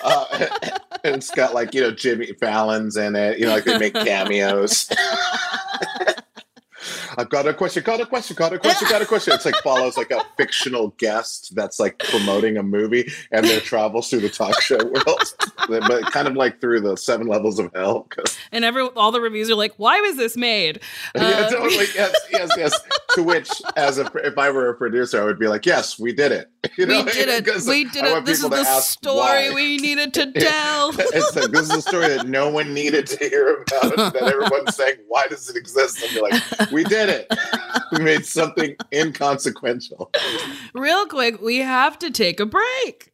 Uh, 0.03 0.47
it's 1.05 1.31
got 1.31 1.53
like, 1.53 1.73
you 1.73 1.81
know, 1.81 1.91
Jimmy 1.91 2.33
Fallon's 2.33 2.97
in 2.97 3.15
it. 3.15 3.39
You 3.39 3.45
know, 3.45 3.53
like 3.53 3.65
they 3.65 3.77
make 3.77 3.93
cameos. 3.93 4.89
I've 7.17 7.29
got 7.29 7.47
a 7.47 7.53
question, 7.53 7.83
got 7.83 8.01
a 8.01 8.05
question, 8.05 8.35
got 8.35 8.53
a 8.53 8.59
question, 8.59 8.89
got 8.89 9.01
a 9.01 9.05
question. 9.05 9.33
It's 9.33 9.45
like 9.45 9.55
follows 9.63 9.97
like 9.97 10.11
a 10.11 10.23
fictional 10.37 10.89
guest 10.97 11.55
that's 11.55 11.79
like 11.79 11.97
promoting 11.99 12.57
a 12.57 12.63
movie 12.63 13.09
and 13.31 13.45
their 13.45 13.61
travels 13.61 14.09
through 14.09 14.21
the 14.21 14.29
talk 14.29 14.61
show 14.61 14.83
world. 14.83 15.33
But 15.67 16.03
kind 16.11 16.27
of 16.27 16.35
like 16.35 16.59
through 16.61 16.81
the 16.81 16.95
seven 16.95 17.27
levels 17.27 17.59
of 17.59 17.71
hell. 17.73 18.07
and 18.51 18.63
every 18.65 18.83
all 18.95 19.11
the 19.11 19.21
reviews 19.21 19.49
are 19.49 19.55
like, 19.55 19.73
why 19.77 19.99
was 20.01 20.17
this 20.17 20.35
made? 20.37 20.81
yeah, 21.15 21.21
Uh, 21.23 21.49
totally. 21.49 21.85
Yes, 21.95 22.15
yes, 22.31 22.49
yes. 22.57 22.79
To 23.15 23.23
which, 23.23 23.49
as 23.77 23.97
a, 23.97 24.11
if 24.23 24.37
I 24.37 24.49
were 24.49 24.69
a 24.69 24.73
producer, 24.75 25.21
I 25.21 25.25
would 25.25 25.39
be 25.39 25.47
like, 25.47 25.65
"Yes, 25.65 25.97
we 25.97 26.11
did 26.11 26.31
it. 26.33 26.49
You 26.77 26.87
we 26.87 26.93
know? 27.03 27.05
did 27.05 27.29
it. 27.29 27.65
We 27.65 27.85
did 27.85 28.03
it. 28.03 28.25
This 28.25 28.43
is 28.43 28.49
the 28.49 28.63
story 28.81 29.49
why. 29.49 29.51
we 29.55 29.77
needed 29.87 30.13
to 30.15 30.31
tell. 30.33 30.91
it's 30.97 31.35
like 31.35 31.51
this 31.51 31.69
is 31.69 31.75
a 31.77 31.81
story 31.81 32.07
that 32.09 32.27
no 32.27 32.49
one 32.49 32.73
needed 32.73 33.07
to 33.07 33.29
hear 33.29 33.53
about. 33.53 34.13
That 34.13 34.23
everyone's 34.23 34.75
saying, 34.75 34.97
"Why 35.07 35.27
does 35.27 35.49
it 35.49 35.55
exist?" 35.55 36.03
And 36.03 36.11
you're 36.11 36.23
like, 36.29 36.71
"We 36.71 36.83
did 36.83 37.07
it. 37.09 37.33
We 37.93 37.99
made 38.03 38.25
something 38.25 38.75
inconsequential." 38.91 40.11
Real 40.73 41.05
quick, 41.05 41.41
we 41.41 41.59
have 41.59 41.97
to 41.99 42.11
take 42.11 42.39
a 42.41 42.45
break. 42.45 43.13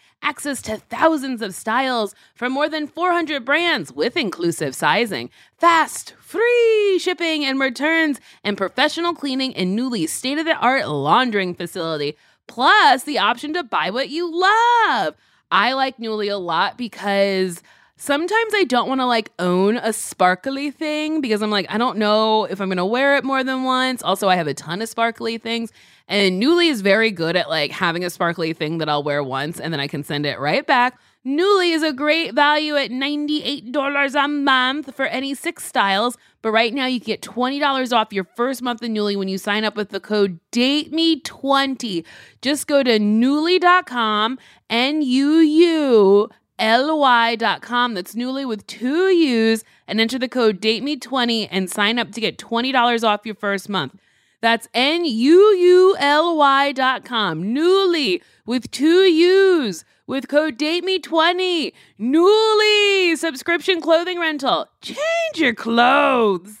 Access 0.23 0.61
to 0.63 0.77
thousands 0.77 1.41
of 1.41 1.55
styles 1.55 2.13
from 2.35 2.51
more 2.51 2.69
than 2.69 2.87
400 2.87 3.43
brands 3.43 3.91
with 3.91 4.15
inclusive 4.15 4.75
sizing. 4.75 5.29
Fast, 5.57 6.13
free 6.19 6.99
shipping 6.99 7.43
and 7.43 7.59
returns, 7.59 8.19
and 8.43 8.55
professional 8.57 9.15
cleaning 9.15 9.51
in 9.53 9.75
Nuuly's 9.75 10.13
state 10.13 10.37
of 10.37 10.45
the 10.45 10.55
art 10.55 10.87
laundering 10.87 11.55
facility. 11.55 12.17
Plus, 12.47 13.03
the 13.03 13.17
option 13.17 13.53
to 13.53 13.63
buy 13.63 13.89
what 13.89 14.09
you 14.09 14.29
love. 14.31 15.15
I 15.51 15.73
like 15.73 15.97
Nuuly 15.97 16.31
a 16.31 16.37
lot 16.37 16.77
because 16.77 17.61
sometimes 18.01 18.53
I 18.55 18.63
don't 18.63 18.89
want 18.89 18.99
to 18.99 19.05
like 19.05 19.31
own 19.37 19.77
a 19.77 19.93
sparkly 19.93 20.71
thing 20.71 21.21
because 21.21 21.43
I'm 21.43 21.51
like, 21.51 21.67
I 21.69 21.77
don't 21.77 21.97
know 21.97 22.45
if 22.45 22.59
I'm 22.59 22.67
going 22.67 22.77
to 22.77 22.85
wear 22.85 23.15
it 23.15 23.23
more 23.23 23.43
than 23.43 23.63
once. 23.63 24.01
Also, 24.01 24.27
I 24.27 24.35
have 24.35 24.47
a 24.47 24.55
ton 24.55 24.81
of 24.81 24.89
sparkly 24.89 25.37
things. 25.37 25.71
And 26.07 26.41
Nuuly 26.41 26.69
is 26.69 26.81
very 26.81 27.11
good 27.11 27.35
at 27.35 27.47
like 27.47 27.71
having 27.71 28.03
a 28.03 28.09
sparkly 28.09 28.53
thing 28.53 28.79
that 28.79 28.89
I'll 28.89 29.03
wear 29.03 29.23
once 29.23 29.59
and 29.59 29.71
then 29.71 29.79
I 29.79 29.87
can 29.87 30.03
send 30.03 30.25
it 30.25 30.39
right 30.39 30.65
back. 30.65 30.99
Nuuly 31.23 31.75
is 31.75 31.83
a 31.83 31.93
great 31.93 32.33
value 32.33 32.75
at 32.75 32.89
$98 32.89 34.23
a 34.23 34.27
month 34.27 34.95
for 34.95 35.05
any 35.05 35.35
six 35.35 35.63
styles. 35.63 36.17
But 36.41 36.51
right 36.51 36.73
now, 36.73 36.87
you 36.87 36.99
get 36.99 37.21
$20 37.21 37.93
off 37.93 38.11
your 38.11 38.23
first 38.35 38.63
month 38.63 38.81
of 38.81 38.89
Nuuly 38.89 39.15
when 39.15 39.27
you 39.27 39.37
sign 39.37 39.63
up 39.63 39.75
with 39.75 39.89
the 39.89 39.99
code 39.99 40.39
DATEME20. 40.51 42.03
Just 42.41 42.65
go 42.65 42.81
to 42.81 42.97
Nuuly.com, 42.97 44.39
N 44.71 45.03
U 45.03 45.37
U 45.37 46.29
ly.com 46.61 47.93
that's 47.95 48.15
nuuly 48.15 48.47
with 48.47 48.65
two 48.67 49.09
u's 49.09 49.63
and 49.87 49.99
enter 49.99 50.19
the 50.19 50.29
code 50.29 50.61
dateme20 50.61 51.47
and 51.51 51.69
sign 51.69 51.97
up 51.99 52.11
to 52.11 52.21
get 52.21 52.37
$20 52.37 53.03
off 53.03 53.25
your 53.25 53.35
first 53.35 53.67
month. 53.67 53.95
That's 54.41 54.67
n-u-u-l-y 54.73 56.71
dot 56.71 57.05
com 57.05 57.43
nuuly 57.43 58.21
with 58.45 58.71
two 58.71 59.03
u's 59.03 59.83
with 60.07 60.27
code 60.27 60.57
dateme20 60.57 61.73
nuuly 61.99 63.17
subscription 63.17 63.81
clothing 63.81 64.19
rental. 64.19 64.67
Change 64.81 65.35
your 65.35 65.53
clothes 65.53 66.60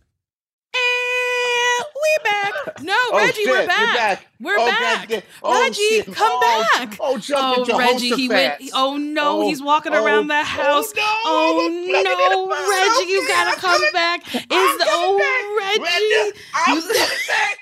And 2.01 2.03
we 2.23 2.23
back. 2.31 2.53
No, 2.81 2.93
Oh, 3.11 3.17
Reggie, 3.17 3.41
we're 3.45 3.57
shit, 3.59 3.67
back. 3.67 3.79
we're 3.79 3.93
back. 3.95 4.25
We're 4.39 4.57
Oh, 4.59 4.65
back. 4.67 5.09
God, 5.09 5.23
oh, 5.43 5.61
Reggie, 5.63 5.81
shit. 5.81 6.05
come 6.13 6.31
Oh, 6.31 6.65
back. 6.77 6.97
oh, 6.99 7.17
jump 7.17 7.57
oh 7.57 7.61
into 7.63 7.77
Reggie, 7.77 8.15
he 8.15 8.29
went. 8.29 8.61
Oh 8.73 8.97
no, 8.97 9.41
Oh, 9.41 9.47
he's 9.47 9.61
walking 9.61 9.93
oh, 9.93 10.03
around 10.03 10.27
the 10.27 10.39
oh, 10.39 10.43
house. 10.43 10.93
no, 10.95 11.01
Oh 11.25 11.65
I'm 11.67 11.91
no, 11.91 11.99
it 11.99 12.31
in 12.33 12.49
my 12.49 12.95
Reggie, 12.99 13.11
you 13.11 13.27
gotta 13.27 13.51
I'm 13.51 13.57
come 13.57 13.81
back. 13.93 14.25
Is 14.35 14.41
the 14.77 14.85
oh 14.87 15.17
back. 15.19 15.79
Reggie? 15.79 16.39
I'm 16.67 16.81
back. 16.87 17.57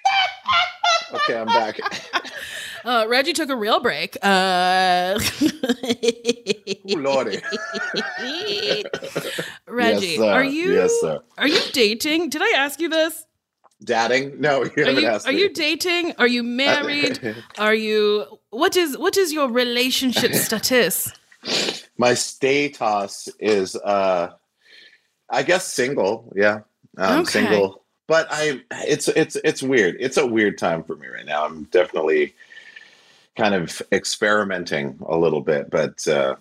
okay, 1.14 1.38
I'm 1.38 1.48
back. 1.48 1.80
Uh, 2.86 3.06
Reggie 3.10 3.34
took 3.34 3.50
a 3.50 3.56
real 3.58 3.82
break. 3.82 4.16
Uh, 4.22 5.20
Ooh, 5.42 6.98
Lordy. 6.98 7.42
Reggie, 9.68 10.08
Yes, 10.08 10.20
are 10.22 10.44
you 10.46 10.72
Yes, 10.74 10.94
sir. 11.02 11.20
are 11.38 11.48
you 11.48 11.60
dating? 11.74 12.30
Did 12.30 12.42
I 12.42 12.54
ask 12.56 12.80
you 12.80 12.88
this? 12.88 13.26
Dadding? 13.84 14.40
No, 14.42 14.64
you 14.66 14.86
Are 14.86 14.92
you 14.92 15.08
are 15.08 15.32
me. 15.32 15.40
you 15.40 15.50
dating? 15.54 16.14
Are 16.18 16.28
you 16.28 16.44
married? 16.44 17.20
Are 17.58 17.74
you 17.74 18.26
what 18.50 18.76
is 18.76 18.98
what 18.98 19.16
is 19.18 19.32
your 19.32 19.50
relationship 19.50 20.34
status? 20.48 21.12
My 21.98 22.14
status 22.14 23.30
is, 23.40 23.76
uh, 23.78 24.34
I 25.30 25.44
guess, 25.44 25.66
single. 25.66 26.32
Yeah, 26.36 26.62
um, 26.98 27.22
Okay. 27.22 27.32
single. 27.32 27.84
But 28.08 28.28
I, 28.32 28.62
it's 28.72 29.08
it's 29.08 29.38
it's 29.44 29.64
weird. 29.64 29.96
It's 30.00 30.18
a 30.18 30.26
weird 30.26 30.58
time 30.58 30.84
for 30.84 30.96
me 30.96 31.08
right 31.08 31.26
now. 31.26 31.46
I'm 31.46 31.64
definitely 31.66 32.34
kind 33.38 33.54
of 33.56 33.82
experimenting 33.94 34.98
a 35.08 35.16
little 35.18 35.42
bit, 35.42 35.70
but 35.70 36.06
uh, 36.08 36.36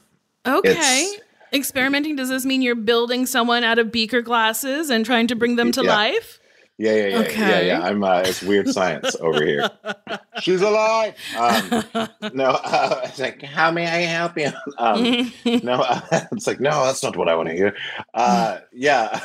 Okay. 0.47 1.09
Experimenting, 1.53 2.17
does 2.17 2.29
this 2.29 2.45
mean 2.45 2.61
you're 2.63 2.75
building 2.75 3.25
someone 3.27 3.65
out 3.65 3.79
of 3.79 3.91
beaker 3.93 4.21
glasses 4.23 4.91
and 4.91 5.05
trying 5.07 5.27
to 5.29 5.37
bring 5.37 5.57
them 5.57 5.71
to 5.73 5.83
Yeah. 5.85 5.95
life? 5.95 6.38
Yeah, 6.79 6.93
yeah, 6.93 7.07
yeah, 7.07 7.09
yeah, 7.17 7.21
Okay. 7.21 7.67
yeah. 7.67 7.83
I'm. 7.83 8.03
Uh, 8.05 8.21
it's 8.25 8.43
weird 8.43 8.69
science 8.69 9.17
over 9.21 9.45
here. 9.45 9.69
She's 10.41 10.63
alive. 10.63 11.15
Um, 11.37 11.85
no, 12.33 12.51
uh, 12.65 13.01
it's 13.05 13.19
like, 13.19 13.43
how 13.43 13.71
may 13.71 13.87
I 13.87 14.03
help 14.03 14.39
you? 14.39 14.51
Um, 14.79 15.03
no, 15.45 15.85
it's 16.33 16.47
like, 16.47 16.61
no, 16.61 16.85
that's 16.85 17.03
not 17.03 17.17
what 17.17 17.29
I 17.29 17.35
want 17.35 17.49
to 17.49 17.55
hear. 17.55 17.75
Uh, 18.15 18.59
yeah, 18.73 19.19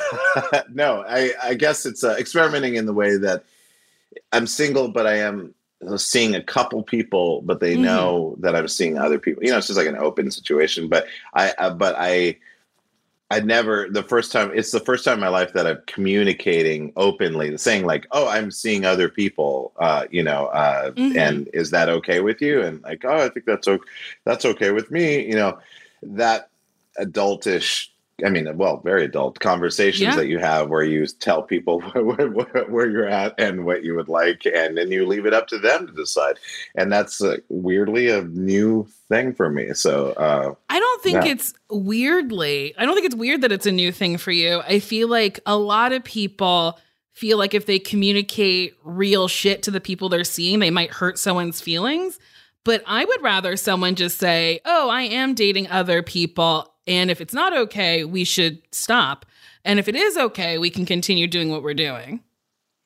no, 0.72 1.04
I, 1.06 1.30
I 1.42 1.54
guess 1.54 1.86
it's 1.86 2.02
uh, 2.02 2.16
experimenting 2.18 2.74
in 2.74 2.86
the 2.86 2.92
way 2.92 3.16
that 3.18 3.44
I'm 4.32 4.48
single, 4.48 4.88
but 4.88 5.06
I 5.06 5.18
am 5.18 5.54
seeing 5.96 6.34
a 6.34 6.42
couple 6.42 6.82
people, 6.82 7.42
but 7.42 7.60
they 7.60 7.76
Mhm. 7.76 7.82
know 7.82 8.36
that 8.40 8.56
I'm 8.56 8.66
seeing 8.68 8.98
other 8.98 9.18
people. 9.20 9.44
You 9.44 9.50
know, 9.52 9.58
it's 9.58 9.68
just 9.68 9.78
like 9.78 9.86
an 9.86 9.96
open 9.96 10.30
situation. 10.32 10.88
But 10.88 11.06
I, 11.34 11.52
uh, 11.58 11.70
but 11.70 11.94
I, 11.98 12.36
I 13.34 13.40
never 13.40 13.88
the 13.90 14.04
first 14.04 14.30
time. 14.30 14.52
It's 14.54 14.70
the 14.70 14.78
first 14.78 15.04
time 15.04 15.14
in 15.14 15.20
my 15.20 15.28
life 15.28 15.52
that 15.54 15.66
I'm 15.66 15.82
communicating 15.86 16.92
openly, 16.96 17.56
saying 17.58 17.84
like, 17.84 18.06
"Oh, 18.12 18.28
I'm 18.28 18.52
seeing 18.52 18.84
other 18.84 19.08
people." 19.08 19.72
Uh, 19.76 20.04
you 20.08 20.22
know, 20.22 20.46
uh, 20.46 20.92
Mhm. 20.92 21.16
and 21.16 21.48
is 21.52 21.70
that 21.72 21.88
okay 21.88 22.20
with 22.20 22.40
you? 22.40 22.62
And 22.62 22.80
like, 22.82 23.04
oh, 23.04 23.16
I 23.24 23.28
think 23.30 23.44
that's 23.44 23.66
okay. 23.66 23.90
That's 24.24 24.44
okay 24.44 24.70
with 24.70 24.92
me. 24.92 25.26
You 25.26 25.34
know, 25.34 25.58
that 26.02 26.48
adultish. 27.00 27.88
I 28.24 28.30
mean, 28.30 28.56
well, 28.56 28.80
very 28.84 29.04
adult 29.06 29.40
conversations 29.40 30.00
Yeah. 30.02 30.14
that 30.16 30.28
you 30.28 30.38
have 30.38 30.68
where 30.68 30.84
you 30.84 31.04
tell 31.06 31.42
people 31.42 31.80
where, 31.92 32.28
where, 32.28 32.64
where 32.68 32.88
you're 32.88 33.08
at 33.08 33.34
and 33.38 33.64
what 33.64 33.82
you 33.82 33.94
would 33.96 34.08
like, 34.08 34.42
and 34.46 34.76
then 34.78 34.92
you 34.92 35.04
leave 35.06 35.26
it 35.26 35.34
up 35.34 35.48
to 35.48 35.58
them 35.58 35.86
to 35.88 35.92
decide. 35.92 36.38
And 36.76 36.92
that's 36.92 37.20
uh, 37.20 37.38
weirdly 37.48 38.10
a 38.10 38.22
new 38.22 38.86
thing 39.08 39.34
for 39.34 39.50
me. 39.50 39.72
So, 39.74 40.10
uh, 40.12 40.54
I 40.68 40.78
don't 40.78 41.02
think 41.02 41.24
Yeah. 41.24 41.32
it's 41.32 41.54
weirdly, 41.70 42.74
I 42.78 42.84
don't 42.84 42.94
think 42.94 43.06
it's 43.06 43.14
weird 43.16 43.40
that 43.42 43.52
it's 43.52 43.66
a 43.66 43.72
new 43.72 43.90
thing 43.90 44.16
for 44.18 44.30
you. 44.32 44.60
I 44.60 44.78
feel 44.78 45.08
like 45.08 45.40
a 45.46 45.56
lot 45.56 45.92
of 45.92 46.04
people 46.04 46.78
feel 47.12 47.38
like 47.38 47.54
if 47.54 47.66
they 47.66 47.78
communicate 47.78 48.74
real 48.84 49.28
shit 49.28 49.62
to 49.64 49.70
the 49.70 49.80
people 49.80 50.08
they're 50.08 50.24
seeing, 50.24 50.58
they 50.58 50.70
might 50.70 50.90
hurt 50.90 51.18
someone's 51.18 51.60
feelings. 51.60 52.18
But 52.64 52.82
I 52.86 53.04
would 53.04 53.22
rather 53.22 53.56
someone 53.56 53.94
just 53.94 54.18
say, 54.18 54.60
Oh, 54.64 54.88
I 54.88 55.02
am 55.02 55.34
dating 55.34 55.68
other 55.68 56.02
people. 56.02 56.73
And 56.86 57.10
if 57.10 57.20
it's 57.20 57.34
not 57.34 57.56
okay, 57.56 58.04
we 58.04 58.24
should 58.24 58.60
stop. 58.72 59.24
And 59.64 59.78
if 59.78 59.88
it 59.88 59.94
is 59.94 60.16
okay, 60.16 60.58
we 60.58 60.70
can 60.70 60.84
continue 60.84 61.26
doing 61.26 61.50
what 61.50 61.62
we're 61.62 61.74
doing. 61.74 62.20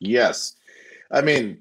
Yes. 0.00 0.54
I 1.10 1.22
mean, 1.22 1.58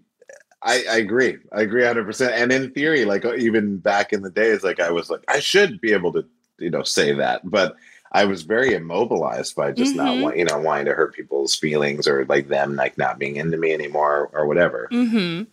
I, 0.62 0.84
I 0.90 0.98
agree. 0.98 1.38
I 1.52 1.62
agree 1.62 1.84
100%. 1.84 2.32
And 2.32 2.52
in 2.52 2.72
theory, 2.72 3.06
like 3.06 3.26
uh, 3.26 3.36
even 3.36 3.78
back 3.78 4.14
in 4.14 4.22
the 4.22 4.30
days, 4.30 4.64
like 4.64 4.80
I 4.80 4.92
was 4.92 5.10
like, 5.10 5.24
I 5.28 5.40
should 5.40 5.82
be 5.82 5.94
able 5.94 6.14
to, 6.14 6.26
you 6.60 6.70
know, 6.70 6.84
say 6.84 7.14
that. 7.14 7.50
But 7.50 7.76
I 8.12 8.26
was 8.26 8.44
very 8.44 8.74
immobilized 8.74 9.56
by 9.56 9.72
just 9.72 9.96
not 9.96 10.16
Mhm. 10.16 10.22
want, 10.22 10.38
you 10.38 10.46
know, 10.46 10.58
wanting 10.60 10.86
to 10.86 10.94
hurt 10.94 11.14
people's 11.14 11.56
feelings 11.56 12.08
or 12.08 12.26
like 12.26 12.48
them 12.48 12.76
like 12.76 12.98
not 12.98 13.20
being 13.20 13.36
into 13.36 13.58
me 13.58 13.74
anymore 13.74 14.30
or 14.34 14.46
whatever. 14.46 14.88
hmm 14.92 15.44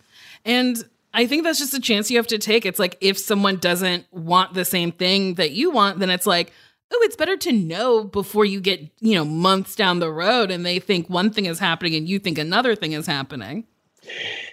And 0.45 0.83
I 1.13 1.27
think 1.27 1.43
that's 1.43 1.59
just 1.59 1.73
a 1.73 1.79
chance 1.79 2.11
you 2.11 2.17
have 2.17 2.27
to 2.27 2.37
take. 2.37 2.65
It's 2.65 2.79
like 2.79 2.97
if 3.01 3.17
someone 3.17 3.57
doesn't 3.57 4.05
want 4.11 4.53
the 4.53 4.65
same 4.65 4.91
thing 4.91 5.35
that 5.35 5.51
you 5.51 5.71
want, 5.71 5.99
then 5.99 6.09
it's 6.09 6.27
like, 6.27 6.51
oh, 6.91 6.99
it's 7.03 7.15
better 7.15 7.35
to 7.37 7.51
know 7.51 8.03
before 8.03 8.45
you 8.45 8.61
get, 8.61 8.81
you 8.99 9.15
know, 9.15 9.25
months 9.25 9.75
down 9.75 9.99
the 9.99 10.11
road 10.11 10.51
and 10.51 10.65
they 10.65 10.79
think 10.79 11.09
one 11.09 11.29
thing 11.31 11.45
is 11.45 11.59
happening 11.59 11.95
and 11.95 12.07
you 12.07 12.19
think 12.19 12.37
another 12.37 12.75
thing 12.75 12.93
is 12.93 13.07
happening. 13.07 13.65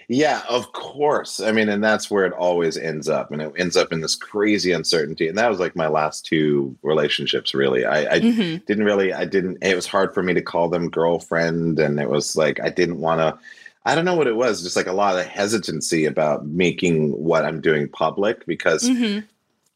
Yeah, 0.09 0.41
of 0.49 0.71
course. 0.73 1.39
I 1.39 1.51
mean, 1.51 1.69
and 1.69 1.83
that's 1.83 2.09
where 2.09 2.25
it 2.25 2.33
always 2.33 2.75
ends 2.75 3.07
up. 3.07 3.31
And 3.31 3.41
it 3.41 3.53
ends 3.57 3.77
up 3.77 3.93
in 3.93 4.01
this 4.01 4.15
crazy 4.15 4.71
uncertainty. 4.71 5.27
And 5.27 5.37
that 5.37 5.49
was 5.49 5.59
like 5.59 5.75
my 5.75 5.87
last 5.87 6.25
two 6.25 6.75
relationships, 6.81 7.53
really. 7.53 7.85
I, 7.85 8.15
I 8.15 8.19
Mhm. 8.19 8.65
didn't 8.65 8.83
really, 8.83 9.13
I 9.13 9.25
didn't, 9.25 9.59
it 9.63 9.75
was 9.75 9.85
hard 9.87 10.13
for 10.13 10.23
me 10.23 10.33
to 10.33 10.41
call 10.41 10.69
them 10.69 10.89
girlfriend. 10.89 11.79
And 11.79 11.99
it 11.99 12.09
was 12.09 12.35
like, 12.35 12.59
I 12.61 12.69
didn't 12.69 12.99
want 12.99 13.19
to, 13.19 13.37
I 13.85 13.93
don't 13.95 14.05
know 14.05 14.15
what 14.15 14.27
it 14.27 14.35
was, 14.35 14.63
just 14.63 14.75
like 14.75 14.87
a 14.87 14.93
lot 14.93 15.19
of 15.19 15.25
hesitancy 15.25 16.05
about 16.05 16.47
making 16.47 17.11
what 17.11 17.45
I'm 17.45 17.61
doing 17.61 17.87
public 17.89 18.45
because 18.47 18.89
Mhm. 18.89 19.23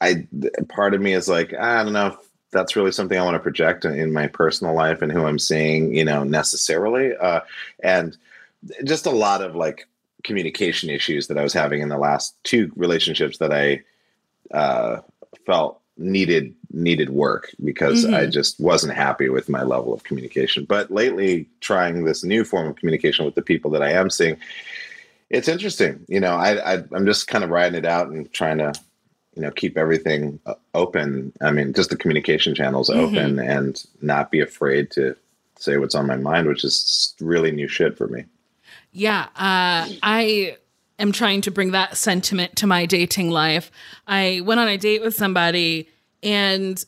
I, 0.02 0.28
part 0.70 0.94
of 0.96 1.02
me 1.02 1.14
is 1.14 1.28
like, 1.28 1.54
I 1.54 1.84
don't 1.84 1.94
know 1.94 2.08
if 2.08 2.16
that's 2.52 2.76
really 2.76 2.92
something 2.92 3.18
I 3.18 3.24
want 3.24 3.36
to 3.36 3.40
project 3.40 3.86
in, 3.86 4.14
my 4.14 4.28
personal 4.28 4.74
life 4.74 5.02
and 5.02 5.12
who 5.12 5.26
I'm 5.26 5.40
seeing, 5.40 5.94
you 5.94 6.06
know, 6.06 6.24
necessarily. 6.24 7.16
Uh, 7.16 7.42
and 7.84 8.18
just 8.86 9.06
a 9.06 9.12
lot 9.12 9.42
of 9.42 9.56
like 9.56 9.88
communication 10.24 10.90
issues 10.90 11.28
that 11.28 11.38
I 11.38 11.44
was 11.44 11.54
having 11.54 11.82
in 11.82 11.90
the 11.90 11.98
last 11.98 12.36
two 12.44 12.72
relationships 12.76 13.38
that 13.40 13.52
I 13.52 13.84
uh, 14.52 15.02
felt 15.46 15.82
needed 15.98 16.54
needed 16.72 17.10
work 17.10 17.50
because 17.64 18.06
I 18.06 18.26
Mhm. 18.28 18.32
just 18.32 18.60
wasn't 18.60 18.94
happy 18.94 19.30
with 19.30 19.50
my 19.50 19.64
level 19.64 19.94
of 19.94 20.04
communication. 20.04 20.64
But 20.66 20.92
lately, 20.92 21.48
trying 21.60 22.04
this 22.04 22.24
new 22.24 22.44
form 22.44 22.68
of 22.68 22.76
communication 22.76 23.26
with 23.26 23.36
the 23.36 23.42
people 23.42 23.72
that 23.72 23.82
I 23.82 23.92
am 23.92 24.10
seeing, 24.10 24.38
it's 25.30 25.48
interesting. 25.48 26.06
You 26.08 26.20
know, 26.20 26.36
I, 26.36 26.76
I 26.76 26.84
I'm 26.92 27.06
just 27.06 27.28
kind 27.28 27.44
of 27.44 27.50
riding 27.50 27.78
it 27.78 27.86
out 27.86 28.10
and 28.10 28.32
trying 28.32 28.60
to, 28.60 28.74
you 29.38 29.44
know, 29.44 29.52
keep 29.52 29.78
everything 29.78 30.40
uh, 30.48 30.56
open. 30.74 31.32
I 31.42 31.52
mean, 31.52 31.72
just 31.74 31.92
the 31.92 31.96
communication 31.96 32.56
channels 32.56 32.90
Mhm. 32.90 32.96
open 32.98 33.40
and 33.40 33.86
not 34.02 34.32
be 34.32 34.40
afraid 34.40 34.90
to 34.92 35.16
say 35.60 35.78
what's 35.78 35.94
on 35.94 36.08
my 36.08 36.16
mind, 36.18 36.48
which 36.48 36.64
is 36.64 37.14
really 37.22 37.52
new 37.52 37.68
shit 37.68 37.96
for 37.96 38.08
me. 38.08 38.26
Yeah, 38.92 39.26
uh, 39.36 39.88
I 40.02 40.58
am 40.98 41.12
trying 41.12 41.42
to 41.42 41.52
bring 41.52 41.70
that 41.72 41.98
sentiment 41.98 42.56
to 42.58 42.68
my 42.68 42.88
dating 42.88 43.30
life. 43.30 43.70
I 44.08 44.42
went 44.44 44.60
on 44.60 44.68
a 44.68 44.78
date 44.78 45.02
with 45.04 45.14
somebody 45.16 45.88
and 46.24 46.84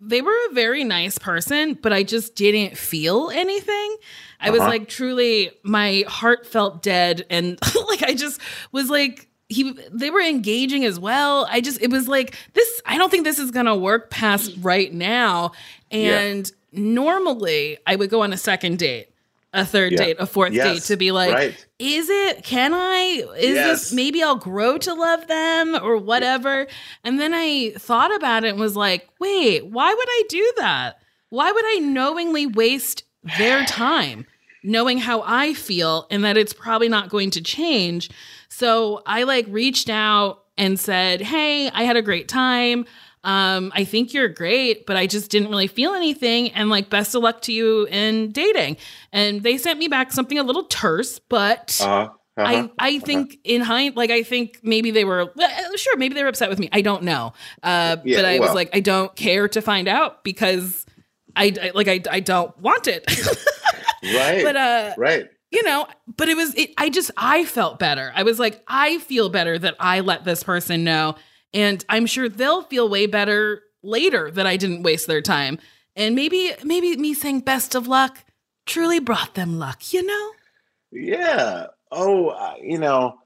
they 0.00 0.22
were 0.22 0.34
a 0.50 0.54
very 0.54 0.82
nice 0.82 1.18
person, 1.18 1.74
but 1.74 1.92
I 1.92 2.02
just 2.02 2.34
didn't 2.34 2.76
feel 2.76 3.30
anything. 3.32 3.96
I 4.40 4.50
was 4.50 4.60
Uh-huh. 4.62 4.70
like, 4.70 4.88
truly, 4.88 5.52
my 5.62 6.04
heart 6.08 6.46
felt 6.46 6.82
dead. 6.82 7.26
And 7.30 7.58
like, 7.88 8.02
I 8.02 8.14
just 8.14 8.40
was 8.72 8.90
like, 8.90 9.28
he, 9.50 9.74
they 9.92 10.08
were 10.10 10.20
engaging 10.22 10.84
as 10.86 10.98
well. 10.98 11.46
I 11.50 11.60
just, 11.60 11.82
it 11.82 11.90
was 11.90 12.08
like, 12.08 12.34
this, 12.54 12.80
I 12.86 12.96
don't 12.96 13.10
think 13.10 13.24
this 13.24 13.38
is 13.38 13.50
going 13.50 13.66
to 13.66 13.74
work 13.76 14.08
past 14.08 14.52
right 14.60 14.90
now. 14.94 15.52
Yeah. 15.90 16.20
And 16.20 16.50
normally 16.72 17.78
I 17.86 17.96
would 17.96 18.10
go 18.10 18.22
on 18.22 18.32
a 18.32 18.36
second 18.36 18.78
date, 18.78 19.08
a 19.52 19.64
third 19.66 19.92
Yeah. 19.92 19.98
date, 19.98 20.16
a 20.20 20.26
fourth 20.26 20.52
Yes, 20.52 20.64
date 20.74 20.82
to 20.92 20.96
be 20.96 21.10
like, 21.12 21.34
right. 21.34 21.66
is 21.78 22.08
it 22.08 22.44
can 22.44 22.72
i 22.74 23.24
is 23.36 23.54
Yes. 23.56 23.80
this 23.80 23.92
maybe 23.92 24.22
i'll 24.22 24.36
grow 24.36 24.78
to 24.78 24.94
love 24.94 25.26
them 25.26 25.74
or 25.82 25.96
whatever 25.96 26.66
and 27.04 27.18
then 27.18 27.32
i 27.34 27.72
thought 27.76 28.14
about 28.14 28.44
it 28.44 28.50
and 28.50 28.60
was 28.60 28.76
like 28.76 29.08
wait 29.18 29.66
why 29.66 29.92
would 29.92 30.08
i 30.08 30.22
do 30.28 30.52
that 30.58 30.98
why 31.30 31.50
would 31.50 31.64
i 31.66 31.78
knowingly 31.80 32.46
waste 32.46 33.02
their 33.38 33.64
time 33.66 34.26
knowing 34.62 34.98
how 34.98 35.22
i 35.26 35.54
feel 35.54 36.06
and 36.10 36.24
that 36.24 36.36
it's 36.36 36.52
probably 36.52 36.88
not 36.88 37.08
going 37.08 37.30
to 37.30 37.40
change 37.40 38.10
so 38.48 39.02
i 39.06 39.22
like 39.22 39.46
reached 39.48 39.88
out 39.90 40.44
and 40.56 40.78
said 40.78 41.20
hey 41.20 41.70
i 41.70 41.84
had 41.84 41.96
a 41.96 42.02
great 42.02 42.28
time 42.28 42.84
um, 43.22 43.70
I 43.74 43.84
think 43.84 44.14
you're 44.14 44.30
great, 44.30 44.86
but 44.86 44.96
I 44.96 45.06
just 45.06 45.30
didn't 45.30 45.50
really 45.50 45.66
feel 45.66 45.92
anything. 45.92 46.52
And 46.52 46.70
like, 46.70 46.88
best 46.88 47.14
of 47.14 47.22
luck 47.22 47.42
to 47.42 47.52
you 47.52 47.86
in 47.90 48.30
dating. 48.32 48.78
And 49.12 49.42
they 49.42 49.58
sent 49.58 49.78
me 49.78 49.88
back 49.88 50.10
something 50.12 50.38
a 50.38 50.42
little 50.42 50.64
terse, 50.64 51.18
but 51.18 51.78
Uh-huh. 51.82 52.08
uh-huh. 52.38 52.46
I, 52.46 52.70
I 52.78 52.98
think 53.00 53.36
in 53.44 53.60
hind 53.60 53.94
like 53.94 54.10
I 54.10 54.22
think 54.22 54.60
maybe 54.62 54.90
they 54.90 55.04
were 55.04 55.30
well, 55.36 55.76
sure 55.76 55.98
maybe 55.98 56.14
they 56.14 56.22
were 56.22 56.30
upset 56.30 56.48
with 56.48 56.58
me 56.58 56.70
I 56.72 56.80
don't 56.80 57.02
know 57.02 57.34
uh, 57.62 57.98
Yeah, 58.04 58.16
but 58.16 58.24
I 58.24 58.38
was 58.38 58.54
like 58.54 58.70
I 58.72 58.80
don't 58.80 59.14
care 59.14 59.48
to 59.48 59.60
find 59.60 59.86
out 59.86 60.24
because 60.24 60.86
I, 61.36 61.52
I 61.60 61.72
like 61.74 61.88
I, 61.88 62.00
I 62.10 62.20
don't 62.20 62.56
want 62.58 62.86
it 62.86 63.04
right. 64.02 64.44
but 64.44 64.56
uh 64.56 64.94
right. 64.96 65.28
you 65.50 65.62
know 65.62 65.86
but 66.16 66.28
it 66.28 66.36
was 66.36 66.54
it, 66.54 66.70
I 66.78 66.88
just 66.90 67.10
I 67.16 67.44
felt 67.44 67.78
better 67.78 68.12
I 68.14 68.22
was 68.22 68.38
like 68.38 68.62
I 68.68 68.98
feel 68.98 69.28
better 69.28 69.58
that 69.58 69.76
I 69.80 70.00
let 70.00 70.24
this 70.24 70.42
person 70.42 70.84
know 70.84 71.16
and 71.52 71.84
I'm 71.88 72.06
sure 72.06 72.28
they'll 72.28 72.62
feel 72.62 72.88
way 72.88 73.06
better 73.06 73.62
later 73.82 74.30
that 74.30 74.46
I 74.46 74.56
didn't 74.56 74.82
waste 74.82 75.06
their 75.06 75.22
time 75.22 75.58
and 75.96 76.14
maybe 76.14 76.52
maybe 76.64 76.96
me 76.96 77.14
saying 77.14 77.40
best 77.40 77.74
of 77.74 77.86
luck 77.88 78.24
truly 78.66 79.00
brought 79.00 79.34
them 79.34 79.58
luck 79.58 79.92
you 79.92 80.04
know 80.04 80.30
Yeah. 80.92 81.66
Oh, 81.92 82.54
you 82.62 82.78
know, 82.78 83.18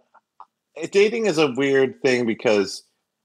dating 0.91 1.27
is 1.27 1.39
a 1.39 1.53
weird 1.53 2.01
thing 2.03 2.27
because, 2.27 2.83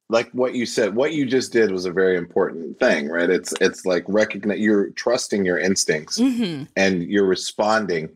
like 0.10 0.30
what 0.32 0.56
you 0.56 0.66
said, 0.66 0.96
what 0.96 1.14
you 1.14 1.26
just 1.26 1.54
did 1.54 1.72
was 1.72 1.86
a 1.86 1.92
very 1.92 2.18
important 2.18 2.80
thing, 2.80 3.10
right? 3.10 3.30
It's 3.30 3.54
it's 3.62 3.86
like 3.86 4.04
recognize 4.08 4.60
you're 4.60 4.90
trusting 4.92 5.46
your 5.46 5.60
instincts 5.60 6.20
mm-hmm 6.20 6.64
and 6.76 7.04
you're 7.04 7.26
responding, 7.28 8.10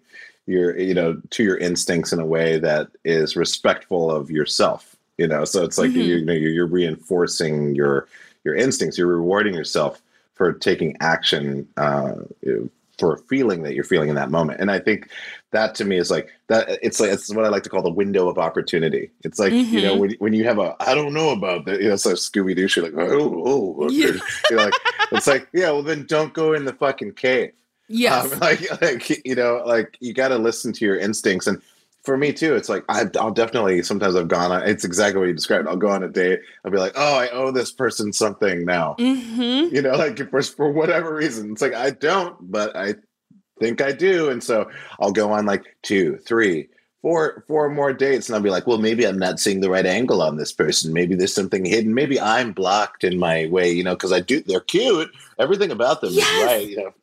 your 0.47 0.77
you 0.77 0.93
know, 0.93 1.21
to 1.29 1.43
your 1.43 1.57
instincts 1.57 2.11
in 2.11 2.19
a 2.19 2.25
way 2.25 2.59
that 2.59 2.87
is 3.05 3.35
respectful 3.35 4.09
of 4.11 4.31
yourself. 4.31 4.95
You 5.17 5.27
know, 5.27 5.45
so 5.45 5.63
it's 5.63 5.77
like 5.77 5.91
Mhm. 5.91 6.05
you 6.05 6.25
know 6.25 6.33
you're, 6.33 6.51
you're 6.51 6.65
reinforcing 6.65 7.75
your 7.75 8.07
your 8.43 8.55
instincts. 8.55 8.97
You're 8.97 9.07
rewarding 9.07 9.53
yourself 9.53 10.01
for 10.33 10.51
taking 10.51 10.97
action. 10.99 11.67
Uh, 11.77 12.15
for 12.99 13.15
a 13.15 13.17
feeling 13.17 13.63
that 13.63 13.73
you're 13.73 13.83
feeling 13.83 14.09
in 14.09 14.15
that 14.15 14.29
moment. 14.29 14.59
And 14.61 14.69
I 14.69 14.77
think 14.77 15.09
that 15.53 15.73
to 15.75 15.85
me 15.85 15.97
is 15.97 16.11
like 16.11 16.29
that 16.49 16.67
it's 16.83 16.99
like 16.99 17.11
it's 17.11 17.33
what 17.33 17.45
I 17.45 17.49
like 17.49 17.63
to 17.63 17.69
call 17.69 17.81
the 17.81 17.89
window 17.89 18.27
of 18.27 18.37
opportunity. 18.37 19.09
It's 19.23 19.39
like, 19.39 19.53
you 19.53 19.81
know, 19.81 19.95
Mhm. 19.95 19.99
when, 19.99 20.11
when 20.19 20.33
you 20.33 20.43
have 20.43 20.59
a 20.59 20.75
I 20.81 20.93
don't 20.93 21.13
know 21.13 21.29
about 21.31 21.65
that, 21.65 21.81
you 21.81 21.87
know, 21.87 21.93
it's 21.93 22.05
like 22.05 22.15
Scooby 22.15 22.55
Doo 22.55 22.67
shit, 22.67 22.83
like, 22.83 22.93
oh, 22.97 23.43
oh 23.45 23.85
okay. 23.85 23.95
Yeah. 23.95 24.11
You're 24.49 24.59
like 24.65 24.73
it's 25.11 25.27
like, 25.27 25.47
yeah, 25.53 25.71
well 25.71 25.83
then 25.83 26.05
don't 26.05 26.33
go 26.33 26.53
in 26.53 26.65
the 26.65 26.73
fucking 26.73 27.13
cave. 27.13 27.53
yeah 27.87 28.19
Um, 28.21 28.39
like 28.41 28.61
like 28.81 29.25
you 29.25 29.35
know, 29.35 29.63
like 29.65 29.97
you 30.01 30.13
gotta 30.13 30.37
listen 30.37 30.73
to 30.73 30.85
your 30.85 30.97
instincts. 30.97 31.47
And 31.47 31.61
for 32.03 32.17
me 32.17 32.33
too, 32.33 32.53
it's 32.55 32.67
like 32.67 32.83
I, 32.89 33.05
I'll 33.17 33.31
definitely 33.31 33.81
sometimes 33.83 34.15
I've 34.17 34.27
gone 34.27 34.51
on. 34.51 34.67
It's 34.67 34.83
exactly 34.83 35.19
what 35.19 35.27
you 35.27 35.33
described. 35.33 35.69
I'll 35.69 35.77
go 35.77 35.87
on 35.89 36.03
a 36.03 36.09
date. 36.09 36.41
I'll 36.65 36.71
be 36.71 36.77
like, 36.77 36.91
oh, 36.97 37.15
I 37.17 37.29
owe 37.29 37.49
this 37.51 37.71
person 37.71 38.11
something 38.11 38.65
now. 38.65 38.95
mm-hmm 38.99 39.73
You 39.73 39.81
know, 39.81 39.95
like 39.95 40.17
for 40.29 40.41
for 40.41 40.71
whatever 40.71 41.15
reason, 41.15 41.51
it's 41.53 41.61
like 41.61 41.73
I 41.73 41.91
don't, 41.91 42.35
but 42.51 42.75
I 42.75 42.95
think 43.59 43.81
I 43.81 43.91
do, 43.91 44.29
and 44.29 44.43
so 44.43 44.69
I'll 44.99 45.11
go 45.11 45.31
on 45.31 45.45
like 45.45 45.75
two, 45.83 46.17
three, 46.17 46.67
four, 47.01 47.43
four 47.47 47.69
more 47.69 47.93
dates, 47.93 48.27
and 48.29 48.35
I'll 48.35 48.41
be 48.41 48.49
like, 48.49 48.65
well, 48.67 48.77
maybe 48.77 49.05
I'm 49.05 49.19
not 49.19 49.39
seeing 49.39 49.61
the 49.61 49.69
right 49.69 49.85
angle 49.85 50.21
on 50.21 50.37
this 50.37 50.51
person. 50.51 50.93
Maybe 50.93 51.15
there's 51.15 51.33
something 51.35 51.65
hidden. 51.65 51.93
Maybe 51.93 52.19
I'm 52.19 52.51
blocked 52.53 53.03
in 53.03 53.19
my 53.19 53.47
way. 53.47 53.71
You 53.71 53.83
know, 53.83 53.95
because 53.95 54.11
I 54.11 54.19
do. 54.19 54.41
They're 54.41 54.59
cute. 54.59 55.09
Everything 55.39 55.71
about 55.71 56.01
them 56.01 56.11
Yes. 56.13 56.27
is 56.39 56.45
right. 56.45 56.69
You 56.69 56.77
know. 56.77 56.93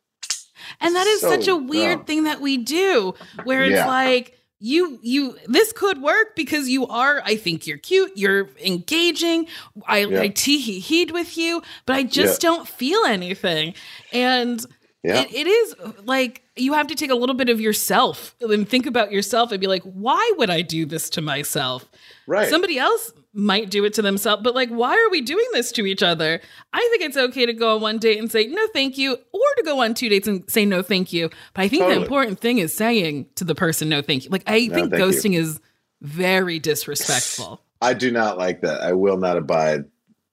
And 0.79 0.95
that 0.95 1.07
is 1.07 1.21
So 1.21 1.29
such 1.29 1.47
a 1.47 1.55
weird 1.55 2.07
thing 2.07 2.23
that 2.23 2.41
we 2.41 2.57
do 2.57 3.13
where 3.43 3.63
it's 3.63 3.75
Yeah. 3.75 3.87
like 3.87 4.37
you 4.59 4.99
you 5.01 5.35
this 5.47 5.73
could 5.73 6.01
work 6.01 6.35
because 6.35 6.69
you 6.69 6.85
are 6.87 7.21
I 7.25 7.35
think 7.35 7.65
you're 7.65 7.77
cute, 7.79 8.11
you're 8.15 8.49
engaging. 8.63 9.47
I 9.87 10.05
Yeah. 10.05 10.21
I 10.21 10.27
tee 10.29 10.59
hee 10.59 10.79
heed 10.79 11.11
with 11.11 11.37
you, 11.37 11.61
but 11.85 11.95
I 11.95 12.03
just 12.03 12.41
don't 12.41 12.67
feel 12.67 13.03
anything. 13.05 13.73
And 14.13 14.63
Yeah. 15.03 15.21
it, 15.21 15.33
it 15.33 15.47
is 15.47 15.75
like 16.03 16.43
you 16.55 16.73
have 16.73 16.87
to 16.87 16.95
take 16.95 17.09
a 17.09 17.15
little 17.15 17.33
bit 17.35 17.49
of 17.49 17.59
yourself 17.59 18.35
and 18.41 18.69
think 18.69 18.85
about 18.85 19.11
yourself 19.11 19.51
and 19.51 19.59
be 19.59 19.65
like, 19.67 19.81
why 19.83 20.31
would 20.37 20.49
I 20.51 20.61
do 20.61 20.85
this 20.85 21.09
to 21.11 21.21
myself? 21.21 21.89
right. 22.27 22.47
Somebody 22.49 22.77
else 22.77 23.11
might 23.33 23.69
do 23.69 23.83
it 23.85 23.93
to 23.93 24.01
themselves, 24.01 24.43
but 24.43 24.53
like, 24.53 24.69
why 24.69 24.91
are 24.93 25.09
we 25.09 25.21
doing 25.21 25.45
this 25.53 25.71
to 25.71 25.85
each 25.85 26.03
other? 26.03 26.41
I 26.73 26.87
think 26.91 27.01
it's 27.03 27.17
okay 27.17 27.45
to 27.45 27.53
go 27.53 27.75
on 27.75 27.81
one 27.81 27.97
date 27.97 28.19
and 28.19 28.29
say 28.31 28.45
no, 28.45 28.61
thank 28.73 28.97
you, 28.97 29.13
or 29.13 29.39
to 29.57 29.63
go 29.63 29.81
on 29.81 29.93
two 29.93 30.09
dates 30.09 30.27
and 30.27 30.43
say 30.51 30.65
no, 30.65 30.81
thank 30.83 31.13
you. 31.13 31.29
But 31.53 31.61
I 31.63 31.67
think 31.69 31.85
the 31.87 31.99
important 31.99 32.39
thing 32.39 32.57
is 32.59 32.73
saying 32.73 33.27
to 33.35 33.43
the 33.45 33.55
person 33.55 33.87
no, 33.89 34.01
thank 34.01 34.25
you. 34.25 34.29
Like, 34.29 34.43
I 34.47 34.67
No, 34.67 34.75
think 34.75 34.91
thank 34.91 35.01
you. 35.01 35.07
ghosting 35.07 35.33
is 35.35 35.59
very 36.01 36.59
disrespectful. 36.59 37.61
I 37.81 37.93
do 37.93 38.11
not 38.11 38.37
like 38.37 38.61
that. 38.61 38.81
I 38.81 38.93
will 38.93 39.17
not 39.17 39.37
abide 39.37 39.85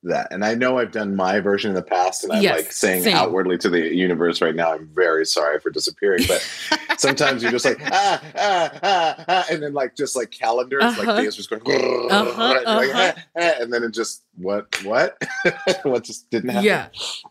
that. 0.04 0.28
And 0.32 0.44
I 0.44 0.54
know 0.54 0.78
I've 0.78 0.92
done 0.92 1.16
my 1.16 1.40
version 1.40 1.70
in 1.70 1.74
the 1.74 1.82
past, 1.82 2.22
and 2.24 2.32
I'm 2.32 2.42
Yes, 2.42 2.56
like 2.56 2.72
saying 2.72 3.02
same. 3.02 3.16
outwardly 3.16 3.58
to 3.58 3.68
the 3.68 3.94
universe 3.94 4.40
right 4.40 4.54
now, 4.54 4.72
I'm 4.72 4.88
very 4.94 5.26
sorry 5.26 5.58
for 5.60 5.70
disappearing. 5.70 6.24
But 6.28 6.40
sometimes 6.98 7.42
you're 7.42 7.50
just 7.52 7.64
like 7.64 7.78
ah 7.92 8.22
ah 8.36 8.70
ah, 8.82 9.24
ah 9.28 9.46
and 9.50 9.62
then 9.62 9.72
like 9.74 9.96
just 9.96 10.14
like 10.16 10.30
calendars, 10.30 10.84
Uh-huh. 10.84 11.04
like 11.12 11.24
days 11.24 11.36
just 11.36 11.50
going, 11.50 11.62
Uh-huh, 11.62 12.10
and, 12.10 12.38
you're 12.38 12.64
like, 12.64 12.66
uh-huh. 12.94 13.12
ah, 13.16 13.22
ah, 13.38 13.52
and 13.62 13.72
then 13.72 13.82
it 13.82 13.90
just 13.92 14.22
what 14.36 14.66
what 14.84 15.20
what 15.82 16.04
just 16.04 16.30
didn't 16.30 16.50
happen. 16.50 16.64
Yeah. 16.66 16.88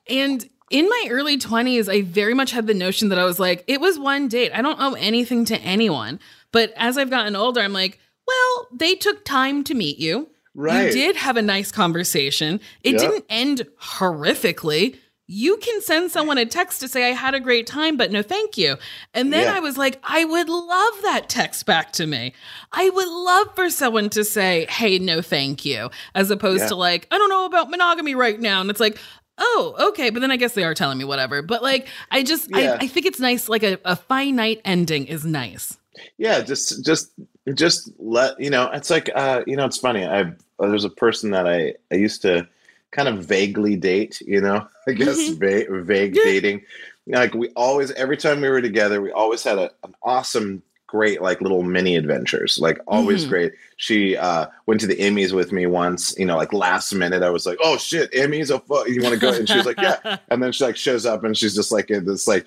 And 0.09 0.47
in 0.70 0.89
my 0.89 1.05
early 1.09 1.38
20s, 1.38 1.88
I 1.89 2.01
very 2.01 2.34
much 2.34 2.51
had 2.51 2.68
the 2.68 2.74
notion 2.74 3.07
that 3.09 3.18
I 3.20 3.24
was 3.24 3.39
like, 3.39 3.63
it 3.68 3.80
was 3.80 3.97
one 3.97 4.28
date. 4.28 4.51
I 4.53 4.61
don't 4.61 4.80
owe 4.82 4.93
anything 4.95 5.45
to 5.45 5.57
anyone. 5.61 6.20
But 6.51 6.74
as 6.76 6.97
I've 6.97 7.09
gotten 7.09 7.38
older, 7.38 7.61
I'm 7.61 7.72
like, 7.72 7.99
well, 8.28 8.68
they 8.74 8.93
took 8.95 9.24
time 9.24 9.63
to 9.65 9.74
meet 9.74 9.97
you. 9.99 10.28
Right. 10.58 10.88
You 10.88 10.91
did 10.91 11.16
have 11.16 11.38
a 11.38 11.41
nice 11.41 11.72
conversation. 11.72 12.60
It 12.84 12.93
Yeah. 12.95 12.99
didn't 12.99 13.26
end 13.30 13.68
horrifically. 13.82 14.97
You 15.30 15.58
can 15.58 15.82
send 15.82 16.10
someone 16.12 16.38
a 16.38 16.45
text 16.45 16.80
to 16.80 16.88
say, 16.88 17.10
I 17.10 17.14
had 17.14 17.34
a 17.36 17.41
great 17.41 17.68
time, 17.68 17.97
but 17.97 18.12
no 18.14 18.22
thank 18.22 18.58
you. 18.58 18.78
And 19.14 19.34
then 19.34 19.43
Yeah. 19.43 19.55
I 19.55 19.60
was 19.60 19.78
like, 19.78 19.99
I 20.03 20.24
would 20.24 20.47
love 20.47 20.93
that 21.03 21.26
text 21.28 21.66
back 21.66 21.91
to 21.93 22.08
me. 22.08 22.34
I 22.72 22.89
would 22.89 23.08
love 23.10 23.53
for 23.53 23.70
someone 23.70 24.10
to 24.12 24.24
say, 24.24 24.66
hey, 24.70 24.99
no 24.99 25.22
thank 25.22 25.66
you, 25.66 25.89
as 26.16 26.32
opposed 26.32 26.62
Yeah. 26.64 26.68
to 26.70 26.76
like, 26.76 27.08
I 27.12 27.18
don't 27.18 27.30
know 27.30 27.45
about 27.45 27.70
monogamy 27.70 28.16
right 28.16 28.39
now. 28.39 28.62
And 28.62 28.70
it's 28.70 28.80
like, 28.80 28.97
oh, 29.38 29.76
okay. 29.89 30.12
But 30.12 30.22
then 30.22 30.32
I 30.32 30.38
guess 30.38 30.53
they 30.53 30.64
are 30.64 30.74
telling 30.74 30.97
me 30.97 31.03
whatever. 31.03 31.41
But 31.41 31.62
like, 31.62 31.88
I 32.10 32.24
just, 32.24 32.49
Yeah. 32.49 32.78
I, 32.80 32.86
I 32.86 32.88
think 32.88 33.05
it's 33.05 33.20
nice. 33.20 33.49
Like 33.49 33.64
a, 33.64 33.78
a 33.84 33.97
finite 33.97 34.62
ending 34.64 35.08
is 35.08 35.26
nice. 35.26 35.78
yeah 36.18 36.39
just 36.41 36.86
just 36.86 37.12
just 37.54 37.89
let 38.00 38.39
you 38.39 38.50
know 38.50 38.70
it's 38.72 38.89
like 38.89 39.10
uh 39.16 39.41
you 39.48 39.56
know 39.56 39.66
it's 39.66 39.78
funny. 39.78 40.06
I 40.06 40.22
uh, 40.22 40.68
there's 40.68 40.86
a 40.86 40.89
person 40.89 41.32
that 41.32 41.48
i 41.48 41.74
i 41.91 41.95
used 41.95 42.22
to 42.24 42.48
kind 42.91 43.08
of 43.08 43.26
vaguely 43.26 43.76
date 43.76 44.22
you 44.22 44.41
know? 44.41 44.68
I 44.88 44.91
guess 44.93 45.18
Mhm. 45.18 45.39
va- 45.39 45.84
vague 45.84 46.14
dating. 46.14 46.64
Like 47.06 47.34
we 47.34 47.50
always 47.56 47.91
every 47.91 48.18
time 48.18 48.41
we 48.41 48.50
were 48.50 48.62
together 48.62 49.02
we 49.02 49.12
always 49.12 49.43
had 49.43 49.58
a, 49.58 49.72
an 49.84 49.93
awesome 50.04 50.62
great 50.88 51.22
like 51.22 51.41
little 51.41 51.64
mini 51.64 51.98
adventures 51.98 52.58
like 52.60 52.80
always 52.88 53.26
Mhm. 53.26 53.30
great. 53.30 53.54
She 53.78 54.16
uh 54.18 54.48
went 54.66 54.80
to 54.82 54.88
the 54.88 54.95
emmys 54.95 55.32
with 55.34 55.52
me 55.52 55.66
once 55.68 56.18
you 56.18 56.26
know 56.26 56.38
like 56.38 56.54
last 56.54 56.93
minute. 56.93 57.24
I 57.24 57.30
was 57.30 57.45
like 57.45 57.58
oh 57.62 57.78
shit 57.78 58.12
emmys 58.14 58.52
oh 58.52 58.60
fuck 58.60 58.88
you 58.89 59.02
want 59.02 59.14
to 59.14 59.20
go? 59.20 59.32
And 59.34 59.48
she 59.48 59.58
was 59.58 59.66
like 59.66 59.80
yeah. 59.82 60.18
And 60.30 60.41
then 60.41 60.52
she 60.52 60.64
like 60.64 60.76
shows 60.78 61.06
up 61.06 61.24
and 61.24 61.38
she's 61.38 61.56
just 61.56 61.72
like 61.72 61.89
in 61.91 62.06
this 62.06 62.28
like 62.28 62.45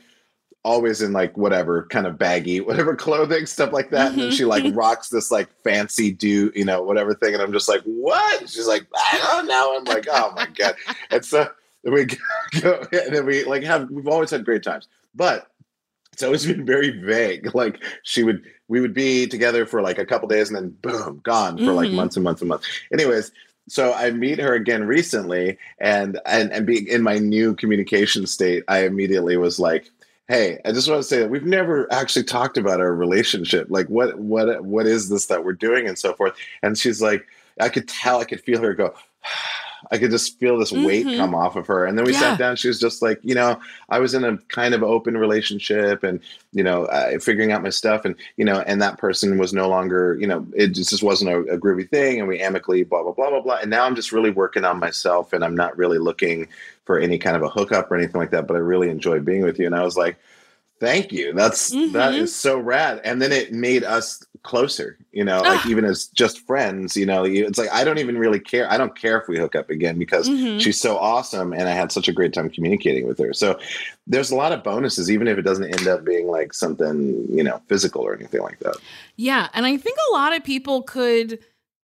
always 0.63 1.01
in 1.01 1.13
like 1.13 1.37
whatever 1.39 1.87
kind 1.87 2.07
of 2.07 2.19
baggy 2.19 2.61
whatever 2.61 2.95
clothing 3.07 3.47
stuff 3.47 3.73
like 3.73 3.91
that. 3.91 4.13
And 4.13 4.21
then 4.21 4.31
she 4.31 4.45
like 4.45 4.65
rocks 4.75 5.09
this 5.09 5.31
like 5.31 5.49
fancy 5.65 6.13
do 6.13 6.53
you 6.55 6.65
know 6.65 6.83
whatever 6.83 7.15
thing. 7.15 7.33
And 7.35 7.43
i'm 7.43 7.53
just 7.53 7.69
like 7.69 7.83
what? 7.85 8.49
She's 8.49 8.67
like 8.69 8.87
i 8.95 9.19
don't 9.33 9.47
know. 9.47 9.77
I'm 9.77 9.85
like 9.85 10.07
oh 10.11 10.33
my 10.37 10.47
god. 10.57 10.75
And 11.11 11.25
so 11.25 11.49
we 11.85 12.05
go 12.61 12.85
and 12.93 13.15
then 13.15 13.25
we 13.27 13.45
like 13.45 13.63
have 13.63 13.91
we've 13.91 14.09
always 14.09 14.31
had 14.31 14.45
great 14.45 14.63
times. 14.63 14.87
But 15.15 15.47
it's 16.13 16.23
always 16.23 16.45
been 16.45 16.67
very 16.67 16.91
vague. 16.91 17.55
Like 17.55 17.83
she 18.03 18.23
would 18.23 18.43
we 18.69 18.81
would 18.81 18.95
be 18.95 19.27
together 19.27 19.65
for 19.65 19.81
like 19.81 19.99
a 19.99 20.05
couple 20.07 20.29
days 20.29 20.51
and 20.51 20.57
then 20.57 20.77
boom 20.83 21.21
gone 21.25 21.57
for 21.59 21.73
like 21.73 21.89
Mhm. 21.89 21.95
months 21.95 22.17
and 22.17 22.25
months 22.25 22.43
and 22.43 22.49
months. 22.51 22.67
Anyways 22.93 23.33
so 23.69 23.93
I 23.95 24.11
meet 24.11 24.41
her 24.41 24.55
again 24.55 24.85
recently, 24.85 25.57
and 25.79 26.19
and 26.27 26.53
and 26.53 26.67
being 26.67 26.89
in 26.89 27.03
my 27.03 27.19
new 27.19 27.55
communication 27.55 28.27
state, 28.27 28.65
I 28.67 28.85
immediately 28.85 29.37
was 29.37 29.61
like, 29.61 29.91
"Hey, 30.31 30.61
I 30.65 30.73
just 30.73 30.89
want 30.89 31.03
to 31.03 31.09
say 31.09 31.19
that 31.19 31.29
we've 31.29 31.45
never 31.45 31.93
actually 31.93 32.25
talked 32.25 32.57
about 32.57 32.81
our 32.81 32.95
relationship. 32.95 33.67
Like, 33.69 33.89
what 33.89 34.19
what 34.19 34.65
what 34.65 34.87
is 34.87 35.09
this 35.11 35.27
that 35.27 35.45
we're 35.45 35.53
doing, 35.53 35.87
and 35.87 35.99
so 35.99 36.15
forth." 36.15 36.35
And 36.63 36.79
she's 36.79 37.03
like, 37.03 37.27
I 37.61 37.69
could 37.69 37.89
tell, 37.89 38.21
I 38.21 38.25
could 38.25 38.41
feel 38.41 38.61
her 38.63 38.75
go. 38.75 38.95
I 39.93 39.99
could 39.99 40.11
just 40.13 40.39
feel 40.39 40.57
this 40.57 40.71
weight 40.71 41.05
Mhm. 41.05 41.17
come 41.17 41.35
off 41.35 41.57
of 41.57 41.67
her. 41.67 41.85
And 41.85 41.99
then 41.99 42.05
we 42.05 42.13
Yeah. 42.13 42.21
sat 42.21 42.39
down. 42.39 42.55
She 42.57 42.69
was 42.69 42.79
just 42.79 43.03
like, 43.03 43.19
you 43.23 43.35
know, 43.35 43.59
I 43.89 43.99
was 43.99 44.15
in 44.15 44.25
a 44.25 44.39
kind 44.49 44.73
of 44.73 44.83
open 44.85 45.17
relationship 45.17 46.05
and, 46.05 46.21
you 46.53 46.63
know, 46.63 46.85
uh, 46.85 47.19
figuring 47.19 47.51
out 47.51 47.63
my 47.63 47.71
stuff. 47.71 48.05
And, 48.05 48.15
you 48.37 48.45
know, 48.45 48.63
and 48.67 48.81
that 48.83 48.99
person 48.99 49.37
was 49.37 49.53
no 49.53 49.69
longer, 49.69 50.17
you 50.21 50.29
know, 50.29 50.47
it 50.55 50.69
just, 50.69 50.91
just 50.91 51.03
wasn't 51.03 51.31
a, 51.31 51.39
a 51.55 51.59
groovy 51.59 51.89
thing. 51.91 52.21
And 52.21 52.29
we 52.29 52.39
amicably, 52.41 52.85
blah, 52.85 53.03
blah, 53.03 53.13
blah, 53.13 53.31
blah, 53.31 53.41
blah. 53.41 53.59
And 53.63 53.71
now 53.71 53.85
I'm 53.85 53.97
just 53.97 54.13
really 54.13 54.31
working 54.31 54.65
on 54.65 54.79
myself 54.79 55.33
and 55.33 55.45
I'm 55.45 55.57
not 55.57 55.77
really 55.77 55.99
looking 55.99 56.47
for 56.85 56.99
any 57.01 57.19
kind 57.19 57.37
of 57.37 57.43
a 57.43 57.49
hookup 57.49 57.91
or 57.91 57.97
anything 57.97 58.21
like 58.21 58.31
that. 58.31 58.47
But 58.47 58.55
I 58.57 58.61
really 58.61 58.91
enjoy 58.91 59.19
being 59.19 59.43
with 59.43 59.59
you. 59.59 59.67
And 59.67 59.75
I 59.75 59.83
was 59.83 59.97
like, 59.97 60.17
thank 60.81 61.13
you. 61.13 61.33
That's, 61.35 61.69
that 61.71 62.15
Mhm. 62.15 62.19
is 62.19 62.35
so 62.35 62.59
rad. 62.59 63.01
And 63.05 63.21
then 63.23 63.31
it 63.33 63.53
made 63.53 63.85
us 63.85 64.23
closer, 64.43 64.97
you 65.13 65.23
know, 65.23 65.43
like 65.43 65.65
Ah. 65.67 65.69
even 65.69 65.85
as 65.85 66.07
just 66.07 66.41
friends, 66.47 66.97
you 66.97 67.05
know, 67.05 67.25
it's 67.25 67.59
like, 67.59 67.71
I 67.71 67.85
don't 67.85 67.99
even 67.99 68.17
really 68.17 68.41
care. 68.41 68.71
I 68.73 68.79
don't 68.79 68.97
care 68.99 69.21
if 69.21 69.29
we 69.29 69.39
hook 69.39 69.55
up 69.55 69.69
again 69.69 69.99
because 69.99 70.29
Mhm. 70.31 70.59
she's 70.61 70.81
so 70.81 70.97
awesome 70.97 71.53
and 71.53 71.69
I 71.69 71.73
had 71.73 71.93
such 71.93 72.09
a 72.09 72.13
great 72.13 72.33
time 72.33 72.49
communicating 72.49 73.07
with 73.07 73.19
her. 73.19 73.35
So 73.35 73.59
there's 74.07 74.31
a 74.31 74.37
lot 74.37 74.53
of 74.53 74.65
bonuses, 74.65 75.11
even 75.11 75.29
if 75.29 75.37
it 75.37 75.43
doesn't 75.43 75.65
end 75.79 75.87
up 75.87 76.05
being 76.05 76.27
like 76.29 76.55
something, 76.55 77.27
you 77.31 77.45
know, 77.45 77.61
physical 77.69 78.01
or 78.01 78.15
anything 78.15 78.41
like 78.41 78.59
that. 78.61 78.77
Yeah, 79.17 79.49
and 79.53 79.67
I 79.67 79.77
think 79.77 79.99
a 80.11 80.15
lot 80.15 80.35
of 80.35 80.43
people 80.43 80.83
could 80.83 81.39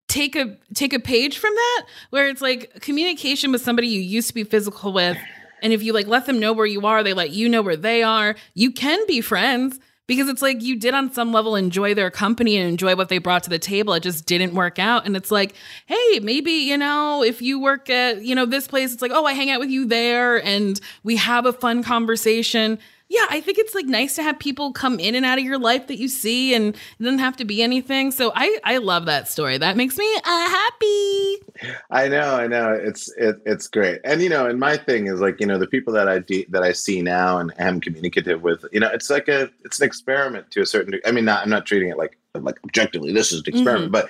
take 0.06 0.36
a 0.36 0.56
take 0.74 0.92
a 0.92 1.00
page 1.00 1.38
from 1.38 1.52
that 1.54 1.86
where 2.10 2.28
it's 2.28 2.42
like 2.42 2.80
communication 2.82 3.50
with 3.50 3.62
somebody 3.62 3.88
you 3.88 4.00
used 4.00 4.28
to 4.28 4.34
be 4.34 4.44
physical 4.44 4.92
with 4.92 5.16
and 5.64 5.72
if 5.72 5.82
you 5.82 5.92
like 5.92 6.06
let 6.06 6.26
them 6.26 6.38
know 6.38 6.52
where 6.52 6.66
you 6.66 6.86
are, 6.86 7.02
they 7.02 7.14
let 7.14 7.30
you 7.30 7.48
know 7.48 7.62
where 7.62 7.74
they 7.74 8.04
are, 8.04 8.36
you 8.52 8.70
can 8.70 9.04
be 9.08 9.20
friends 9.20 9.80
because 10.06 10.28
it's 10.28 10.42
like 10.42 10.62
you 10.62 10.76
did 10.76 10.92
on 10.92 11.10
some 11.10 11.32
level 11.32 11.56
enjoy 11.56 11.94
their 11.94 12.10
company 12.10 12.58
and 12.58 12.68
enjoy 12.68 12.94
what 12.94 13.08
they 13.08 13.16
brought 13.16 13.42
to 13.44 13.50
the 13.50 13.58
table. 13.58 13.94
It 13.94 14.02
just 14.02 14.26
didn't 14.26 14.54
work 14.54 14.78
out 14.78 15.06
and 15.06 15.16
it's 15.16 15.30
like, 15.30 15.54
"Hey, 15.86 16.20
maybe, 16.20 16.52
you 16.52 16.76
know, 16.76 17.24
if 17.24 17.40
you 17.40 17.58
work 17.58 17.88
at, 17.88 18.22
you 18.22 18.34
know, 18.34 18.44
this 18.44 18.68
place, 18.68 18.92
it's 18.92 19.00
like, 19.00 19.12
"Oh, 19.14 19.24
I 19.24 19.32
hang 19.32 19.50
out 19.50 19.60
with 19.60 19.70
you 19.70 19.86
there 19.86 20.44
and 20.44 20.78
we 21.02 21.16
have 21.16 21.46
a 21.46 21.52
fun 21.52 21.82
conversation." 21.82 22.78
Yeah, 23.08 23.26
I 23.28 23.40
think 23.40 23.58
it's 23.58 23.74
like 23.74 23.84
nice 23.84 24.16
to 24.16 24.22
have 24.22 24.38
people 24.38 24.72
come 24.72 24.98
in 24.98 25.14
and 25.14 25.26
out 25.26 25.38
of 25.38 25.44
your 25.44 25.58
life 25.58 25.88
that 25.88 25.98
you 25.98 26.08
see, 26.08 26.54
and 26.54 26.74
it 26.74 27.02
doesn't 27.02 27.18
have 27.18 27.36
to 27.36 27.44
be 27.44 27.62
anything. 27.62 28.10
So 28.10 28.32
I 28.34 28.58
I 28.64 28.78
love 28.78 29.04
that 29.06 29.28
story. 29.28 29.58
That 29.58 29.76
makes 29.76 29.98
me 29.98 30.06
uh, 30.16 30.20
happy. 30.24 31.36
I 31.90 32.08
know, 32.08 32.36
I 32.36 32.46
know. 32.46 32.72
It's 32.72 33.12
it, 33.16 33.36
it's 33.44 33.68
great. 33.68 34.00
And 34.04 34.22
you 34.22 34.30
know, 34.30 34.46
and 34.46 34.58
my 34.58 34.78
thing 34.78 35.06
is 35.06 35.20
like, 35.20 35.38
you 35.38 35.46
know, 35.46 35.58
the 35.58 35.66
people 35.66 35.92
that 35.94 36.08
I 36.08 36.20
de- 36.20 36.46
that 36.48 36.62
I 36.62 36.72
see 36.72 37.02
now 37.02 37.38
and 37.38 37.52
am 37.60 37.80
communicative 37.80 38.42
with, 38.42 38.64
you 38.72 38.80
know, 38.80 38.90
it's 38.90 39.10
like 39.10 39.28
a 39.28 39.50
it's 39.64 39.80
an 39.80 39.86
experiment 39.86 40.50
to 40.52 40.62
a 40.62 40.66
certain 40.66 40.92
degree. 40.92 41.08
I 41.08 41.12
mean, 41.12 41.26
not 41.26 41.42
I'm 41.42 41.50
not 41.50 41.66
treating 41.66 41.90
it 41.90 41.98
like 41.98 42.16
like 42.34 42.58
objectively 42.64 43.12
this 43.12 43.32
is 43.32 43.40
an 43.40 43.44
experiment, 43.46 43.92
but 43.92 44.08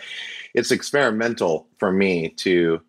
it's 0.54 0.70
experimental 0.70 1.66
for 1.78 1.90
me 1.90 2.28
to 2.28 2.80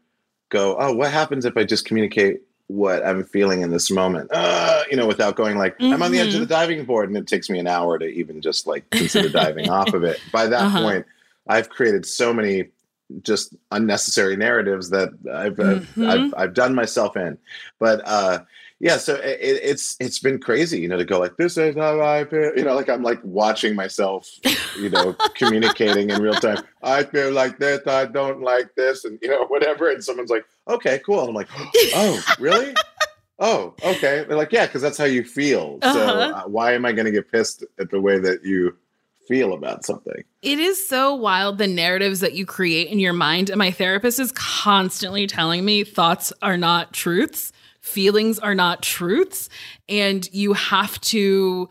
go, 0.50 0.78
oh, 0.80 0.94
what 0.94 1.12
happens 1.12 1.46
if 1.46 1.58
I 1.58 1.64
just 1.64 1.86
communicate 1.86 2.42
what 2.68 3.06
I'm 3.06 3.24
feeling 3.24 3.62
in 3.62 3.70
this 3.70 3.92
moment? 3.92 4.30
Uh, 4.34 4.84
you 4.90 4.98
know, 4.98 5.06
without 5.06 5.36
going 5.36 5.58
like 5.58 5.76
I'm 5.80 6.02
on 6.02 6.12
the 6.12 6.20
edge 6.20 6.34
of 6.34 6.40
the 6.40 6.46
diving 6.48 6.84
board 6.86 7.10
and 7.10 7.18
it 7.18 7.28
takes 7.28 7.50
me 7.50 7.60
an 7.60 7.68
hour 7.68 8.00
to 8.00 8.06
even 8.06 8.42
just 8.42 8.66
like 8.66 8.90
consider 8.90 9.30
diving 9.30 9.70
off 9.70 9.94
of 9.94 10.04
it. 10.04 10.20
By 10.32 10.48
that 10.48 10.62
Uh-huh. 10.64 10.82
point, 10.82 11.06
I've 11.48 11.70
created 11.70 12.06
so 12.06 12.34
many 12.34 12.70
just 13.22 13.56
unnecessary 13.72 14.36
narratives 14.36 14.90
that 14.90 15.10
I've 15.32 15.60
I've, 15.60 15.88
Mhm. 15.96 16.10
I've 16.10 16.34
I've 16.36 16.54
done 16.56 16.74
myself 16.74 17.16
in. 17.16 17.38
But 17.80 18.02
uh 18.08 18.40
yeah, 18.80 18.98
so 18.98 19.16
it, 19.16 19.38
it's 19.42 19.96
it's 20.00 20.20
been 20.20 20.40
crazy, 20.40 20.80
you 20.82 20.88
know, 20.88 20.98
to 20.98 21.06
go 21.06 21.20
like 21.20 21.38
this 21.38 21.58
is 21.58 21.76
how 21.76 22.02
I 22.02 22.26
feel, 22.26 22.52
you 22.58 22.64
know, 22.64 22.76
like 22.76 22.90
I'm 22.90 23.04
like 23.04 23.20
watching 23.24 23.76
myself, 23.76 24.30
you 24.78 24.90
know, 24.90 25.14
communicating 25.36 26.10
in 26.10 26.22
real 26.22 26.36
time. 26.36 26.64
I 26.84 27.04
feel 27.04 27.32
like 27.32 27.58
this, 27.60 27.82
I 27.88 28.06
don't 28.06 28.42
like 28.42 28.76
this, 28.76 29.06
and 29.06 29.18
you 29.22 29.30
know, 29.30 29.46
whatever. 29.48 29.90
And 29.90 30.04
someone's 30.04 30.30
like, 30.30 30.46
okay, 30.68 31.00
cool. 31.06 31.22
And 31.22 31.30
I'm 31.30 31.36
like, 31.36 31.50
oh, 31.96 32.24
really? 32.40 32.74
Oh, 33.40 33.74
okay. 33.84 34.24
They're 34.28 34.38
like, 34.38 34.52
yeah, 34.54 34.66
because 34.66 34.82
that's 34.82 34.98
how 34.98 35.04
you 35.06 35.24
feel. 35.24 35.80
So 35.82 35.90
Uh-huh. 35.90 36.34
uh, 36.46 36.48
why 36.48 36.74
am 36.74 36.86
I 36.86 36.94
going 36.94 37.06
to 37.06 37.12
get 37.12 37.32
pissed 37.32 37.64
at 37.80 37.90
the 37.92 38.00
way 38.00 38.18
that 38.20 38.46
you 38.46 38.78
feel 39.28 39.54
about 39.54 39.84
something? 39.86 40.24
It 40.42 40.58
is 40.60 40.88
so 40.88 41.14
wild 41.14 41.58
the 41.58 41.68
narratives 41.68 42.22
that 42.22 42.34
you 42.34 42.46
create 42.46 42.88
in 42.88 43.00
your 43.00 43.12
mind. 43.12 43.50
And 43.50 43.58
my 43.58 43.72
therapist 43.72 44.20
is 44.20 44.32
constantly 44.34 45.28
telling 45.28 45.66
me 45.66 45.84
thoughts 45.84 46.32
are 46.42 46.56
not 46.58 46.94
truths, 46.94 47.52
feelings 47.86 48.40
are 48.40 48.56
not 48.56 48.82
truths. 48.82 49.50
And 49.88 50.28
you 50.34 50.54
have 50.54 51.00
to 51.02 51.70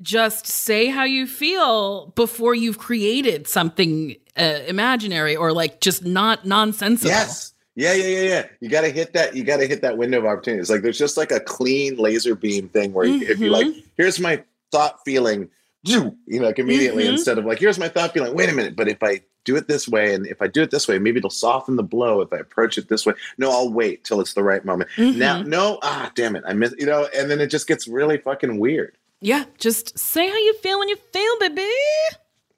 just 0.00 0.46
say 0.46 0.86
how 0.86 1.04
you 1.04 1.26
feel 1.26 2.08
before 2.16 2.54
you've 2.54 2.78
created 2.78 3.46
something 3.46 4.16
uh, 4.36 4.58
imaginary 4.66 5.36
or 5.36 5.52
like 5.52 5.80
just 5.80 6.04
not 6.04 6.44
nonsensical. 6.44 7.10
Yes. 7.10 7.54
Yeah, 7.74 7.94
yeah, 7.94 8.06
yeah, 8.06 8.22
yeah. 8.28 8.46
You 8.60 8.68
got 8.68 8.82
to 8.82 8.90
hit 8.90 9.14
that. 9.14 9.34
You 9.34 9.44
got 9.44 9.58
to 9.58 9.66
hit 9.66 9.80
that 9.80 9.96
window 9.96 10.18
of 10.18 10.26
opportunity. 10.26 10.60
It's 10.60 10.68
like 10.68 10.82
there's 10.82 10.98
just 10.98 11.16
like 11.16 11.30
a 11.30 11.40
clean 11.40 11.96
laser 11.96 12.34
beam 12.34 12.68
thing 12.68 12.92
where 12.92 13.06
you, 13.06 13.26
if 13.26 13.38
you 13.38 13.48
like, 13.50 13.66
here's 13.96 14.20
my 14.20 14.42
thought 14.72 14.98
feeling, 15.06 15.48
you 15.84 16.00
know, 16.00 16.44
like 16.46 16.58
immediately 16.58 17.04
Mhm. 17.04 17.12
instead 17.12 17.38
of 17.38 17.46
like, 17.46 17.58
here's 17.58 17.78
my 17.78 17.88
thought 17.88 18.12
feeling. 18.12 18.34
Wait 18.34 18.50
a 18.50 18.52
minute, 18.52 18.76
but 18.76 18.88
if 18.88 19.02
I 19.02 19.22
do 19.44 19.56
it 19.56 19.66
this 19.68 19.88
way, 19.88 20.14
and 20.14 20.26
if 20.26 20.40
I 20.40 20.46
do 20.46 20.62
it 20.62 20.70
this 20.70 20.86
way, 20.86 20.98
maybe 20.98 21.18
it'll 21.18 21.30
soften 21.30 21.76
the 21.76 21.82
blow. 21.82 22.20
If 22.20 22.32
I 22.32 22.36
approach 22.38 22.78
it 22.78 22.88
this 22.88 23.04
way, 23.04 23.14
no, 23.38 23.50
I'll 23.50 23.72
wait 23.72 24.04
till 24.04 24.20
it's 24.20 24.34
the 24.34 24.42
right 24.42 24.64
moment. 24.64 24.90
Now, 24.98 25.42
Mhm. 25.42 25.46
no, 25.46 25.78
ah, 25.82 26.10
damn 26.14 26.36
it, 26.36 26.44
I 26.46 26.52
miss, 26.52 26.74
you 26.78 26.86
know, 26.86 27.08
and 27.16 27.30
then 27.30 27.40
it 27.40 27.48
just 27.48 27.66
gets 27.66 27.88
really 27.88 28.18
fucking 28.18 28.58
weird. 28.58 28.96
Yeah, 29.20 29.44
just 29.58 29.98
say 29.98 30.28
how 30.28 30.36
you 30.36 30.54
feel 30.62 30.78
when 30.78 30.88
you 30.88 30.96
feel, 31.12 31.38
baby. 31.40 31.68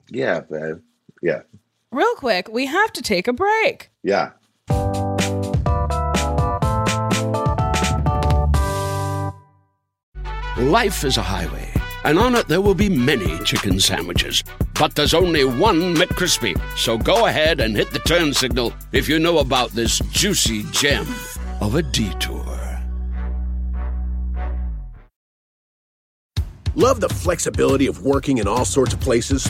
Yeah, 0.09 0.41
man. 0.49 0.81
Yeah, 1.21 1.41
Real 1.91 2.13
quick, 2.15 2.49
we 2.49 2.65
have 2.65 2.91
to 2.93 3.01
take 3.01 3.27
a 3.27 3.33
break. 3.33 3.89
yeah. 4.03 4.31
Life 10.57 11.03
is 11.03 11.17
a 11.17 11.21
highway, 11.21 11.69
and 12.05 12.19
on 12.19 12.35
it 12.35 12.47
there 12.47 12.61
will 12.61 12.75
be 12.75 12.87
many 12.87 13.37
chicken 13.39 13.79
sandwiches. 13.79 14.43
But 14.79 14.95
there's 14.95 15.13
only 15.13 15.43
one 15.43 15.95
McCrispy. 15.95 16.55
So 16.77 16.97
go 16.97 17.25
ahead 17.25 17.59
and 17.59 17.75
hit 17.75 17.91
the 17.91 17.99
turn 17.99 18.33
signal 18.33 18.73
if 18.91 19.09
you 19.09 19.19
know 19.19 19.39
about 19.39 19.71
this 19.71 19.99
juicy 20.11 20.63
gem 20.71 21.07
of 21.59 21.75
a 21.75 21.81
detour. 21.81 22.43
Love 26.75 26.99
the 26.99 27.09
flexibility 27.09 27.87
of 27.87 28.03
working 28.03 28.37
in 28.37 28.47
all 28.47 28.65
sorts 28.65 28.93
of 28.93 28.99
places? 28.99 29.49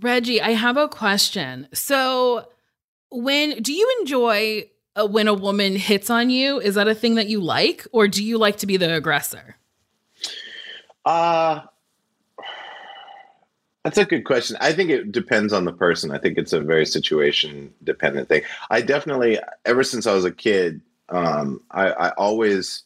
Reggie, 0.00 0.40
I 0.40 0.50
have 0.50 0.76
a 0.76 0.88
question. 0.88 1.68
So, 1.72 2.48
when 3.10 3.62
do 3.62 3.72
you 3.72 3.96
enjoy 4.00 4.68
uh, 4.96 5.06
when 5.06 5.28
a 5.28 5.34
woman 5.34 5.76
hits 5.76 6.10
on 6.10 6.30
you? 6.30 6.60
Is 6.60 6.74
that 6.76 6.88
a 6.88 6.94
thing 6.94 7.14
that 7.16 7.28
you 7.28 7.40
like, 7.40 7.86
or 7.92 8.08
do 8.08 8.24
you 8.24 8.38
like 8.38 8.56
to 8.58 8.66
be 8.66 8.76
the 8.76 8.94
aggressor? 8.94 9.56
Uh 11.04 11.62
That's 13.84 13.98
a 13.98 14.04
good 14.04 14.24
question. 14.24 14.56
I 14.60 14.72
think 14.72 14.90
it 14.90 15.10
depends 15.10 15.52
on 15.52 15.64
the 15.64 15.72
person. 15.72 16.12
I 16.12 16.18
think 16.18 16.38
it's 16.38 16.52
a 16.52 16.60
very 16.60 16.86
situation 16.86 17.74
dependent 17.82 18.28
thing. 18.28 18.42
I 18.70 18.80
definitely, 18.80 19.38
ever 19.64 19.82
since 19.82 20.06
I 20.06 20.14
was 20.14 20.24
a 20.24 20.30
kid, 20.30 20.80
um, 21.08 21.60
I, 21.72 21.90
I 21.90 22.08
always, 22.10 22.84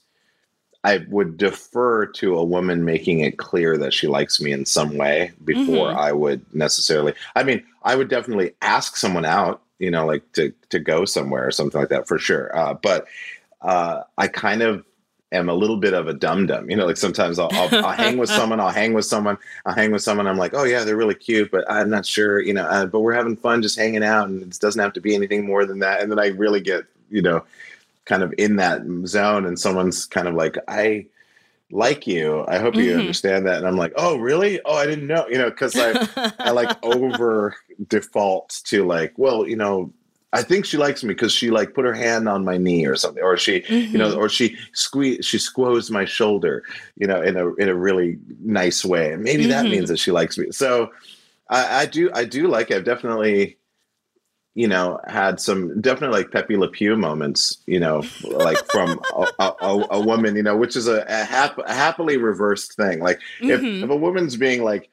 I 0.86 1.04
would 1.08 1.36
defer 1.36 2.06
to 2.06 2.36
a 2.36 2.44
woman 2.44 2.84
making 2.84 3.18
it 3.20 3.38
clear 3.38 3.76
that 3.76 3.92
she 3.92 4.06
likes 4.06 4.40
me 4.40 4.52
in 4.52 4.64
some 4.64 4.96
way 4.96 5.32
before 5.44 5.88
Mhm. 5.90 5.96
I 5.96 6.12
would 6.12 6.42
necessarily. 6.54 7.12
I 7.34 7.42
mean, 7.42 7.64
I 7.82 7.96
would 7.96 8.08
definitely 8.08 8.52
ask 8.62 8.96
someone 8.96 9.24
out, 9.24 9.62
you 9.80 9.90
know, 9.90 10.06
like 10.06 10.30
to 10.34 10.52
to 10.70 10.78
go 10.78 11.04
somewhere 11.04 11.44
or 11.44 11.50
something 11.50 11.80
like 11.80 11.90
that 11.90 12.06
for 12.06 12.18
sure. 12.18 12.56
Uh, 12.56 12.74
but 12.74 13.06
uh, 13.62 14.02
I 14.16 14.28
kind 14.28 14.62
of 14.62 14.84
am 15.32 15.48
a 15.48 15.54
little 15.54 15.76
bit 15.76 15.92
of 15.92 16.06
a 16.06 16.14
dum 16.14 16.46
dum, 16.46 16.70
you 16.70 16.76
know. 16.76 16.86
Like 16.86 16.98
sometimes 16.98 17.40
I'll, 17.40 17.50
I'll, 17.50 17.84
I'll 17.84 17.92
hang 17.92 18.16
with 18.16 18.30
someone, 18.38 18.60
I'll 18.60 18.70
hang 18.70 18.92
with 18.94 19.06
someone, 19.06 19.38
I'll 19.64 19.74
hang 19.74 19.90
with 19.90 20.02
someone. 20.02 20.28
I'm 20.28 20.38
like, 20.38 20.54
oh 20.54 20.62
yeah, 20.62 20.84
they're 20.84 20.96
really 20.96 21.16
cute, 21.16 21.50
but 21.50 21.64
I'm 21.68 21.90
not 21.90 22.06
sure, 22.06 22.40
you 22.40 22.54
know. 22.54 22.64
Uh, 22.64 22.86
but 22.86 23.00
we're 23.00 23.12
having 23.12 23.36
fun, 23.36 23.60
just 23.60 23.76
hanging 23.76 24.04
out, 24.04 24.28
and 24.28 24.40
it 24.40 24.60
doesn't 24.60 24.80
have 24.80 24.92
to 24.92 25.00
be 25.00 25.16
anything 25.16 25.44
more 25.44 25.66
than 25.66 25.80
that. 25.80 26.00
And 26.00 26.12
then 26.12 26.20
I 26.20 26.28
really 26.28 26.60
get, 26.60 26.84
you 27.10 27.22
know, 27.22 27.42
kind 28.06 28.22
of 28.22 28.32
in 28.38 28.56
that 28.56 28.82
zone, 29.06 29.44
and 29.46 29.58
someone's 29.58 30.06
kind 30.06 30.26
of 30.28 30.34
like, 30.34 30.56
I 30.68 31.06
like 31.70 32.06
you. 32.06 32.44
I 32.48 32.58
hope 32.58 32.76
you 32.76 32.92
Mhm. 32.92 32.98
understand 33.00 33.46
that. 33.46 33.58
And 33.58 33.66
I'm 33.66 33.76
like, 33.76 33.92
oh 33.96 34.16
really? 34.16 34.60
Oh, 34.64 34.74
I 34.76 34.86
didn't 34.86 35.06
know, 35.08 35.26
you 35.28 35.36
know, 35.38 35.50
because 35.50 35.78
I 35.78 35.98
I 36.44 36.52
like 36.52 36.70
over 36.84 37.56
default 37.88 38.60
to 38.66 38.84
like, 38.86 39.12
well, 39.16 39.46
you 39.46 39.56
know, 39.56 39.92
I 40.32 40.42
think 40.42 40.64
she 40.64 40.76
likes 40.76 41.02
me 41.02 41.14
because 41.14 41.32
she 41.32 41.50
like 41.50 41.74
put 41.74 41.84
her 41.84 41.94
hand 41.94 42.28
on 42.28 42.44
my 42.44 42.56
knee 42.56 42.86
or 42.86 42.94
something, 42.94 43.22
or 43.22 43.36
she, 43.36 43.64
you 43.92 43.98
know, 43.98 44.14
or 44.14 44.28
she 44.28 44.56
squeeze 44.74 45.24
she 45.26 45.38
squoze 45.38 45.90
my 45.90 46.04
shoulder, 46.04 46.62
you 46.96 47.06
know, 47.06 47.20
in 47.20 47.36
a 47.36 47.52
in 47.54 47.68
a 47.68 47.74
really 47.74 48.18
nice 48.40 48.84
way, 48.84 49.12
and 49.12 49.22
maybe 49.24 49.46
that 49.46 49.66
Mhm. 49.66 49.70
means 49.70 49.88
that 49.88 49.98
she 49.98 50.12
likes 50.12 50.38
me. 50.38 50.52
So 50.52 50.92
I, 51.48 51.82
I 51.82 51.86
do 51.86 52.10
I 52.14 52.24
do 52.24 52.46
like 52.48 52.70
it. 52.70 52.76
I've 52.76 52.84
definitely. 52.84 53.56
You 54.56 54.66
know, 54.66 54.98
had 55.06 55.38
some 55.38 55.80
definitely 55.82 56.16
like 56.18 56.32
Pepe 56.32 56.56
Le 56.56 56.66
Pew 56.68 56.96
moments. 56.96 57.58
You 57.66 57.78
know, 57.78 58.02
like 58.24 58.58
from 58.72 58.98
a, 59.14 59.26
a, 59.38 59.86
a, 59.90 60.00
woman. 60.00 60.34
You 60.34 60.42
know, 60.42 60.56
which 60.56 60.76
is 60.76 60.88
a, 60.88 61.04
a, 61.06 61.24
hap- 61.24 61.68
happily 61.68 62.16
reversed 62.16 62.72
thing. 62.74 63.00
Like 63.00 63.20
if, 63.40 63.60
Mhm. 63.60 63.84
if 63.84 63.90
a 63.90 63.96
woman's 63.96 64.36
being 64.36 64.64
like 64.64 64.88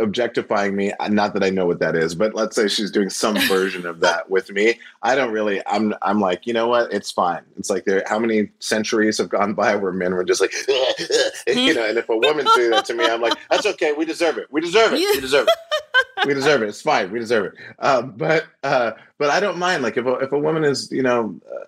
objectifying 0.00 0.76
me. 0.76 0.92
Uh, 1.00 1.08
not 1.08 1.34
that 1.34 1.42
i 1.42 1.50
know 1.50 1.66
what 1.66 1.78
that 1.80 1.96
is 1.96 2.14
but 2.14 2.34
let's 2.34 2.56
say 2.56 2.68
she's 2.68 2.90
doing 2.90 3.10
some 3.10 3.36
version 3.48 3.86
of 3.86 4.00
that 4.00 4.28
with 4.30 4.50
me. 4.50 4.78
I 5.02 5.14
don't 5.14 5.32
really 5.32 5.62
i'm 5.66 5.94
i'm 6.02 6.20
like 6.20 6.46
you 6.46 6.52
know 6.52 6.68
what? 6.68 6.92
It's 6.92 7.10
fine. 7.10 7.42
It's 7.58 7.70
like 7.70 7.84
there 7.84 8.02
how 8.06 8.18
many 8.18 8.50
centuries 8.60 9.18
have 9.18 9.28
gone 9.28 9.54
by 9.54 9.76
where 9.76 9.92
men 9.92 10.14
were 10.14 10.24
just 10.24 10.40
like 10.40 10.52
you 11.46 11.74
know 11.74 11.86
and 11.86 11.98
if 11.98 12.08
a 12.08 12.16
woman's 12.16 12.52
doing 12.54 12.70
that 12.70 12.84
to 12.86 12.94
me 12.94 13.04
i'm 13.04 13.20
like 13.20 13.38
that's 13.50 13.66
okay. 13.66 13.92
We 13.92 14.04
deserve 14.04 14.38
it. 14.38 14.46
We 14.50 14.60
deserve 14.60 14.92
it. 14.92 14.98
We 14.98 15.20
deserve 15.20 15.48
it. 15.48 16.26
We 16.26 16.34
deserve 16.34 16.62
it. 16.62 16.68
It's 16.68 16.82
fine. 16.82 17.10
We 17.10 17.18
deserve 17.18 17.46
it. 17.46 17.54
Um, 17.78 18.12
but 18.16 18.46
uh, 18.62 18.92
but 19.18 19.30
i 19.30 19.40
don't 19.40 19.58
mind. 19.58 19.82
Like 19.82 19.96
if 19.96 20.06
a, 20.06 20.14
if 20.14 20.32
a 20.32 20.38
woman 20.38 20.64
is 20.64 20.90
you 20.90 21.02
know 21.02 21.38
uh, 21.50 21.64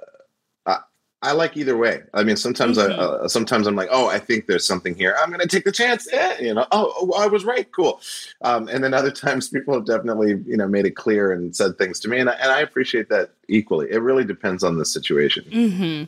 I, 1.22 1.32
like 1.32 1.56
either 1.56 1.76
way. 1.76 2.02
I 2.14 2.22
mean, 2.22 2.36
sometimes 2.36 2.78
I, 2.78 2.86
uh, 2.86 3.28
sometimes 3.28 3.66
I'm 3.66 3.74
like, 3.74 3.88
oh, 3.90 4.08
I 4.08 4.18
think 4.18 4.46
there's 4.46 4.66
something 4.66 4.94
here. 4.94 5.16
I'm 5.20 5.30
going 5.30 5.40
to 5.40 5.48
take 5.48 5.64
the 5.64 5.72
chance. 5.72 6.08
Eh, 6.12 6.36
you 6.40 6.54
know, 6.54 6.66
oh, 6.70 6.92
oh, 7.00 7.20
I 7.20 7.26
was 7.26 7.44
right. 7.44 7.70
Cool. 7.72 8.00
Um, 8.42 8.68
and 8.68 8.84
then 8.84 8.94
other 8.94 9.10
times, 9.24 9.48
people 9.48 9.74
have 9.74 9.84
definitely, 9.84 10.42
you 10.46 10.56
know, 10.56 10.68
made 10.68 10.86
it 10.86 10.92
clear 10.92 11.32
and 11.32 11.54
said 11.54 11.76
things 11.78 11.98
to 12.00 12.08
me, 12.08 12.18
and 12.18 12.30
I, 12.30 12.34
and 12.34 12.52
I 12.52 12.60
appreciate 12.60 13.08
that 13.08 13.30
equally. 13.48 13.90
It 13.90 13.98
really 13.98 14.24
depends 14.24 14.62
on 14.62 14.78
the 14.78 14.84
situation. 14.84 15.44
hmm 15.50 16.04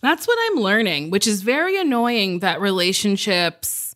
That's 0.00 0.26
what 0.26 0.38
I'm 0.42 0.60
learning, 0.60 1.10
which 1.10 1.26
is 1.26 1.42
very 1.42 1.80
annoying 1.80 2.40
that 2.40 2.60
relationships, 2.60 3.94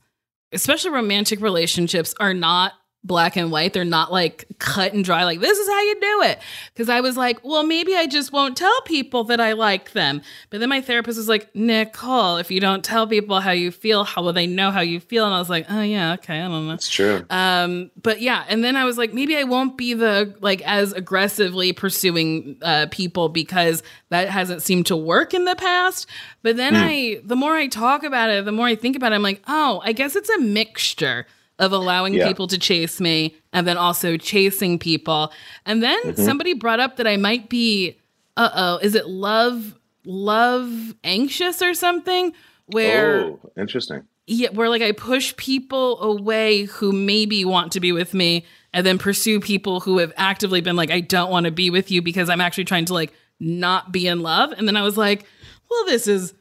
especially 0.52 0.90
romantic 0.90 1.40
relationships, 1.40 2.14
are 2.20 2.34
not 2.34 2.74
black 3.04 3.36
and 3.36 3.50
white. 3.50 3.72
They're 3.72 3.84
not 3.84 4.12
like 4.12 4.46
cut 4.58 4.92
and 4.92 5.04
dry, 5.04 5.24
like, 5.24 5.40
this 5.40 5.58
is 5.58 5.68
how 5.68 5.80
you 5.80 6.00
do 6.00 6.22
it. 6.22 6.38
Because 6.72 6.88
I 6.88 7.00
was 7.00 7.16
like, 7.16 7.44
well, 7.44 7.64
maybe 7.64 7.96
I 7.96 8.06
just 8.06 8.32
won't 8.32 8.56
tell 8.56 8.80
people 8.82 9.24
that 9.24 9.40
I 9.40 9.52
like 9.52 9.92
them. 9.92 10.22
But 10.50 10.60
then 10.60 10.68
my 10.68 10.80
therapist 10.80 11.18
was 11.18 11.28
like, 11.28 11.54
Nicole, 11.54 12.36
if 12.36 12.50
you 12.50 12.60
don't 12.60 12.84
tell 12.84 13.06
people 13.06 13.40
how 13.40 13.50
you 13.50 13.70
feel, 13.70 14.04
how 14.04 14.22
will 14.22 14.32
they 14.32 14.46
know 14.46 14.70
how 14.70 14.80
you 14.80 15.00
feel? 15.00 15.24
And 15.24 15.34
I 15.34 15.38
was 15.38 15.50
like, 15.50 15.66
oh, 15.68 15.82
yeah, 15.82 16.14
okay, 16.14 16.40
I 16.40 16.48
don't 16.48 16.68
know. 16.68 16.74
It's 16.74 16.88
true. 16.88 17.24
Um, 17.30 17.90
but 18.00 18.20
yeah, 18.20 18.44
and 18.48 18.62
then 18.62 18.76
I 18.76 18.84
was 18.84 18.98
like, 18.98 19.12
maybe 19.12 19.36
I 19.36 19.44
won't 19.44 19.76
be 19.76 19.94
the 19.94 20.34
like 20.40 20.62
as 20.62 20.92
aggressively 20.92 21.72
pursuing 21.72 22.56
uh, 22.62 22.86
people 22.90 23.28
because 23.28 23.82
that 24.10 24.28
hasn't 24.28 24.62
seemed 24.62 24.86
to 24.86 24.96
work 24.96 25.34
in 25.34 25.44
the 25.44 25.56
past. 25.56 26.06
But 26.42 26.56
then 26.56 26.76
I, 26.76 27.20
the 27.24 27.36
more 27.36 27.56
I 27.56 27.66
talk 27.66 28.04
about 28.04 28.30
it, 28.30 28.44
the 28.44 28.52
more 28.52 28.66
I 28.66 28.74
think 28.74 28.96
about 28.96 29.12
it, 29.12 29.16
I'm 29.16 29.22
like, 29.22 29.42
oh, 29.48 29.80
I 29.84 29.92
guess 29.92 30.16
it's 30.16 30.30
a 30.30 30.38
mixture 30.38 31.26
of 31.58 31.72
allowing 31.72 32.14
Yeah. 32.14 32.26
people 32.28 32.46
to 32.48 32.58
chase 32.58 33.00
me 33.00 33.36
and 33.52 33.66
then 33.66 33.76
also 33.76 34.16
chasing 34.16 34.78
people. 34.78 35.32
And 35.66 35.82
then 35.82 36.16
somebody 36.16 36.54
brought 36.54 36.80
up 36.80 36.96
that 36.96 37.06
I 37.06 37.16
might 37.16 37.48
be, 37.48 37.98
uh 38.36 38.50
oh, 38.54 38.76
is 38.78 38.94
it 38.94 39.06
love, 39.08 39.74
love 40.04 40.94
anxious 41.04 41.62
or 41.62 41.74
something? 41.74 42.32
Where 42.66 43.24
oh, 43.24 43.40
interesting. 43.56 44.02
yeah, 44.26 44.48
where 44.50 44.68
like 44.68 44.82
I 44.82 44.92
push 44.92 45.36
people 45.36 46.00
away 46.00 46.64
who 46.64 46.92
maybe 46.92 47.44
want 47.44 47.72
to 47.72 47.80
be 47.80 47.92
with 47.92 48.14
me 48.14 48.44
and 48.72 48.86
then 48.86 48.96
pursue 48.98 49.38
people 49.40 49.80
who 49.80 49.98
have 49.98 50.12
actively 50.16 50.60
been 50.62 50.76
like, 50.76 50.90
I 50.90 51.00
don't 51.00 51.30
want 51.30 51.44
to 51.46 51.52
be 51.52 51.68
with 51.70 51.90
you 51.90 52.00
because 52.02 52.30
I'm 52.30 52.40
actually 52.40 52.64
trying 52.64 52.86
to 52.86 52.94
like 52.94 53.12
not 53.38 53.92
be 53.92 54.06
in 54.06 54.20
love. 54.22 54.52
And 54.52 54.66
then 54.66 54.76
I 54.76 54.82
was 54.82 54.96
like, 54.96 55.26
well, 55.70 55.84
this 55.84 56.06
is 56.06 56.32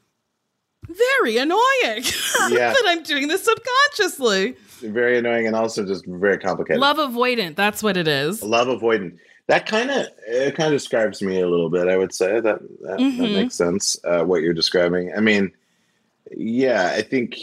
very 0.88 1.38
annoying 1.38 1.60
Yeah. 2.50 2.72
that 2.74 2.84
I'm 2.88 3.04
doing 3.04 3.28
this 3.28 3.44
subconsciously. 3.44 4.56
Very 4.82 5.18
annoying 5.18 5.48
and 5.48 5.56
also 5.56 5.86
just 5.86 6.06
very 6.06 6.38
complicated. 6.38 6.80
Love 6.82 6.98
avoidant. 6.98 7.56
That's 7.56 7.82
what 7.84 7.98
it 7.98 8.08
is. 8.08 8.42
love 8.44 8.68
avoidant 8.68 9.18
that 9.48 9.66
kind 9.66 9.90
of 9.90 10.06
it 10.28 10.56
kind 10.56 10.68
of 10.74 10.80
describes 10.80 11.22
me 11.22 11.42
a 11.42 11.48
little 11.50 11.70
bit 11.70 11.88
i 11.90 11.98
would 11.98 12.14
say 12.14 12.40
that 12.40 12.44
that, 12.44 12.60
that 12.82 13.00
Mhm. 13.00 13.34
makes 13.34 13.56
sense 13.56 13.98
uh, 14.06 14.24
what 14.24 14.42
you're 14.44 14.54
describing 14.54 15.12
i 15.18 15.20
mean 15.20 15.52
yeah 16.38 16.94
i 16.96 17.02
think 17.02 17.36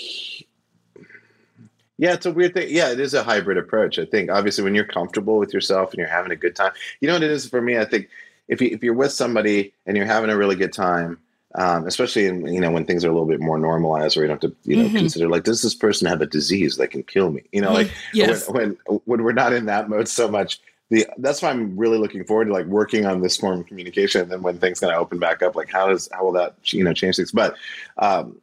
yeah 1.99 2.15
it's 2.15 2.25
a 2.25 2.33
weird 2.33 2.55
thing 2.55 2.69
yeah 2.71 2.91
it 2.91 3.01
is 3.01 3.13
a 3.15 3.23
hybrid 3.23 3.59
approach 3.59 3.99
i 3.99 4.05
think 4.07 4.31
obviously 4.31 4.65
when 4.65 4.75
you're 4.75 4.85
comfortable 4.85 5.37
with 5.39 5.53
yourself 5.53 5.91
and 5.91 5.99
you're 5.99 6.09
having 6.09 6.31
a 6.33 6.37
good 6.37 6.55
time 6.57 6.73
you 7.01 7.09
know 7.09 7.15
what 7.15 7.23
it 7.23 7.31
is 7.31 7.47
for 7.49 7.61
me 7.61 7.77
i 7.77 7.85
think 7.85 8.09
if, 8.47 8.63
you, 8.63 8.69
if 8.73 8.83
you're 8.83 8.95
with 8.95 9.13
somebody 9.13 9.75
and 9.85 9.97
you're 9.97 10.07
having 10.07 10.31
a 10.31 10.37
really 10.37 10.57
good 10.57 10.73
time 10.73 11.19
um, 11.55 11.87
especially 11.87 12.27
in 12.27 12.47
you 12.53 12.61
know 12.61 12.71
when 12.71 12.85
things 12.85 13.05
are 13.05 13.09
a 13.09 13.13
little 13.13 13.27
bit 13.29 13.41
more 13.41 13.59
normalized 13.59 14.17
where 14.17 14.25
you 14.25 14.29
don't 14.29 14.43
have 14.43 14.51
to 14.51 14.57
you 14.65 14.77
know 14.77 14.89
Mhm. 14.89 14.99
consider 14.99 15.29
like 15.29 15.45
does 15.45 15.63
this 15.63 15.75
person 15.75 16.07
have 16.07 16.21
a 16.21 16.27
disease 16.27 16.77
that 16.77 16.89
can 16.89 17.03
kill 17.03 17.31
me 17.31 17.43
you 17.53 17.61
know 17.63 17.73
like 17.73 17.91
yes. 18.13 18.49
when, 18.51 18.77
when 18.87 19.01
when 19.07 19.23
we're 19.23 19.33
not 19.33 19.53
in 19.53 19.67
that 19.67 19.89
mode 19.89 20.09
so 20.09 20.29
much 20.29 20.61
the 20.91 21.07
that's 21.19 21.41
why 21.43 21.51
i'm 21.51 21.77
really 21.77 21.97
looking 21.99 22.23
forward 22.25 22.47
to 22.47 22.53
like 22.53 22.67
working 22.67 23.07
on 23.07 23.23
this 23.23 23.37
form 23.39 23.61
of 23.61 23.67
communication 23.67 24.21
and 24.23 24.31
then 24.31 24.43
when 24.43 24.59
things 24.59 24.81
kind 24.81 24.93
of 24.93 25.01
open 25.01 25.19
back 25.19 25.43
up 25.43 25.57
like 25.57 25.71
how 25.71 25.89
does 25.89 26.09
how 26.13 26.23
will 26.25 26.33
that 26.33 26.55
you 26.73 26.85
know 26.85 26.93
change 26.93 27.17
things 27.17 27.33
but 27.33 27.55
um 27.99 28.37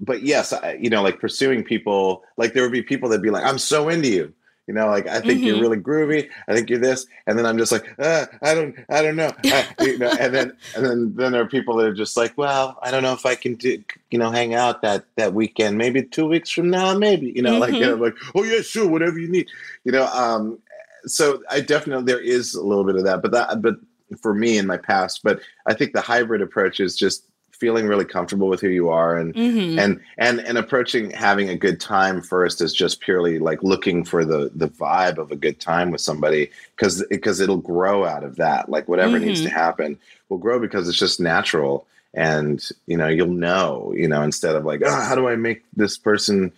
but 0.00 0.22
yes 0.22 0.52
I, 0.52 0.74
you 0.80 0.90
know 0.90 1.02
like 1.02 1.20
pursuing 1.20 1.62
people 1.64 2.22
like 2.36 2.52
there 2.54 2.62
would 2.62 2.72
be 2.72 2.82
people 2.82 3.08
that'd 3.08 3.22
be 3.22 3.30
like 3.30 3.44
i'm 3.44 3.58
so 3.58 3.88
into 3.88 4.08
you 4.08 4.32
you 4.66 4.72
know 4.74 4.86
like 4.86 5.06
i 5.08 5.20
think 5.20 5.44
you're 5.44 5.56
Mhm. 5.56 5.60
really 5.60 5.76
groovy. 5.76 6.28
I 6.48 6.54
think 6.54 6.70
you're 6.70 6.78
this. 6.78 7.06
And 7.26 7.38
then 7.38 7.46
i'm 7.46 7.58
just 7.58 7.70
like 7.72 7.84
uh, 7.98 8.26
i 8.42 8.54
don't 8.54 8.74
i 8.88 9.02
don't 9.02 9.16
know. 9.16 9.32
I, 9.44 9.66
you 9.80 9.98
know 9.98 10.10
and 10.18 10.34
then 10.34 10.56
and 10.74 10.84
then 10.84 11.12
then 11.16 11.32
there 11.32 11.42
are 11.42 11.46
people 11.48 11.76
that 11.76 11.86
are 11.86 11.94
just 11.94 12.16
like 12.16 12.32
well 12.38 12.78
i 12.82 12.90
don't 12.90 13.02
know 13.02 13.12
if 13.12 13.26
i 13.26 13.34
can 13.34 13.54
do 13.56 13.82
you 14.10 14.18
know 14.18 14.30
hang 14.30 14.54
out 14.54 14.82
that 14.82 15.04
that 15.16 15.34
weekend. 15.34 15.76
Maybe 15.78 16.02
two 16.02 16.26
weeks 16.26 16.50
from 16.50 16.70
now 16.70 16.96
maybe 16.96 17.32
you 17.36 17.42
know 17.42 17.58
like 17.58 17.74
you 17.74 17.80
know, 17.80 17.94
like 17.96 18.14
oh 18.34 18.42
yeah 18.44 18.60
sure 18.62 18.88
whatever 18.88 19.18
you 19.18 19.28
need. 19.28 19.48
You 19.84 19.92
know 19.92 20.06
um 20.06 20.58
so 21.06 21.42
i 21.50 21.60
definitely 21.60 22.04
there 22.04 22.20
is 22.20 22.54
a 22.54 22.62
little 22.64 22.84
bit 22.84 22.96
of 22.96 23.04
that 23.04 23.20
but 23.20 23.32
that 23.32 23.60
but 23.60 23.74
for 24.22 24.32
me 24.32 24.56
in 24.56 24.66
my 24.66 24.76
past 24.78 25.20
but 25.22 25.40
i 25.66 25.74
think 25.74 25.92
the 25.92 26.00
hybrid 26.00 26.40
approach 26.40 26.80
is 26.80 26.96
just 26.96 27.26
feeling 27.64 27.86
really 27.86 28.04
comfortable 28.04 28.48
with 28.48 28.60
who 28.60 28.68
you 28.68 28.90
are 28.90 29.16
and 29.16 29.32
Mhm. 29.34 29.78
and 29.78 29.98
and 30.18 30.40
and 30.40 30.58
approaching 30.58 31.10
having 31.12 31.48
a 31.48 31.56
good 31.56 31.80
time 31.80 32.20
first 32.20 32.60
is 32.60 32.74
just 32.74 33.00
purely 33.00 33.38
like 33.38 33.62
looking 33.62 34.04
for 34.04 34.22
the 34.22 34.50
the 34.54 34.68
vibe 34.68 35.16
of 35.16 35.32
a 35.32 35.36
good 35.36 35.58
time 35.60 35.90
with 35.90 36.02
somebody 36.02 36.50
because 36.76 37.02
because 37.08 37.40
it'll 37.40 37.56
grow 37.74 38.04
out 38.04 38.22
of 38.22 38.36
that 38.36 38.68
like 38.68 38.86
whatever 38.86 39.18
needs 39.18 39.40
to 39.40 39.48
happen 39.48 39.96
will 40.28 40.36
grow 40.36 40.58
because 40.60 40.86
it's 40.90 40.98
just 40.98 41.20
natural 41.20 41.86
and 42.12 42.68
you 42.86 42.98
know 42.98 43.08
you'll 43.08 43.28
know 43.48 43.94
you 43.96 44.06
know 44.06 44.20
instead 44.20 44.54
of 44.56 44.66
like 44.66 44.82
oh, 44.84 44.90
how 45.08 45.14
do 45.14 45.26
i 45.26 45.34
make 45.34 45.64
this 45.74 45.96
person 45.96 46.52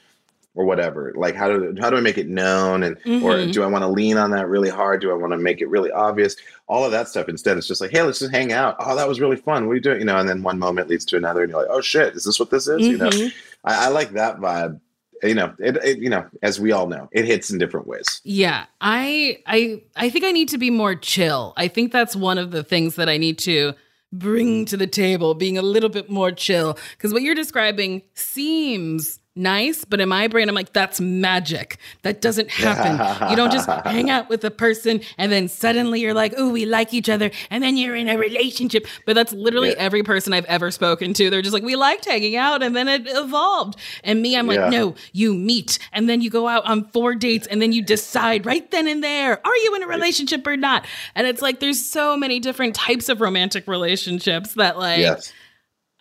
or 0.56 0.64
whatever. 0.64 1.12
Like 1.14 1.36
how 1.36 1.48
do 1.48 1.74
how 1.80 1.90
do 1.90 1.96
i 1.96 2.00
make 2.00 2.18
it 2.18 2.28
known? 2.28 2.82
And 2.82 2.96
or 3.22 3.34
Mhm. 3.34 3.52
do 3.52 3.62
i 3.62 3.66
want 3.66 3.82
to 3.82 3.88
lean 3.88 4.16
on 4.16 4.30
that 4.32 4.48
really 4.48 4.70
hard? 4.70 5.00
Do 5.00 5.10
i 5.12 5.14
want 5.14 5.32
to 5.32 5.38
make 5.38 5.60
it 5.60 5.68
really 5.68 5.92
obvious? 5.92 6.34
All 6.66 6.84
of 6.84 6.90
that 6.90 7.08
stuff. 7.08 7.28
Instead 7.28 7.56
it's 7.58 7.68
just 7.68 7.80
like 7.80 7.90
hey 7.92 8.02
let's 8.02 8.18
just 8.18 8.32
hang 8.32 8.52
out. 8.52 8.74
Oh 8.80 8.96
that 8.96 9.06
was 9.06 9.20
really 9.20 9.36
fun. 9.36 9.66
What 9.66 9.72
are 9.72 9.76
you 9.76 9.80
doing? 9.82 10.00
You 10.00 10.06
know 10.06 10.16
and 10.16 10.28
then 10.28 10.42
one 10.42 10.58
moment 10.58 10.88
leads 10.88 11.04
to 11.06 11.16
another 11.16 11.42
and 11.42 11.50
you're 11.52 11.60
like 11.60 11.70
oh 11.70 11.80
shit. 11.80 12.14
Is 12.16 12.24
this 12.24 12.40
what 12.40 12.50
this 12.50 12.66
is? 12.66 12.86
You 12.86 12.96
know? 12.98 13.10
Mhm. 13.10 13.32
I, 13.64 13.86
I 13.86 13.88
like 13.88 14.10
that 14.12 14.38
vibe. 14.38 14.80
You 15.22 15.34
know 15.34 15.54
it, 15.58 15.76
it 15.84 15.98
you 15.98 16.10
know 16.10 16.24
as 16.42 16.58
we 16.60 16.72
all 16.72 16.86
know 16.88 17.08
it 17.12 17.24
hits 17.24 17.50
in 17.50 17.58
different 17.58 17.86
ways. 17.86 18.20
Yeah, 18.24 18.64
I 18.80 19.38
I 19.46 19.82
I 19.96 20.10
think 20.10 20.24
I 20.24 20.30
need 20.32 20.48
to 20.50 20.58
be 20.58 20.70
more 20.70 20.94
chill. 20.94 21.54
I 21.56 21.68
think 21.68 21.90
that's 21.92 22.14
one 22.16 22.36
of 22.38 22.50
the 22.50 22.62
things 22.64 22.96
that 22.96 23.08
I 23.08 23.16
need 23.16 23.38
to 23.40 23.72
bring 24.12 24.64
to 24.66 24.76
the 24.76 24.86
table, 24.86 25.34
being 25.34 25.58
a 25.58 25.62
little 25.62 25.88
bit 25.88 26.08
more 26.10 26.32
chill. 26.32 26.78
Because 26.96 27.12
what 27.12 27.22
you're 27.22 27.34
describing 27.34 28.02
seems 28.14 29.18
nice, 29.36 29.84
but 29.84 30.00
in 30.00 30.08
my 30.08 30.26
brain, 30.28 30.48
I'm 30.48 30.54
like, 30.54 30.72
that's 30.72 31.00
magic. 31.00 31.78
That 32.02 32.20
doesn't 32.20 32.50
happen. 32.50 33.30
you 33.30 33.36
don't 33.36 33.52
just 33.52 33.68
hang 33.84 34.10
out 34.10 34.28
with 34.28 34.42
a 34.44 34.50
person 34.50 35.00
and 35.18 35.30
then 35.30 35.48
suddenly 35.48 36.00
you're 36.00 36.14
like, 36.14 36.34
oh, 36.36 36.50
we 36.50 36.66
like 36.66 36.92
each 36.94 37.08
other, 37.08 37.30
and 37.50 37.62
then 37.62 37.76
you're 37.76 37.94
in 37.94 38.08
a 38.08 38.16
relationship. 38.18 38.86
But 39.04 39.14
that's 39.14 39.32
literally 39.32 39.68
Yeah. 39.70 39.74
every 39.78 40.02
person 40.02 40.32
I've 40.32 40.44
ever 40.46 40.70
spoken 40.70 41.12
to. 41.14 41.30
They're 41.30 41.42
just 41.42 41.54
like, 41.54 41.62
we 41.62 41.76
liked 41.76 42.04
hanging 42.06 42.36
out, 42.36 42.62
and 42.62 42.74
then 42.74 42.88
it 42.88 43.02
evolved. 43.06 43.76
And 44.02 44.22
me, 44.22 44.36
I'm 44.36 44.46
like, 44.46 44.58
Yeah. 44.58 44.68
no, 44.70 44.94
you 45.12 45.34
meet, 45.34 45.78
and 45.92 46.08
then 46.08 46.20
you 46.20 46.30
go 46.30 46.48
out 46.48 46.64
on 46.64 46.84
four 46.86 47.14
dates, 47.14 47.46
and 47.46 47.60
then 47.60 47.72
you 47.72 47.82
decide 47.82 48.46
right 48.46 48.68
then 48.70 48.88
and 48.88 49.04
there, 49.04 49.40
are 49.46 49.56
you 49.56 49.74
in 49.76 49.82
a 49.82 49.86
relationship 49.86 50.46
or 50.46 50.56
not? 50.56 50.86
And 51.14 51.26
it's 51.26 51.42
like, 51.42 51.60
there's 51.60 51.84
so 51.84 52.16
many 52.16 52.40
different 52.40 52.74
types 52.74 53.08
of 53.08 53.20
romantic 53.20 53.68
relationships 53.68 54.54
that, 54.54 54.78
like, 54.78 55.00
yes. 55.00 55.32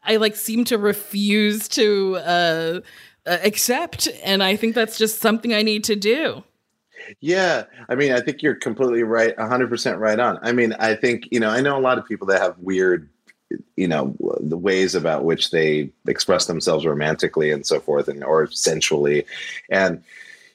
I 0.08 0.18
like 0.18 0.36
seem 0.36 0.66
to 0.66 0.78
refuse 0.78 1.68
to 1.70 2.18
uh, 2.18 2.80
Uh, 3.28 3.40
accept, 3.44 4.08
and 4.24 4.44
I 4.44 4.56
think 4.56 4.76
that's 4.76 5.00
just 5.00 5.20
something 5.20 5.54
I 5.54 5.64
need 5.64 5.84
to 5.86 5.96
do. 5.96 6.44
Yeah, 7.22 7.64
I 7.90 7.96
mean, 7.96 8.12
I 8.12 8.20
think 8.20 8.42
you're 8.42 8.56
completely 8.56 9.04
right, 9.04 9.36
100% 9.36 10.00
right 10.00 10.20
on. 10.20 10.38
I 10.42 10.52
mean, 10.52 10.74
I 10.74 10.96
think, 10.96 11.28
you 11.32 11.40
know, 11.40 11.50
I 11.50 11.62
know 11.62 11.78
a 11.78 11.82
lot 11.82 11.98
of 11.98 12.06
people 12.06 12.28
that 12.28 12.42
have 12.42 12.58
weird, 12.60 13.10
you 13.76 13.88
know, 13.88 14.16
the 14.40 14.58
ways 14.58 14.94
about 14.94 15.24
which 15.24 15.52
they 15.52 15.92
express 16.08 16.46
themselves 16.46 16.86
romantically 16.86 17.52
and 17.52 17.66
so 17.66 17.80
forth, 17.80 18.08
and 18.08 18.24
or 18.24 18.50
sensually. 18.52 19.26
And, 19.70 20.04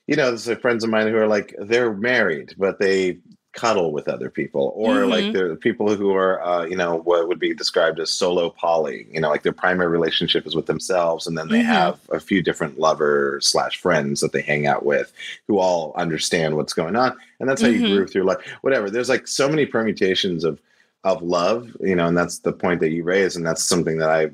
you 0.06 0.16
know, 0.16 0.34
there's 0.34 0.60
friends 0.60 0.84
of 0.84 0.90
mine 0.90 1.08
who 1.08 1.16
are 1.16 1.28
like, 1.28 1.54
they're 1.58 1.92
married, 1.92 2.54
but 2.56 2.78
they 2.78 3.18
cuddle 3.52 3.92
with 3.92 4.08
other 4.08 4.30
people, 4.30 4.72
or 4.76 5.06
like 5.06 5.24
Mhm. 5.26 5.32
they're 5.32 5.56
people 5.56 5.94
who 5.96 6.14
are, 6.14 6.40
uh, 6.42 6.64
you 6.64 6.76
know, 6.76 6.98
what 6.98 7.26
would 7.26 7.40
be 7.40 7.52
described 7.52 7.98
as 7.98 8.10
solo 8.10 8.50
poly. 8.50 9.06
You 9.10 9.20
know, 9.20 9.28
like 9.28 9.42
their 9.42 9.52
primary 9.52 9.88
relationship 9.88 10.46
is 10.46 10.54
with 10.54 10.66
themselves, 10.66 11.26
and 11.26 11.36
then 11.36 11.48
they 11.48 11.60
Mhm. 11.60 11.64
have 11.64 11.98
a 12.10 12.20
few 12.20 12.42
different 12.42 12.78
lovers 12.78 13.46
slash 13.48 13.80
friends 13.80 14.20
that 14.20 14.32
they 14.32 14.42
hang 14.42 14.66
out 14.66 14.84
with, 14.84 15.12
who 15.48 15.58
all 15.58 15.92
understand 15.96 16.56
what's 16.56 16.72
going 16.74 16.94
on, 16.96 17.16
and 17.40 17.48
that's 17.48 17.62
how 17.62 17.68
Mhm. 17.68 17.80
you 17.80 17.86
groove 17.86 18.10
through 18.10 18.22
life. 18.24 18.38
Whatever. 18.62 18.88
There's 18.88 19.08
like 19.08 19.26
so 19.26 19.48
many 19.48 19.66
permutations 19.66 20.44
of 20.44 20.60
of 21.02 21.22
love, 21.22 21.74
you 21.80 21.96
know, 21.96 22.06
and 22.06 22.16
that's 22.16 22.40
the 22.40 22.52
point 22.52 22.78
that 22.80 22.90
you 22.90 23.02
raise, 23.02 23.34
and 23.34 23.46
that's 23.46 23.64
something 23.64 23.96
that 23.96 24.10
I 24.10 24.30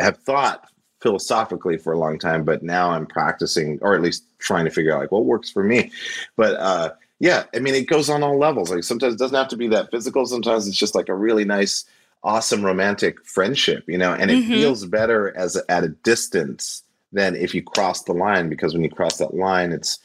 have 0.00 0.18
thought 0.18 0.68
philosophically 1.00 1.78
for 1.78 1.94
a 1.94 1.98
long 1.98 2.18
time, 2.18 2.44
but 2.44 2.62
now 2.62 2.90
I'm 2.90 3.06
practicing, 3.06 3.78
or 3.80 3.94
at 3.94 4.02
least 4.02 4.24
trying 4.38 4.66
to 4.66 4.70
figure 4.70 4.92
out 4.92 5.00
like 5.00 5.10
what 5.12 5.24
works 5.24 5.50
for 5.50 5.64
me. 5.64 5.90
But 6.36 6.56
uh, 6.60 6.90
yeah, 7.20 7.44
I 7.54 7.58
mean, 7.58 7.74
it 7.74 7.86
goes 7.86 8.08
on 8.08 8.22
all 8.22 8.38
levels. 8.38 8.70
Like 8.70 8.82
sometimes 8.82 9.14
it 9.14 9.18
doesn't 9.18 9.36
have 9.36 9.48
to 9.48 9.56
be 9.56 9.68
that 9.68 9.90
physical. 9.90 10.24
Sometimes 10.26 10.66
it's 10.66 10.76
just 10.76 10.94
like 10.94 11.08
a 11.10 11.14
really 11.14 11.44
nice, 11.44 11.84
awesome 12.24 12.64
romantic 12.64 13.24
friendship, 13.26 13.84
you 13.86 13.98
know, 13.98 14.14
and 14.14 14.30
it 14.30 14.38
Mhm. 14.38 14.52
feels 14.52 14.86
better 14.86 15.36
as 15.36 15.56
at 15.68 15.84
a 15.84 15.88
distance 15.88 16.82
than 17.12 17.36
if 17.36 17.54
you 17.54 17.62
cross 17.62 18.02
the 18.04 18.14
line 18.14 18.48
because 18.48 18.72
when 18.72 18.82
you 18.82 18.90
cross 18.90 19.18
that 19.18 19.34
line, 19.34 19.70
it's 19.70 19.98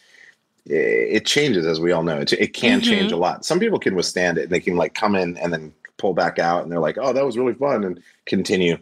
it 0.68 1.26
changes 1.28 1.66
as 1.66 1.80
we 1.80 1.91
all 1.91 2.03
know. 2.03 2.20
It, 2.20 2.34
it 2.34 2.53
can 2.53 2.80
Mhm. 2.80 2.84
change 2.84 3.11
a 3.11 3.18
lot. 3.18 3.45
Some 3.45 3.59
people 3.59 3.80
can 3.80 3.95
withstand 3.95 4.38
it 4.38 4.43
and 4.45 4.51
they 4.51 4.59
can 4.59 4.76
like 4.76 4.93
come 4.95 5.16
in 5.16 5.38
and 5.38 5.53
then 5.53 5.72
pull 5.98 6.14
back 6.14 6.39
out 6.39 6.64
and 6.64 6.72
they're 6.72 6.80
like, 6.80 6.98
"Oh, 7.00 7.14
that 7.14 7.26
was 7.26 7.38
really 7.38 7.54
fun," 7.54 7.84
and 7.84 8.02
continue. 8.26 8.78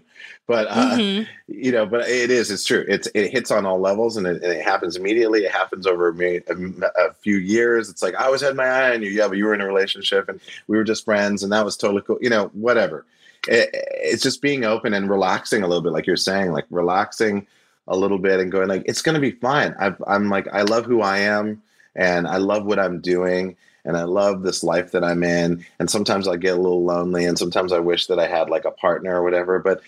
But 0.47 0.67
uh, 0.69 0.97
Mhm. 0.97 1.27
you 1.47 1.71
know, 1.71 1.85
but 1.85 2.07
it 2.09 2.29
is. 2.31 2.51
It's 2.51 2.65
true. 2.65 2.83
It's 2.87 3.07
it 3.13 3.31
hits 3.31 3.51
on 3.51 3.65
all 3.65 3.79
levels, 3.79 4.17
and 4.17 4.27
it, 4.27 4.41
and 4.43 4.51
it 4.51 4.63
happens 4.63 4.95
immediately. 4.95 5.45
It 5.45 5.51
happens 5.51 5.87
over 5.87 6.09
a, 6.09 6.37
a, 6.37 7.07
a 7.07 7.13
few 7.21 7.37
years. 7.37 7.89
It's 7.89 8.01
like 8.01 8.15
I 8.15 8.25
always 8.25 8.41
had 8.41 8.55
my 8.55 8.65
eye 8.65 8.93
on 8.93 9.01
you. 9.03 9.09
Yeah, 9.09 9.27
but 9.27 9.37
you 9.37 9.45
were 9.45 9.53
in 9.53 9.61
a 9.61 9.65
relationship, 9.67 10.27
and 10.29 10.39
we 10.67 10.77
were 10.77 10.83
just 10.83 11.05
friends, 11.05 11.43
and 11.43 11.51
that 11.53 11.63
was 11.63 11.77
totally 11.77 12.01
cool. 12.01 12.17
You 12.21 12.29
know, 12.29 12.49
whatever. 12.53 13.05
It, 13.47 13.69
it's 13.73 14.23
just 14.23 14.41
being 14.41 14.63
open 14.63 14.93
and 14.93 15.09
relaxing 15.09 15.63
a 15.63 15.67
little 15.67 15.81
bit, 15.81 15.91
like 15.91 16.07
you're 16.07 16.15
saying, 16.15 16.51
like 16.51 16.65
relaxing 16.69 17.45
a 17.89 17.95
little 17.97 18.17
bit 18.17 18.39
and 18.39 18.49
going 18.49 18.69
like 18.69 18.83
it's 18.85 19.01
going 19.01 19.15
to 19.15 19.21
be 19.21 19.31
fine. 19.31 19.75
I've, 19.77 20.01
I'm 20.07 20.29
like 20.29 20.47
I 20.53 20.61
love 20.61 20.85
who 20.85 21.01
I 21.01 21.17
am, 21.19 21.61
and 21.95 22.27
I 22.27 22.37
love 22.37 22.65
what 22.65 22.79
I'm 22.79 22.99
doing. 23.01 23.55
And 23.85 23.97
I 23.97 24.03
love 24.03 24.43
this 24.43 24.63
life 24.63 24.91
that 24.91 25.03
I'm 25.03 25.23
in. 25.23 25.65
And 25.79 25.89
sometimes 25.89 26.27
I 26.27 26.37
get 26.37 26.57
a 26.57 26.61
little 26.61 26.83
lonely, 26.83 27.25
and 27.25 27.37
sometimes 27.37 27.73
I 27.73 27.79
wish 27.79 28.07
that 28.07 28.19
I 28.19 28.27
had 28.27 28.49
like 28.49 28.65
a 28.65 28.71
partner 28.71 29.15
or 29.15 29.23
whatever. 29.23 29.59
But 29.59 29.81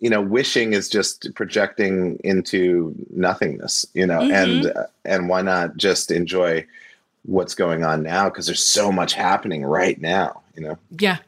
you 0.00 0.10
know 0.10 0.20
wishing 0.20 0.72
is 0.72 0.88
just 0.88 1.32
projecting 1.34 2.18
into 2.24 2.94
nothingness 3.10 3.86
you 3.94 4.06
know 4.06 4.20
and 4.20 4.72
and 5.04 5.28
why 5.28 5.40
not 5.40 5.76
just 5.76 6.10
enjoy 6.10 6.64
what's 7.22 7.54
going 7.54 7.84
on 7.84 8.02
now 8.02 8.28
because 8.28 8.46
there's 8.46 8.62
so 8.64 8.92
much 8.92 9.14
happening 9.14 9.64
right 9.64 10.00
now 10.00 10.42
you 10.56 10.62
know 10.62 10.76
Yeah. 10.90 11.18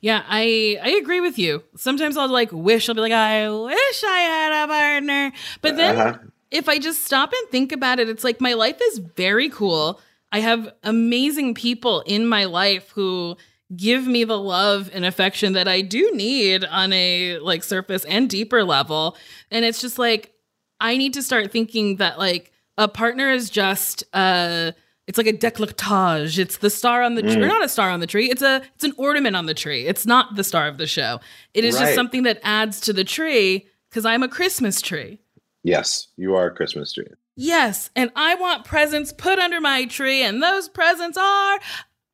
Yeah, 0.00 0.22
I 0.28 0.78
I 0.82 0.90
agree 0.90 1.20
with 1.20 1.38
you. 1.38 1.62
Sometimes 1.76 2.16
I'll 2.16 2.28
like 2.28 2.50
wish 2.52 2.88
I'll 2.88 2.94
be 2.94 3.00
like 3.00 3.12
I 3.12 3.48
wish 3.50 4.04
I 4.04 4.18
had 4.18 4.64
a 4.64 4.66
partner. 4.68 5.32
But 5.60 5.76
then 5.76 5.96
Uh-huh. 5.96 6.18
if 6.50 6.68
I 6.68 6.78
just 6.78 7.04
stop 7.04 7.32
and 7.32 7.50
think 7.50 7.72
about 7.72 7.98
it, 7.98 8.08
it's 8.08 8.24
like 8.24 8.40
my 8.40 8.54
life 8.54 8.78
is 8.82 8.98
very 8.98 9.48
cool. 9.48 10.00
I 10.32 10.40
have 10.40 10.72
amazing 10.82 11.54
people 11.54 12.00
in 12.02 12.26
my 12.26 12.44
life 12.44 12.90
who 12.90 13.36
give 13.76 14.06
me 14.06 14.24
the 14.24 14.38
love 14.38 14.90
and 14.92 15.04
affection 15.04 15.52
that 15.54 15.68
I 15.68 15.80
do 15.80 16.10
need 16.14 16.64
on 16.64 16.92
a 16.92 17.38
like 17.38 17.62
surface 17.64 18.04
and 18.04 18.28
deeper 18.28 18.64
level. 18.64 19.16
And 19.50 19.64
it's 19.64 19.80
just 19.80 19.98
like 19.98 20.32
I 20.80 20.96
need 20.96 21.14
to 21.14 21.22
start 21.22 21.50
thinking 21.52 21.96
that 21.96 22.18
like 22.18 22.52
a 22.78 22.88
partner 22.88 23.30
is 23.30 23.50
just 23.50 24.04
uh 24.12 24.72
it's 25.06 25.18
like 25.18 25.26
a 25.26 25.32
decolletage. 25.32 26.38
It's 26.38 26.58
the 26.58 26.70
star 26.70 27.02
on 27.02 27.16
the 27.16 27.22
tree, 27.22 27.42
or 27.42 27.48
not 27.48 27.64
a 27.64 27.68
star 27.68 27.90
on 27.90 27.98
the 27.98 28.06
tree. 28.06 28.30
It's 28.30 28.42
a 28.42 28.62
it's 28.76 28.84
an 28.84 28.92
ornament 28.96 29.34
on 29.34 29.46
the 29.46 29.54
tree. 29.54 29.86
It's 29.86 30.06
not 30.06 30.36
the 30.36 30.44
star 30.44 30.68
of 30.68 30.78
the 30.78 30.86
show. 30.86 31.20
It 31.54 31.64
is 31.64 31.74
just 31.76 31.94
something 31.96 32.22
that 32.24 32.38
adds 32.44 32.80
to 32.82 32.92
the 32.92 33.02
tree 33.04 33.66
because 33.88 34.04
I'm 34.04 34.22
a 34.22 34.28
Christmas 34.28 34.80
tree. 34.80 35.18
yes 35.64 36.08
you 36.16 36.34
are 36.34 36.46
a 36.46 36.54
christmas 36.54 36.92
tree 36.92 37.06
Yes, 37.42 37.88
and 37.96 38.10
I 38.14 38.34
want 38.34 38.66
presents 38.66 39.14
put 39.14 39.38
under 39.38 39.62
my 39.62 39.86
tree, 39.86 40.22
and 40.22 40.42
those 40.42 40.68
presents 40.68 41.16
are 41.16 41.58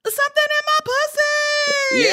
something 0.07 0.45
in 0.45 0.65
my 0.67 0.79
pussy. 0.85 2.07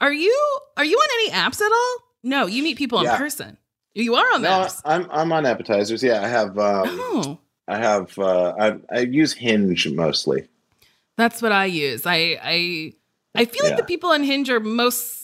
Are 0.00 0.12
you 0.12 0.32
are 0.76 0.84
you 0.84 0.96
on 0.96 1.08
any 1.14 1.30
apps 1.32 1.60
at 1.60 1.72
all? 1.72 1.96
No, 2.22 2.46
you 2.46 2.62
meet 2.62 2.78
people 2.78 3.00
in 3.00 3.06
person. 3.16 3.58
You 3.94 4.14
are 4.14 4.32
on 4.34 4.42
no 4.42 4.50
apps. 4.50 4.80
i'm 4.84 5.08
i'm 5.10 5.32
on 5.32 5.44
appetizers 5.44 6.04
yeah 6.04 6.22
i 6.22 6.28
have 6.28 6.56
um 6.56 6.84
Oh, 6.86 7.38
i 7.66 7.76
have 7.76 8.16
uh 8.16 8.54
I, 8.58 8.76
I 8.94 9.00
use 9.00 9.32
hinge 9.32 9.88
mostly 9.90 10.46
that's 11.16 11.42
what 11.42 11.50
I 11.50 11.64
use. 11.64 12.06
I 12.06 12.38
I 12.40 12.92
I 13.34 13.44
feel 13.44 13.64
like 13.64 13.76
the 13.76 13.82
people 13.82 14.10
on 14.10 14.22
Hinge 14.22 14.48
are 14.50 14.60
most. 14.60 15.17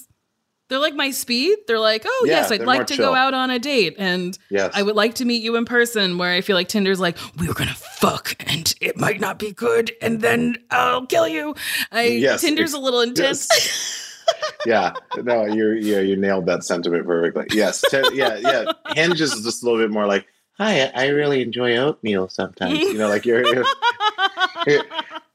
They're 0.69 0.79
like 0.79 0.95
my 0.95 1.11
speed. 1.11 1.59
They're 1.67 1.79
like, 1.79 2.03
oh 2.07 2.25
Yeah, 2.27 2.37
yes, 2.37 2.51
I'd 2.51 2.63
like 2.63 2.87
to 2.87 2.97
chill. 2.97 3.11
go 3.11 3.15
out 3.15 3.35
on 3.35 3.51
a 3.51 3.59
date, 3.59 3.97
and 3.99 4.37
yes 4.51 4.71
I 4.75 4.83
would 4.83 4.97
like 4.97 5.15
to 5.17 5.25
meet 5.25 5.43
you 5.43 5.57
in 5.57 5.65
person. 5.65 6.17
Where 6.19 6.33
I 6.33 6.41
feel 6.41 6.57
like 6.57 6.69
Tinder's 6.69 7.01
like, 7.01 7.19
we're 7.39 7.53
gonna 7.53 7.75
fuck, 7.75 8.35
and 8.51 8.75
it 8.81 8.97
might 8.97 9.21
not 9.21 9.39
be 9.39 9.53
good, 9.53 9.93
and 10.01 10.21
then 10.21 10.57
I'll 10.71 11.07
kill 11.07 11.29
you. 11.29 11.55
I 11.93 12.05
Yes, 12.07 12.41
Tinder's 12.41 12.73
a 12.73 12.79
little 12.79 13.01
intense. 13.01 13.49
yeah 14.67 14.95
no 15.23 15.45
you're 15.45 15.75
yeah 15.77 15.99
you 16.01 16.17
nailed 16.17 16.47
that 16.47 16.65
sentiment 16.65 17.05
perfectly 17.07 17.45
yes 17.53 17.85
Te- 17.91 18.03
yeah 18.15 18.37
yeah 18.37 18.73
hinge 18.95 19.21
is 19.21 19.39
just 19.43 19.63
a 19.63 19.67
little 19.67 19.79
bit 19.79 19.91
more 19.91 20.07
like 20.07 20.25
hi 20.57 20.91
i 20.95 21.09
really 21.09 21.43
enjoy 21.43 21.77
oatmeal 21.77 22.27
sometimes 22.31 22.79
you 22.79 22.95
know 22.95 23.11
like 23.11 23.27
you're, 23.27 23.45
you're 23.55 23.65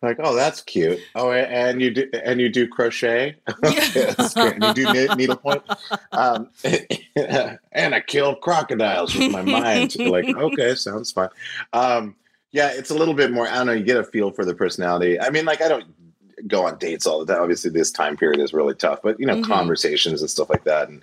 like 0.01 0.17
oh 0.23 0.35
that's 0.35 0.61
cute. 0.61 0.99
Oh 1.15 1.31
and 1.31 1.81
you 1.81 1.91
do 1.91 2.09
and 2.23 2.39
you 2.39 2.49
do 2.49 2.67
crochet? 2.67 3.35
Okay, 3.63 3.89
that's 3.93 4.33
great. 4.35 4.55
And 4.55 4.63
you 4.63 4.73
do 4.73 4.87
ne- 4.87 5.13
needlepoint 5.15 5.63
um, 6.11 6.49
and 7.71 7.93
i 7.95 7.99
kill 8.05 8.35
crocodiles 8.35 9.13
with 9.15 9.29
my 9.31 9.41
mind. 9.41 9.95
Like 10.05 10.27
okay 10.29 10.75
sounds 10.75 11.11
fun 11.11 11.29
um, 11.73 12.15
yeah 12.51 12.71
it's 12.71 12.89
a 12.89 12.95
little 12.95 13.13
bit 13.13 13.31
more 13.31 13.47
i 13.47 13.55
don't 13.55 13.67
know 13.67 13.73
you 13.73 13.83
get 13.83 13.97
a 13.97 14.03
feel 14.03 14.31
for 14.31 14.45
the 14.45 14.55
personality. 14.55 15.19
I 15.19 15.29
mean 15.29 15.45
like 15.45 15.61
i 15.61 15.67
don't 15.67 15.85
go 16.47 16.65
on 16.65 16.77
dates 16.77 17.05
all 17.05 17.23
the 17.23 17.31
time. 17.33 17.41
Obviously 17.41 17.69
this 17.69 17.91
time 17.91 18.15
period 18.15 18.39
is 18.39 18.53
really 18.53 18.75
tough 18.75 19.01
but 19.03 19.19
you 19.19 19.25
know 19.25 19.35
Mhm. 19.35 19.43
conversations 19.43 20.21
and 20.21 20.29
stuff 20.29 20.49
like 20.49 20.63
that. 20.63 20.87
And 20.89 21.01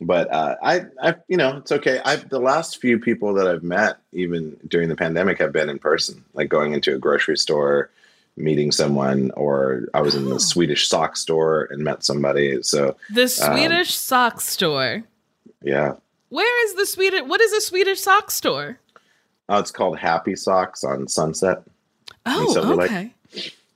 but 0.00 0.28
uh, 0.32 0.56
I, 0.60 0.86
I, 1.00 1.14
you 1.28 1.36
know, 1.36 1.58
it's 1.58 1.70
okay. 1.70 2.00
I've 2.04 2.28
the 2.28 2.40
last 2.40 2.80
few 2.80 2.98
people 2.98 3.32
that 3.34 3.46
I've 3.46 3.62
met, 3.62 3.98
even 4.12 4.56
during 4.66 4.88
the 4.88 4.96
pandemic, 4.96 5.38
have 5.38 5.52
been 5.52 5.68
in 5.68 5.78
person, 5.78 6.24
like 6.34 6.48
going 6.48 6.72
into 6.74 6.96
a 6.96 6.98
grocery 6.98 7.36
store, 7.36 7.90
meeting 8.36 8.72
someone, 8.72 9.30
or 9.36 9.88
I 9.94 10.00
was 10.00 10.14
in 10.14 10.26
Oh. 10.26 10.34
the 10.34 10.40
Swedish 10.40 10.88
sock 10.88 11.16
store 11.16 11.68
and 11.70 11.82
met 11.84 12.04
somebody. 12.04 12.62
So 12.62 12.96
the 13.12 13.22
um, 13.22 13.28
Swedish 13.28 13.94
sock 13.94 14.40
store. 14.40 15.04
yeah, 15.62 15.92
Where 16.30 16.66
is 16.66 16.74
the 16.74 16.86
Swedish? 16.86 17.22
What 17.26 17.40
is 17.40 17.52
a 17.52 17.60
Swedish 17.60 18.00
sock 18.00 18.30
store? 18.30 18.78
oh, 19.48 19.58
it's 19.58 19.70
called 19.70 19.98
Happy 19.98 20.34
Socks 20.36 20.82
on 20.84 21.06
Sunset. 21.06 21.62
Oh, 22.26 22.52
Silver 22.52 22.74
Lake. 22.76 22.90
okay. 22.90 23.12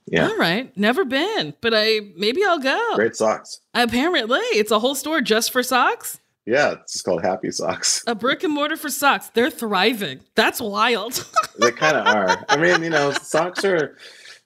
Yeah, 0.07 0.27
All 0.27 0.37
right. 0.37 0.75
Never 0.75 1.05
been, 1.05 1.53
but 1.61 1.73
I 1.75 1.99
maybe 2.15 2.43
I'll 2.43 2.57
go. 2.57 2.95
great 2.95 3.15
socks. 3.15 3.59
Apparently, 3.75 4.39
it's 4.39 4.71
a 4.71 4.79
whole 4.79 4.95
store 4.95 5.21
just 5.21 5.51
for 5.51 5.61
socks. 5.61 6.19
Yeah, 6.47 6.71
it's 6.71 6.93
just 6.93 7.05
called 7.05 7.21
Happy 7.21 7.51
Socks. 7.51 8.03
A 8.07 8.15
brick 8.15 8.43
and 8.43 8.51
mortar 8.51 8.75
for 8.75 8.89
socks. 8.89 9.29
They're 9.35 9.51
thriving. 9.51 10.21
That's 10.33 10.59
wild. 10.59 11.23
they 11.59 11.71
kind 11.71 11.95
of 11.95 12.07
are. 12.07 12.43
I 12.49 12.57
mean, 12.57 12.81
you 12.81 12.89
know, 12.89 13.11
socks 13.11 13.63
are, 13.63 13.95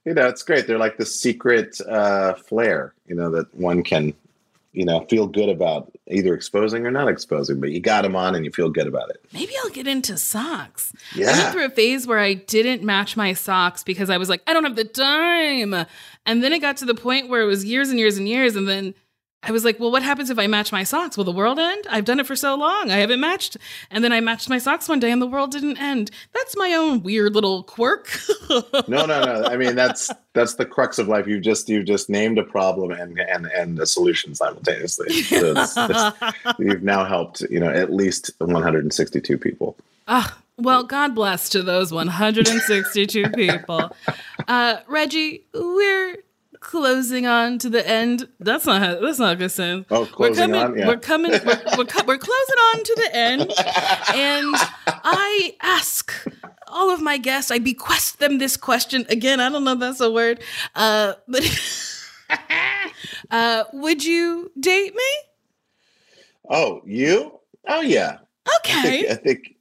you 0.05 0.13
know, 0.13 0.27
it's 0.27 0.43
great. 0.43 0.67
They're 0.67 0.77
like 0.77 0.97
the 0.97 1.05
secret 1.05 1.79
uh, 1.81 2.33
flair, 2.35 2.93
you 3.07 3.15
know, 3.15 3.29
that 3.31 3.53
one 3.55 3.83
can 3.83 4.13
you 4.73 4.83
know, 4.83 5.01
feel 5.01 5.27
good 5.27 5.49
about 5.49 5.91
either 6.07 6.33
exposing 6.33 6.85
or 6.85 6.91
not 6.91 7.07
exposing, 7.07 7.61
but 7.61 7.71
you 7.71 7.79
got 7.79 8.01
them 8.01 8.15
on 8.15 8.33
and 8.35 8.43
you 8.43 8.51
feel 8.51 8.69
good 8.69 8.87
about 8.87 9.09
it. 9.11 9.23
Maybe 9.31 9.53
I'll 9.63 9.69
get 9.69 9.87
into 9.87 10.17
socks. 10.17 10.93
Yeah. 11.15 11.29
I 11.29 11.37
went 11.37 11.53
through 11.53 11.65
a 11.65 11.69
phase 11.69 12.07
where 12.07 12.19
I 12.19 12.33
didn't 12.33 12.83
match 12.83 13.15
my 13.15 13.33
socks 13.33 13.83
because 13.83 14.09
I 14.09 14.17
was 14.17 14.29
like, 14.29 14.41
I 14.47 14.53
don't 14.53 14.63
have 14.63 14.75
the 14.75 14.83
time. 14.83 15.85
And 16.25 16.43
then 16.43 16.53
it 16.53 16.59
got 16.59 16.77
to 16.77 16.85
the 16.85 16.95
point 16.95 17.29
where 17.29 17.41
it 17.41 17.45
was 17.45 17.63
years 17.63 17.89
and 17.89 17.99
years 17.99 18.17
and 18.17 18.27
years. 18.27 18.55
And 18.55 18.67
then 18.67 18.95
I 19.45 19.51
was 19.51 19.65
like, 19.65 19.79
well, 19.79 19.91
what 19.91 20.03
happens 20.03 20.29
if 20.29 20.39
I 20.39 20.47
match 20.47 20.71
my 20.71 20.83
socks? 20.83 21.17
Will 21.17 21.25
the 21.25 21.31
world 21.33 21.59
end? 21.59 21.85
I've 21.89 22.05
done 22.05 22.19
it 22.19 22.25
for 22.25 22.35
so 22.35 22.55
long. 22.55 22.89
I 22.91 22.97
haven't 22.97 23.19
matched. 23.19 23.57
And 23.91 24.01
then 24.03 24.13
I 24.13 24.21
matched 24.21 24.47
my 24.49 24.57
socks 24.57 24.87
one 24.87 24.99
day 25.01 25.11
and 25.11 25.21
the 25.21 25.27
world 25.27 25.51
didn't 25.51 25.77
end. 25.77 26.11
That's 26.33 26.55
my 26.55 26.71
own 26.73 27.03
weird 27.03 27.35
little 27.35 27.63
quirk. 27.63 28.09
No, 28.87 29.05
no, 29.05 29.23
no. 29.23 29.45
I 29.45 29.57
mean, 29.57 29.75
that's 29.75 30.11
that's 30.33 30.55
the 30.55 30.65
crux 30.65 30.99
of 30.99 31.07
life. 31.07 31.25
You've 31.25 31.41
just 31.41 31.67
you've 31.69 31.85
just 31.85 32.09
named 32.09 32.37
a 32.37 32.43
problem 32.43 32.91
and 32.91 33.19
and 33.19 33.47
and 33.47 33.79
a 33.79 33.85
solution 33.85 34.35
simultaneously. 34.35 35.09
So 35.23 35.35
it's- 35.51 35.77
it's- 35.77 36.33
you've 36.59 36.83
now 36.83 37.03
helped, 37.05 37.41
you 37.49 37.59
know, 37.59 37.69
at 37.69 37.91
least 37.93 38.31
162 38.39 39.37
people. 39.37 39.75
Ah, 40.07 40.37
well, 40.57 40.83
God 40.83 41.15
bless 41.15 41.49
to 41.49 41.63
those 41.63 41.91
162 41.91 43.29
people. 43.31 43.95
Uh, 44.47 44.77
Reggie, 44.87 45.43
we're 45.53 46.17
closing 46.63 47.27
on 47.27 47.59
to 47.59 47.69
the 47.69 47.87
end. 47.87 48.27
That's 48.39 48.65
not 48.65 48.81
how, 48.81 48.99
that's 48.99 49.19
not 49.19 49.33
a 49.33 49.35
good 49.35 49.51
sense. 49.51 49.85
Oh, 49.91 50.05
closing 50.05 50.49
we're 50.51 50.55
coming, 50.55 50.61
on? 50.71 50.77
Yeah. 50.79 50.87
We're 50.87 50.97
coming. 50.97 51.31
We're, 51.31 51.61
we're, 51.77 51.85
co- 51.85 52.05
we're 52.07 52.17
closing 52.17 52.57
on 52.73 52.83
to 52.83 52.95
the 52.95 53.15
end, 53.15 53.53
and 54.15 54.55
I 55.03 55.55
ask 55.61 56.11
all 56.67 56.89
of 56.89 57.01
my 57.01 57.17
guests. 57.17 57.51
I 57.51 57.59
bequest 57.59 58.19
them 58.19 58.37
this 58.39 58.57
question 58.57 59.05
again. 59.09 59.39
I 59.39 59.49
don't 59.49 59.63
know 59.63 59.73
if 59.73 59.79
that's 59.79 59.99
a 59.99 60.09
word, 60.11 60.41
uh, 60.75 61.13
but 61.27 61.43
uh, 63.31 63.63
would 63.73 64.03
you 64.03 64.51
date 64.59 64.95
me? 64.95 65.11
Oh, 66.49 66.81
you? 66.85 67.39
Oh 67.67 67.81
yeah. 67.81 68.17
I 68.45 68.57
Okay. 68.59 68.81
think, 68.81 69.11
I 69.11 69.15
think 69.15 69.55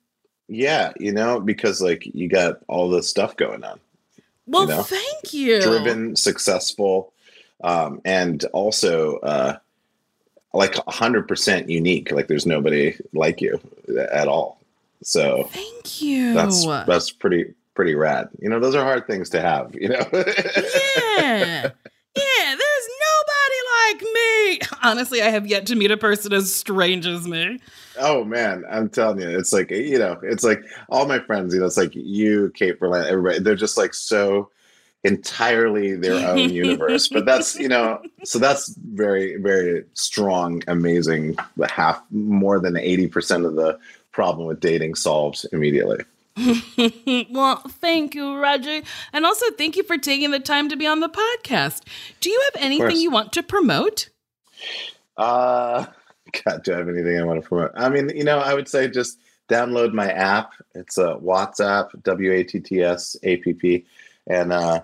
yeah, 0.49 0.93
you 0.99 1.13
know, 1.13 1.41
because 1.41 1.81
like 1.81 2.03
you 2.15 2.29
got 2.29 2.59
all 2.69 2.91
this 2.91 3.09
stuff 3.09 3.37
going 3.37 3.63
on. 3.65 3.79
Well, 4.47 4.67
know, 4.67 4.83
thank 4.83 5.33
you. 5.33 5.61
driven, 5.61 6.17
successful, 6.17 7.13
um, 7.63 8.01
and 8.05 8.45
also 8.53 9.19
uh, 9.19 9.59
like 10.53 10.75
hundred 10.89 11.29
percent 11.29 11.69
unique. 11.69 12.11
Like 12.11 12.29
there's 12.29 12.47
nobody 12.47 12.97
like 13.13 13.41
you 13.41 13.61
at 14.11 14.29
all. 14.29 14.59
So 15.03 15.45
Thank 15.45 16.01
you. 16.01 16.35
that's 16.35 16.65
that's 16.67 17.11
pretty 17.11 17.55
pretty 17.75 17.95
rad. 17.95 18.29
You 18.41 18.49
know, 18.49 18.61
those 18.61 18.75
are 18.75 18.85
hard 18.85 19.07
things 19.07 19.31
to 19.31 19.41
have. 19.41 19.75
You 19.75 19.89
know. 19.89 20.07
yeah. 20.13 21.71
Yeah, 22.15 22.55
there's 22.55 22.89
nobody 23.09 23.61
like 23.93 24.03
me. 24.03 24.61
Honestly, 24.83 25.23
I 25.23 25.29
have 25.29 25.47
yet 25.47 25.67
to 25.67 25.75
meet 25.75 25.91
a 25.91 25.97
person 25.97 26.33
as 26.33 26.55
strange 26.55 27.07
as 27.07 27.27
me. 27.27 27.59
oh 27.99 28.25
man, 28.25 28.65
I'm 28.71 28.89
telling 28.89 29.21
you, 29.21 29.39
it's 29.39 29.53
like 29.53 29.71
you 29.71 29.99
know, 29.99 30.19
it's 30.23 30.45
like 30.45 30.63
all 30.89 31.07
my 31.07 31.19
friends. 31.21 31.55
You 31.55 31.61
know, 31.61 31.67
it's 31.67 31.77
like 31.77 31.95
you, 31.95 32.51
Kate 32.55 32.79
Berlant, 32.79 33.07
everybody. 33.07 33.41
They're 33.41 33.55
just 33.55 33.77
like 33.77 33.95
so 33.95 34.51
entirely 35.05 35.97
their 35.97 36.27
own 36.29 36.39
universe. 36.51 37.09
But 37.09 37.27
that's 37.27 37.59
you 37.59 37.69
know, 37.69 38.01
so 38.25 38.39
that's 38.39 38.75
very 38.93 39.37
very 39.37 39.85
strong, 39.95 40.63
amazing. 40.69 41.37
Half 41.69 42.03
more 42.11 42.61
than 42.61 42.77
eighty 42.77 43.09
percent 43.09 43.45
of 43.45 43.55
the 43.55 43.79
problem 44.13 44.47
with 44.47 44.61
dating 44.61 44.95
solved 44.95 45.47
immediately. 45.53 45.99
well, 47.31 47.63
thank 47.69 48.15
you, 48.15 48.37
Roger. 48.37 48.83
And 49.13 49.27
also 49.27 49.47
thank 49.59 49.77
you 49.77 49.83
for 49.83 49.99
taking 49.99 50.31
the 50.31 50.41
time 50.41 50.69
to 50.69 50.77
be 50.77 50.87
on 50.87 51.01
the 51.01 51.09
podcast. 51.09 51.83
Do 52.21 52.31
you 52.31 52.43
have 52.53 52.63
anything 52.63 52.97
you 52.97 53.11
want 53.11 53.33
to 53.35 53.43
promote? 53.43 54.09
Uh, 55.17 55.87
God, 56.45 56.63
do 56.63 56.75
I 56.75 56.79
have 56.79 56.89
anything 56.89 57.19
I 57.19 57.25
want 57.25 57.43
to 57.43 57.49
promote? 57.49 57.73
I 57.75 57.89
mean, 57.89 58.11
you 58.15 58.25
know, 58.25 58.39
I 58.39 58.55
would 58.55 58.69
say 58.69 58.89
just 58.89 59.19
download 59.49 59.93
my 59.93 60.11
app. 60.11 60.53
It's 60.75 60.99
a 60.99 61.17
WattsApp, 61.17 62.03
W 62.03 62.33
A 62.33 62.45
T 62.45 62.61
T 62.61 62.83
S 62.83 63.17
A 63.23 63.37
P 63.39 63.53
P, 63.53 63.87
and 64.27 64.53
uh, 64.53 64.83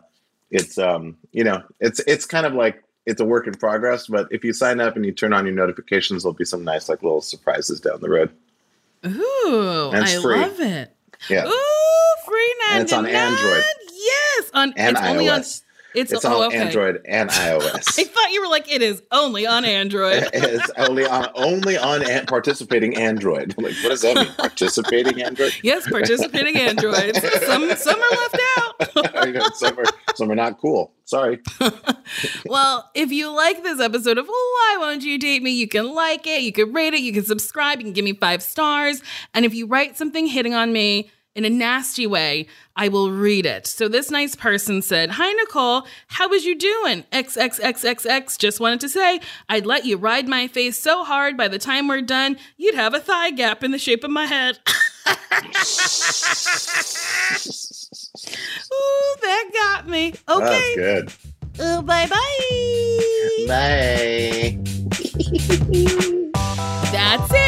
it's 0.51 0.78
um, 0.78 1.16
you 1.32 1.44
know, 1.44 1.62
it's 1.80 2.01
it's 2.01 2.26
kind 2.26 2.46
of 2.46 2.55
like 2.55 2.82
it's 3.07 3.20
a 3.20 3.24
work 3.24 3.46
in 3.46 3.55
progress. 3.55 4.07
But 4.07 4.28
if 4.30 4.44
you 4.44 4.53
sign 4.53 4.80
up 4.80 4.96
and 4.96 5.07
you 5.07 5.12
turn 5.12 5.32
on 5.32 5.46
your 5.46 5.55
notifications, 5.55 6.22
there'll 6.22 6.34
be 6.34 6.44
some 6.44 6.64
nice 6.64 6.88
like 6.88 7.03
little 7.03 7.22
surprises 7.22 7.80
down 7.80 8.01
the 8.01 8.11
road. 8.11 8.30
Ooh, 9.07 9.90
I 9.94 10.20
free. 10.20 10.40
love 10.40 10.61
it. 10.61 10.94
Yeah, 11.29 11.47
Ooh, 11.47 12.14
free 12.25 12.55
And 12.71 12.83
it's 12.83 12.93
on 12.93 13.07
Android. 13.07 13.64
Yes, 13.93 14.51
on 14.55 14.73
and 14.77 14.97
it's 14.97 15.07
only 15.07 15.29
on 15.29 15.41
iOS. 15.41 15.62
It's, 15.95 16.12
It's 16.12 16.24
oh, 16.24 16.43
on 16.43 16.47
okay. 16.49 16.59
Android 16.59 17.01
and 17.07 17.30
iOS. 17.30 17.99
I 17.99 18.05
thought 18.05 18.32
you 18.32 18.43
were 18.43 18.49
like 18.49 18.70
it 18.70 18.82
is 18.82 19.03
only 19.11 19.47
on 19.47 19.64
Android. 19.64 20.28
it's 20.34 20.70
only 20.76 21.07
on 21.07 21.28
only 21.34 21.78
on 21.78 22.09
an- 22.09 22.26
participating 22.26 22.97
Android. 22.97 23.55
Like, 23.57 23.74
what 23.82 23.89
does 23.91 24.03
that 24.03 24.16
mean? 24.16 24.32
Participating 24.39 25.22
Android? 25.22 25.55
yes, 25.62 25.89
participating 25.89 26.57
androids. 26.57 27.20
Some 27.47 27.70
some 27.76 28.01
are 28.01 28.16
left 28.16 28.41
out. 28.59 29.57
Some 29.57 29.78
are 29.78 29.84
some 30.14 30.30
are 30.30 30.34
not 30.34 30.61
cool. 30.61 30.93
Sorry. 31.05 31.41
well, 32.45 32.91
if 32.95 33.11
you 33.11 33.30
like 33.30 33.62
this 33.62 33.80
episode 33.80 34.18
of 34.18 34.26
Why 34.26 34.76
Won't 34.78 35.05
You 35.05 35.18
Date 35.18 35.43
Me, 35.43 35.51
you 35.51 35.66
can 35.66 35.95
like 35.95 36.26
it, 36.26 36.43
you 36.43 36.53
can 36.53 36.72
rate 36.72 36.93
it, 36.93 37.01
you 37.01 37.14
can 37.14 37.24
subscribe, 37.24 37.78
you 37.78 37.84
can 37.84 37.95
give 37.95 38.05
me 38.05 38.12
five 38.12 38.43
stars. 38.43 39.03
And 39.32 39.47
if 39.47 39.55
you 39.55 39.66
write 39.66 39.97
something 39.97 40.26
hitting 40.26 40.55
on 40.55 40.72
me 40.72 41.11
in 41.39 41.45
a 41.45 41.51
nasty 41.51 42.05
way, 42.05 42.49
I 42.74 42.89
will 42.89 43.12
read 43.12 43.47
it. 43.47 43.64
So 43.68 43.86
this 43.86 44.11
nice 44.11 44.34
person 44.34 44.82
said, 44.82 45.11
Hi, 45.12 45.30
Nicole, 45.34 45.86
how 46.09 46.28
was 46.28 46.45
you 46.45 46.59
doing? 46.59 47.05
XXXXX 47.12 48.36
just 48.39 48.59
wanted 48.59 48.80
to 48.80 48.89
say, 48.89 49.20
I'd 49.49 49.64
let 49.64 49.84
you 49.86 49.97
ride 49.97 50.26
my 50.26 50.49
face 50.49 50.76
so 50.76 51.05
hard 51.05 51.36
by 51.36 51.47
the 51.47 51.59
time 51.61 51.86
we're 51.86 52.03
done, 52.03 52.39
you'd 52.57 52.74
have 52.74 52.93
a 52.93 52.99
thigh 52.99 53.30
gap 53.30 53.62
in 53.62 53.70
the 53.70 53.78
shape 53.78 54.03
of 54.03 54.11
my 54.11 54.26
head. 54.26 54.59
Ooh, 58.72 59.14
that 59.22 59.51
got 59.55 59.89
me. 59.89 60.11
That's 60.26 60.41
Okay. 60.41 60.74
good. 60.74 61.12
Ooh, 61.62 61.82
bye 61.82 62.07
bye. 62.07 62.16
Bye. 63.49 64.59
That's 66.93 67.30
it 67.32 67.47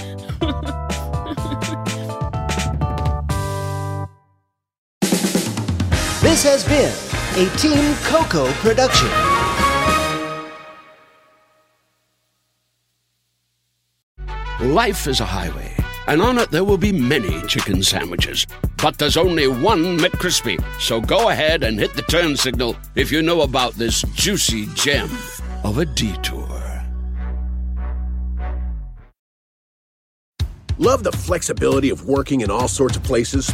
This 6.31 6.43
has 6.43 6.63
been 6.63 6.93
a 7.35 7.57
Team 7.57 7.93
Coco 8.05 8.49
production. 8.63 9.09
Life 14.73 15.07
is 15.07 15.19
a 15.19 15.25
highway, 15.25 15.75
and 16.07 16.21
on 16.21 16.37
it 16.37 16.49
there 16.49 16.63
will 16.63 16.77
be 16.77 16.93
many 16.93 17.41
chicken 17.47 17.83
sandwiches. 17.83 18.47
But 18.81 18.97
there's 18.97 19.17
only 19.17 19.49
one 19.49 19.97
McCrispy. 19.97 20.63
So 20.79 21.01
go 21.01 21.27
ahead 21.27 21.63
and 21.63 21.77
hit 21.77 21.95
the 21.95 22.01
turn 22.03 22.37
signal 22.37 22.77
if 22.95 23.11
you 23.11 23.21
know 23.21 23.41
about 23.41 23.73
this 23.73 24.01
juicy 24.13 24.67
gem 24.67 25.09
of 25.65 25.79
a 25.79 25.85
detour. 25.85 26.47
Love 30.77 31.03
the 31.03 31.11
flexibility 31.11 31.89
of 31.89 32.05
working 32.05 32.39
in 32.39 32.49
all 32.49 32.69
sorts 32.69 32.95
of 32.95 33.03
places? 33.03 33.53